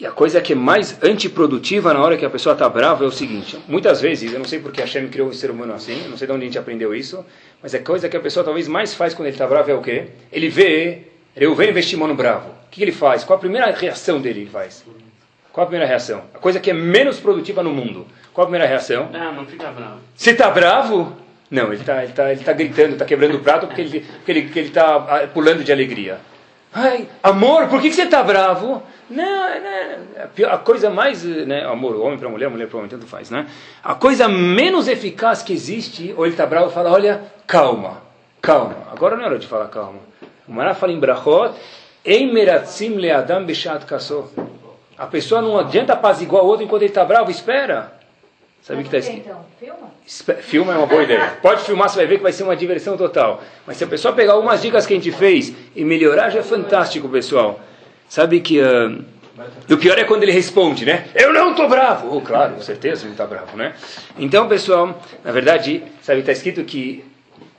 E 0.00 0.06
a 0.06 0.10
coisa 0.10 0.40
que 0.40 0.54
é 0.54 0.56
mais 0.56 1.00
antiprodutiva 1.02 1.92
na 1.92 2.00
hora 2.00 2.16
que 2.16 2.24
a 2.24 2.30
pessoa 2.30 2.54
está 2.54 2.66
brava 2.68 3.04
é 3.04 3.06
o 3.06 3.12
seguinte: 3.12 3.58
muitas 3.68 4.00
vezes, 4.00 4.32
eu 4.32 4.38
não 4.38 4.46
sei 4.46 4.58
porque 4.58 4.80
a 4.80 4.84
Hashem 4.84 5.08
criou 5.08 5.28
o 5.28 5.34
ser 5.34 5.50
humano 5.50 5.74
assim, 5.74 6.08
não 6.08 6.16
sei 6.16 6.26
de 6.26 6.32
onde 6.32 6.42
a 6.42 6.46
gente 6.46 6.58
aprendeu 6.58 6.94
isso, 6.94 7.24
mas 7.62 7.74
a 7.74 7.78
coisa 7.78 8.08
que 8.08 8.16
a 8.16 8.20
pessoa 8.20 8.42
talvez 8.42 8.66
mais 8.66 8.94
faz 8.94 9.12
quando 9.12 9.26
ele 9.26 9.34
está 9.34 9.46
bravo 9.46 9.70
é 9.70 9.74
o 9.74 9.82
quê? 9.82 10.08
Ele 10.32 10.48
vê 10.48 11.02
Reuven 11.36 11.72
no 12.08 12.14
bravo. 12.14 12.48
O 12.48 12.70
que 12.70 12.82
ele 12.82 12.92
faz? 12.92 13.24
Qual 13.24 13.36
a 13.36 13.40
primeira 13.40 13.70
reação 13.72 14.20
dele 14.20 14.40
ele 14.40 14.50
faz? 14.50 14.84
Qual 15.52 15.64
a 15.64 15.66
primeira 15.66 15.86
reação? 15.86 16.22
A 16.32 16.38
coisa 16.38 16.58
que 16.58 16.70
é 16.70 16.74
menos 16.74 17.20
produtiva 17.20 17.62
no 17.62 17.70
mundo. 17.70 18.06
Qual 18.32 18.44
a 18.44 18.46
primeira 18.46 18.66
reação? 18.66 19.10
Não, 19.12 19.34
não 19.34 19.46
fica 19.46 19.70
bravo. 19.70 19.98
Você 20.16 20.30
está 20.30 20.50
bravo? 20.50 21.14
Não, 21.50 21.72
ele 21.72 21.80
está 21.80 22.04
ele 22.04 22.12
tá, 22.12 22.30
ele 22.30 22.44
tá 22.44 22.52
gritando, 22.52 22.92
está 22.92 23.04
quebrando 23.04 23.36
o 23.36 23.40
prato 23.40 23.66
porque 23.66 23.80
ele 23.80 24.00
porque 24.24 24.32
ele 24.32 24.68
está 24.68 24.96
ah, 24.96 25.26
pulando 25.32 25.64
de 25.64 25.72
alegria. 25.72 26.18
Ai, 26.72 27.08
amor, 27.20 27.66
por 27.66 27.80
que, 27.80 27.88
que 27.88 27.96
você 27.96 28.02
está 28.02 28.22
bravo? 28.22 28.80
Não, 29.10 29.24
não, 29.24 30.52
a 30.52 30.58
coisa 30.58 30.88
mais, 30.88 31.24
né, 31.24 31.64
amor, 31.64 31.96
homem 31.96 32.16
para 32.16 32.28
mulher, 32.28 32.48
mulher 32.48 32.68
para 32.68 32.78
homem, 32.78 32.88
tanto 32.88 33.06
faz, 33.06 33.28
né? 33.28 33.46
A 33.82 33.96
coisa 33.96 34.28
menos 34.28 34.86
eficaz 34.86 35.42
que 35.42 35.52
existe, 35.52 36.14
ou 36.16 36.24
ele 36.24 36.34
está 36.34 36.46
bravo, 36.46 36.70
fala, 36.70 36.92
olha, 36.92 37.22
calma, 37.44 38.00
calma. 38.40 38.76
Agora 38.92 39.16
não 39.16 39.24
é 39.24 39.26
hora 39.26 39.38
de 39.38 39.48
falar 39.48 39.66
calma. 39.66 39.98
O 40.46 40.52
Mará 40.52 40.72
fala 40.72 40.92
em 40.92 41.00
Brachot, 41.00 41.54
Em 42.04 42.32
meratzim 42.32 42.94
leadam 42.94 43.44
beshat 43.44 43.84
kaso. 43.84 44.30
A 44.96 45.06
pessoa 45.06 45.42
não 45.42 45.58
adianta 45.58 45.94
apaziguar 45.94 46.44
o 46.44 46.46
outro 46.46 46.64
enquanto 46.64 46.82
ele 46.82 46.90
está 46.90 47.04
bravo, 47.04 47.30
espera. 47.30 47.99
Sabe 48.62 48.80
o 48.80 48.82
que 48.84 48.94
está 48.94 48.98
escrito? 48.98 49.26
Então, 49.26 49.44
filma? 49.58 50.42
Filma 50.42 50.74
é 50.74 50.76
uma 50.76 50.86
boa 50.86 51.02
ideia. 51.02 51.38
Pode 51.40 51.62
filmar, 51.62 51.88
você 51.88 51.96
vai 51.96 52.06
ver 52.06 52.16
que 52.18 52.22
vai 52.22 52.32
ser 52.32 52.42
uma 52.42 52.54
diversão 52.54 52.96
total. 52.96 53.42
Mas 53.66 53.78
se 53.78 53.84
a 53.84 53.86
pessoa 53.86 54.14
pegar 54.14 54.34
algumas 54.34 54.60
dicas 54.60 54.86
que 54.86 54.92
a 54.92 54.96
gente 54.96 55.10
fez 55.12 55.52
e 55.74 55.84
melhorar, 55.84 56.30
já 56.30 56.40
é 56.40 56.42
fantástico, 56.42 57.08
pessoal. 57.08 57.58
Sabe 58.08 58.40
que. 58.40 58.60
Uh, 58.60 59.02
o 59.70 59.76
pior 59.78 59.98
é 59.98 60.04
quando 60.04 60.22
ele 60.24 60.32
responde, 60.32 60.84
né? 60.84 61.06
Eu 61.14 61.32
não 61.32 61.52
estou 61.52 61.66
bravo! 61.68 62.14
Oh, 62.14 62.20
claro, 62.20 62.54
com 62.54 62.60
certeza 62.60 63.06
ele 63.06 63.12
está 63.12 63.26
bravo, 63.26 63.56
né? 63.56 63.74
Então, 64.18 64.46
pessoal, 64.46 65.00
na 65.24 65.32
verdade, 65.32 65.82
sabe, 66.02 66.20
está 66.20 66.32
escrito 66.32 66.62
que 66.64 67.02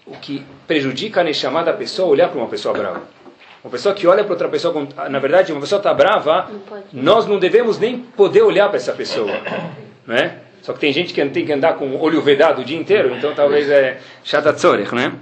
o 0.05 0.15
que 0.17 0.45
prejudica 0.67 1.21
a 1.21 1.33
chamada 1.33 1.73
pessoa 1.73 2.09
é 2.09 2.11
olhar 2.11 2.29
para 2.29 2.37
uma 2.37 2.47
pessoa 2.47 2.77
brava. 2.77 3.01
Uma 3.63 3.71
pessoa 3.71 3.95
que 3.95 4.05
olha 4.05 4.23
para 4.23 4.33
outra 4.33 4.49
pessoa, 4.49 4.87
na 5.09 5.19
verdade, 5.19 5.51
uma 5.51 5.61
pessoa 5.61 5.79
está 5.79 5.93
brava, 5.93 6.49
nós 6.93 7.25
não 7.25 7.39
devemos 7.39 7.79
nem 7.79 7.99
poder 7.99 8.41
olhar 8.41 8.67
para 8.67 8.77
essa 8.77 8.91
pessoa, 8.91 9.31
né? 10.05 10.37
Só 10.61 10.73
que 10.73 10.79
tem 10.79 10.93
gente 10.93 11.13
que 11.13 11.25
tem 11.25 11.45
que 11.45 11.51
andar 11.51 11.73
com 11.73 11.85
o 11.87 12.01
olho 12.01 12.21
vedado 12.21 12.61
o 12.61 12.63
dia 12.63 12.77
inteiro, 12.77 13.15
então 13.15 13.33
talvez 13.33 13.69
é 13.69 13.99
shatatzorech, 14.23 14.93
né? 14.93 15.13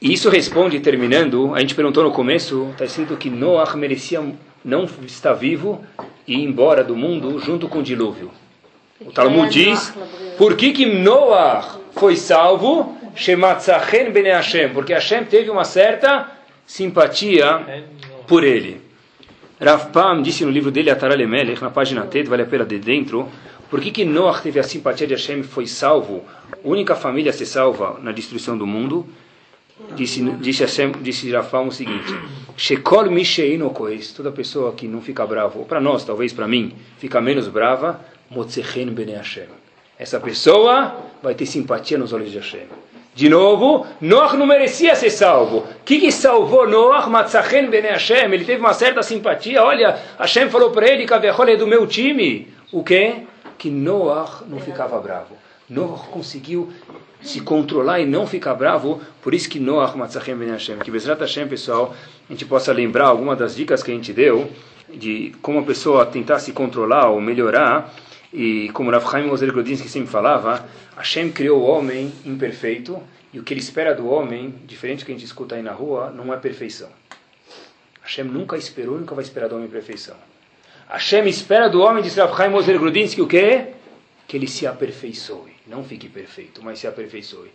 E 0.00 0.12
isso 0.12 0.28
responde, 0.28 0.78
terminando, 0.80 1.54
a 1.54 1.60
gente 1.60 1.74
perguntou 1.74 2.04
no 2.04 2.12
começo, 2.12 2.68
está 2.72 2.84
escrito 2.84 3.16
que 3.16 3.30
Noah 3.30 3.74
merecia 3.76 4.22
não 4.64 4.84
estar 5.06 5.32
vivo 5.32 5.84
e 6.26 6.34
ir 6.34 6.44
embora 6.44 6.84
do 6.84 6.94
mundo 6.94 7.38
junto 7.40 7.68
com 7.68 7.78
o 7.78 7.82
dilúvio. 7.82 8.30
O 9.00 9.10
Talmud 9.10 9.50
diz, 9.50 9.92
por 10.38 10.56
que 10.56 10.72
que 10.72 10.86
Noah 10.86 11.78
foi 11.92 12.16
salvo? 12.16 12.96
Shematzachen 13.14 14.12
Hashem, 14.12 14.68
porque 14.74 14.92
Hashem 14.92 15.24
teve 15.24 15.50
uma 15.50 15.64
certa 15.64 16.30
simpatia 16.66 17.86
por 18.26 18.44
ele. 18.44 18.82
Rav 19.58 19.90
Pam 19.90 20.20
disse 20.20 20.44
no 20.44 20.50
livro 20.50 20.70
dele, 20.70 20.90
Ataralemelech, 20.90 21.62
na 21.62 21.70
página 21.70 22.02
T, 22.02 22.24
vale 22.24 22.42
a 22.42 22.46
pena 22.46 22.64
de 22.66 22.78
dentro, 22.78 23.28
por 23.70 23.80
que, 23.80 23.90
que 23.90 24.04
Noah 24.04 24.40
teve 24.40 24.60
a 24.60 24.62
simpatia 24.62 25.06
de 25.06 25.14
Hashem 25.14 25.40
e 25.40 25.42
foi 25.42 25.66
salvo, 25.66 26.24
única 26.62 26.94
família 26.94 27.30
a 27.30 27.32
ser 27.32 27.46
salva 27.46 27.98
na 28.02 28.12
destruição 28.12 28.56
do 28.56 28.66
mundo? 28.66 29.06
Disse, 29.94 30.22
disse, 30.40 30.62
Hashem, 30.62 30.92
disse 31.02 31.30
Rafal 31.30 31.66
o 31.66 31.72
seguinte: 31.72 32.14
Shekol 32.56 33.10
Misheino 33.10 33.68
Koes, 33.70 34.12
toda 34.12 34.32
pessoa 34.32 34.72
que 34.72 34.88
não 34.88 35.02
fica 35.02 35.26
brava, 35.26 35.58
ou 35.58 35.66
para 35.66 35.80
nós, 35.80 36.02
talvez 36.04 36.32
para 36.32 36.48
mim, 36.48 36.74
fica 36.98 37.20
menos 37.20 37.46
brava, 37.48 38.00
Motzechen 38.30 38.86
Bene 38.86 39.12
Hashem. 39.12 39.48
Essa 39.98 40.18
pessoa 40.18 40.96
vai 41.22 41.34
ter 41.34 41.44
simpatia 41.44 41.98
nos 41.98 42.12
olhos 42.12 42.30
de 42.30 42.38
Hashem. 42.38 42.66
De 43.14 43.30
novo, 43.30 43.86
Noah 43.98 44.34
não 44.34 44.46
merecia 44.46 44.94
ser 44.94 45.08
salvo. 45.08 45.58
O 45.58 45.84
que, 45.84 46.00
que 46.00 46.12
salvou 46.12 46.68
Noah? 46.68 47.06
Matzachen 47.08 47.68
Bene 47.70 47.88
Hashem. 47.88 48.32
Ele 48.32 48.44
teve 48.44 48.60
uma 48.60 48.74
certa 48.74 49.02
simpatia. 49.02 49.62
Olha, 49.62 49.98
Hashem 50.18 50.50
falou 50.50 50.70
para 50.70 50.86
ele: 50.86 51.06
Kavehol 51.06 51.48
é 51.48 51.56
do 51.56 51.66
meu 51.66 51.86
time. 51.86 52.48
O 52.70 52.84
quê? 52.84 53.22
Que 53.58 53.70
Noah 53.70 54.44
não 54.48 54.58
ficava 54.58 55.00
bravo. 55.00 55.36
Noah 55.68 56.06
conseguiu 56.10 56.72
se 57.20 57.40
controlar 57.40 58.00
e 58.00 58.06
não 58.06 58.26
ficar 58.26 58.54
bravo, 58.54 59.00
por 59.22 59.34
isso 59.34 59.48
que 59.48 59.58
Noah 59.58 59.96
Matzachem 59.96 60.36
Ben 60.36 60.50
Hashem. 60.50 60.78
Que 60.78 60.90
Bezrat 60.90 61.20
Hashem, 61.20 61.48
pessoal, 61.48 61.94
a 62.28 62.32
gente 62.32 62.44
possa 62.44 62.72
lembrar 62.72 63.06
alguma 63.06 63.34
das 63.34 63.56
dicas 63.56 63.82
que 63.82 63.90
a 63.90 63.94
gente 63.94 64.12
deu, 64.12 64.50
de 64.88 65.34
como 65.42 65.58
a 65.58 65.62
pessoa 65.62 66.06
tentar 66.06 66.38
se 66.38 66.52
controlar 66.52 67.08
ou 67.08 67.20
melhorar, 67.20 67.92
e 68.32 68.68
como 68.70 68.90
Rav 68.90 69.10
Chaim 69.10 69.28
Ozer 69.30 69.50
Grodinsky 69.52 69.88
sempre 69.88 70.08
falava, 70.08 70.64
Hashem 70.96 71.32
criou 71.32 71.62
o 71.62 71.64
homem 71.64 72.12
imperfeito, 72.24 73.00
e 73.32 73.40
o 73.40 73.42
que 73.42 73.52
ele 73.52 73.60
espera 73.60 73.94
do 73.94 74.08
homem, 74.08 74.54
diferente 74.66 75.00
do 75.00 75.06
que 75.06 75.12
a 75.12 75.14
gente 75.14 75.24
escuta 75.24 75.56
aí 75.56 75.62
na 75.62 75.72
rua, 75.72 76.10
não 76.10 76.32
é 76.32 76.36
perfeição. 76.36 76.88
Hashem 78.02 78.24
nunca 78.24 78.56
esperou, 78.56 78.98
nunca 78.98 79.14
vai 79.14 79.24
esperar 79.24 79.48
do 79.48 79.56
homem 79.56 79.68
perfeição. 79.68 80.14
Hashem 80.88 81.26
espera 81.26 81.68
do 81.68 81.80
homem, 81.80 82.02
diz 82.02 82.16
Rav 82.16 82.36
Chaim 82.36 82.54
Ozer 82.54 82.78
Grudinsky, 82.78 83.20
o 83.20 83.26
quê? 83.26 83.72
Que 84.28 84.36
ele 84.36 84.46
se 84.46 84.66
aperfeiçoe. 84.66 85.52
Não 85.66 85.82
fique 85.82 86.08
perfeito, 86.08 86.62
mas 86.62 86.78
se 86.78 86.86
aperfeiçoe. 86.86 87.50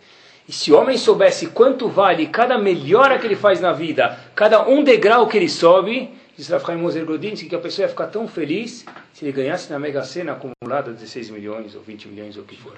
E 0.46 0.52
se 0.52 0.70
o 0.70 0.78
homem 0.78 0.98
soubesse 0.98 1.46
quanto 1.46 1.88
vale 1.88 2.26
cada 2.26 2.58
melhora 2.58 3.18
que 3.18 3.26
ele 3.26 3.36
faz 3.36 3.58
na 3.58 3.72
vida, 3.72 4.18
cada 4.34 4.68
um 4.68 4.84
degrau 4.84 5.26
que 5.26 5.38
ele 5.38 5.48
sobe, 5.48 6.10
diz 6.36 6.48
Rav 6.48 6.84
Ozer 6.84 7.06
Grudinsky, 7.06 7.48
que 7.48 7.56
a 7.56 7.58
pessoa 7.58 7.86
ia 7.86 7.88
ficar 7.88 8.08
tão 8.08 8.28
feliz 8.28 8.84
se 9.14 9.24
ele 9.24 9.32
ganhasse 9.32 9.70
na 9.70 9.78
Mega 9.78 10.02
Sena 10.02 10.32
acumulada 10.32 10.92
16 10.92 11.30
milhões 11.30 11.74
ou 11.74 11.80
20 11.80 12.08
milhões 12.08 12.36
ou 12.36 12.42
o 12.42 12.46
que 12.46 12.56
for. 12.56 12.76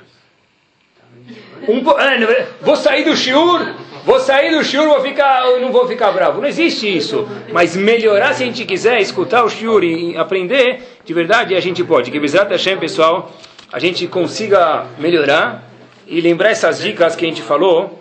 Um, 1.68 1.78
é, 1.98 2.46
vou 2.60 2.76
sair 2.76 3.04
do 3.04 3.16
shiur, 3.16 3.74
vou 4.04 4.20
sair 4.20 4.54
do 4.54 4.62
shiur, 4.62 4.86
vou 4.86 5.00
ficar, 5.00 5.44
não 5.60 5.72
vou 5.72 5.88
ficar 5.88 6.12
bravo. 6.12 6.40
Não 6.40 6.48
existe 6.48 6.94
isso. 6.94 7.26
Mas 7.52 7.74
melhorar, 7.74 8.34
se 8.34 8.42
a 8.42 8.46
gente 8.46 8.64
quiser, 8.64 9.00
escutar 9.00 9.44
o 9.44 9.48
shiur 9.48 9.82
e 9.82 10.16
aprender, 10.16 10.98
de 11.04 11.14
verdade 11.14 11.54
a 11.54 11.60
gente 11.60 11.82
pode. 11.82 12.10
Que 12.10 12.20
Bezat 12.20 12.50
Hashem, 12.50 12.78
pessoal, 12.78 13.32
a 13.72 13.78
gente 13.78 14.06
consiga 14.06 14.86
melhorar 14.98 15.64
e 16.06 16.20
lembrar 16.20 16.50
essas 16.50 16.80
dicas 16.80 17.16
que 17.16 17.24
a 17.24 17.28
gente 17.28 17.42
falou. 17.42 17.98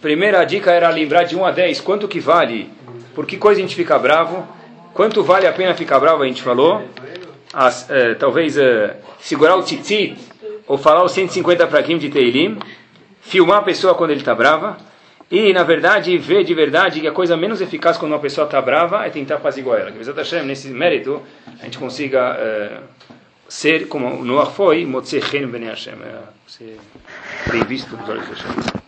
Primeira 0.00 0.44
dica 0.44 0.70
era 0.70 0.90
lembrar 0.90 1.24
de 1.24 1.34
1 1.34 1.44
a 1.44 1.50
10, 1.50 1.80
quanto 1.80 2.06
que 2.06 2.20
vale, 2.20 2.70
por 3.14 3.24
que 3.26 3.38
coisa 3.38 3.58
a 3.58 3.62
gente 3.62 3.74
fica 3.74 3.98
bravo, 3.98 4.46
quanto 4.92 5.24
vale 5.24 5.46
a 5.46 5.52
pena 5.52 5.74
ficar 5.74 5.98
bravo, 5.98 6.22
a 6.22 6.26
gente 6.26 6.42
falou. 6.42 6.82
As, 7.52 7.88
eh, 7.88 8.14
talvez 8.14 8.58
eh, 8.58 8.96
segurar 9.18 9.56
o 9.56 9.62
tzitzit, 9.62 10.18
ou 10.66 10.76
falar 10.76 11.04
os 11.04 11.12
150 11.12 11.66
prakim 11.66 11.98
de 11.98 12.08
Teilim, 12.08 12.58
filmar 13.20 13.58
a 13.58 13.62
pessoa 13.62 13.94
quando 13.94 14.10
ele 14.10 14.20
está 14.20 14.34
brava, 14.34 14.76
e, 15.30 15.52
na 15.52 15.64
verdade, 15.64 16.16
ver 16.18 16.44
de 16.44 16.54
verdade 16.54 17.00
que 17.00 17.08
a 17.08 17.12
coisa 17.12 17.36
menos 17.36 17.60
eficaz 17.60 17.98
quando 17.98 18.12
uma 18.12 18.20
pessoa 18.20 18.44
está 18.44 18.60
brava 18.62 19.04
é 19.04 19.10
tentar 19.10 19.36
apaziguar 19.36 19.80
ela. 19.80 19.90
Que 19.90 19.98
Bezat 19.98 20.16
Hashem, 20.16 20.44
nesse 20.44 20.68
mérito, 20.68 21.20
a 21.60 21.64
gente 21.64 21.78
consiga 21.78 22.36
uh, 22.36 22.82
ser, 23.48 23.88
como 23.88 24.24
Noah 24.24 24.46
foi, 24.46 24.86
Motze 24.86 25.20
Chen 25.20 25.46
Ben 25.48 25.64
Hashem, 25.64 25.94
é, 25.94 26.20
ser 26.46 26.78
bem 27.50 27.64
visto 27.64 27.96
pelos 27.96 28.08
olhos 28.08 28.24
de 28.26 28.32
Hashem. 28.34 28.85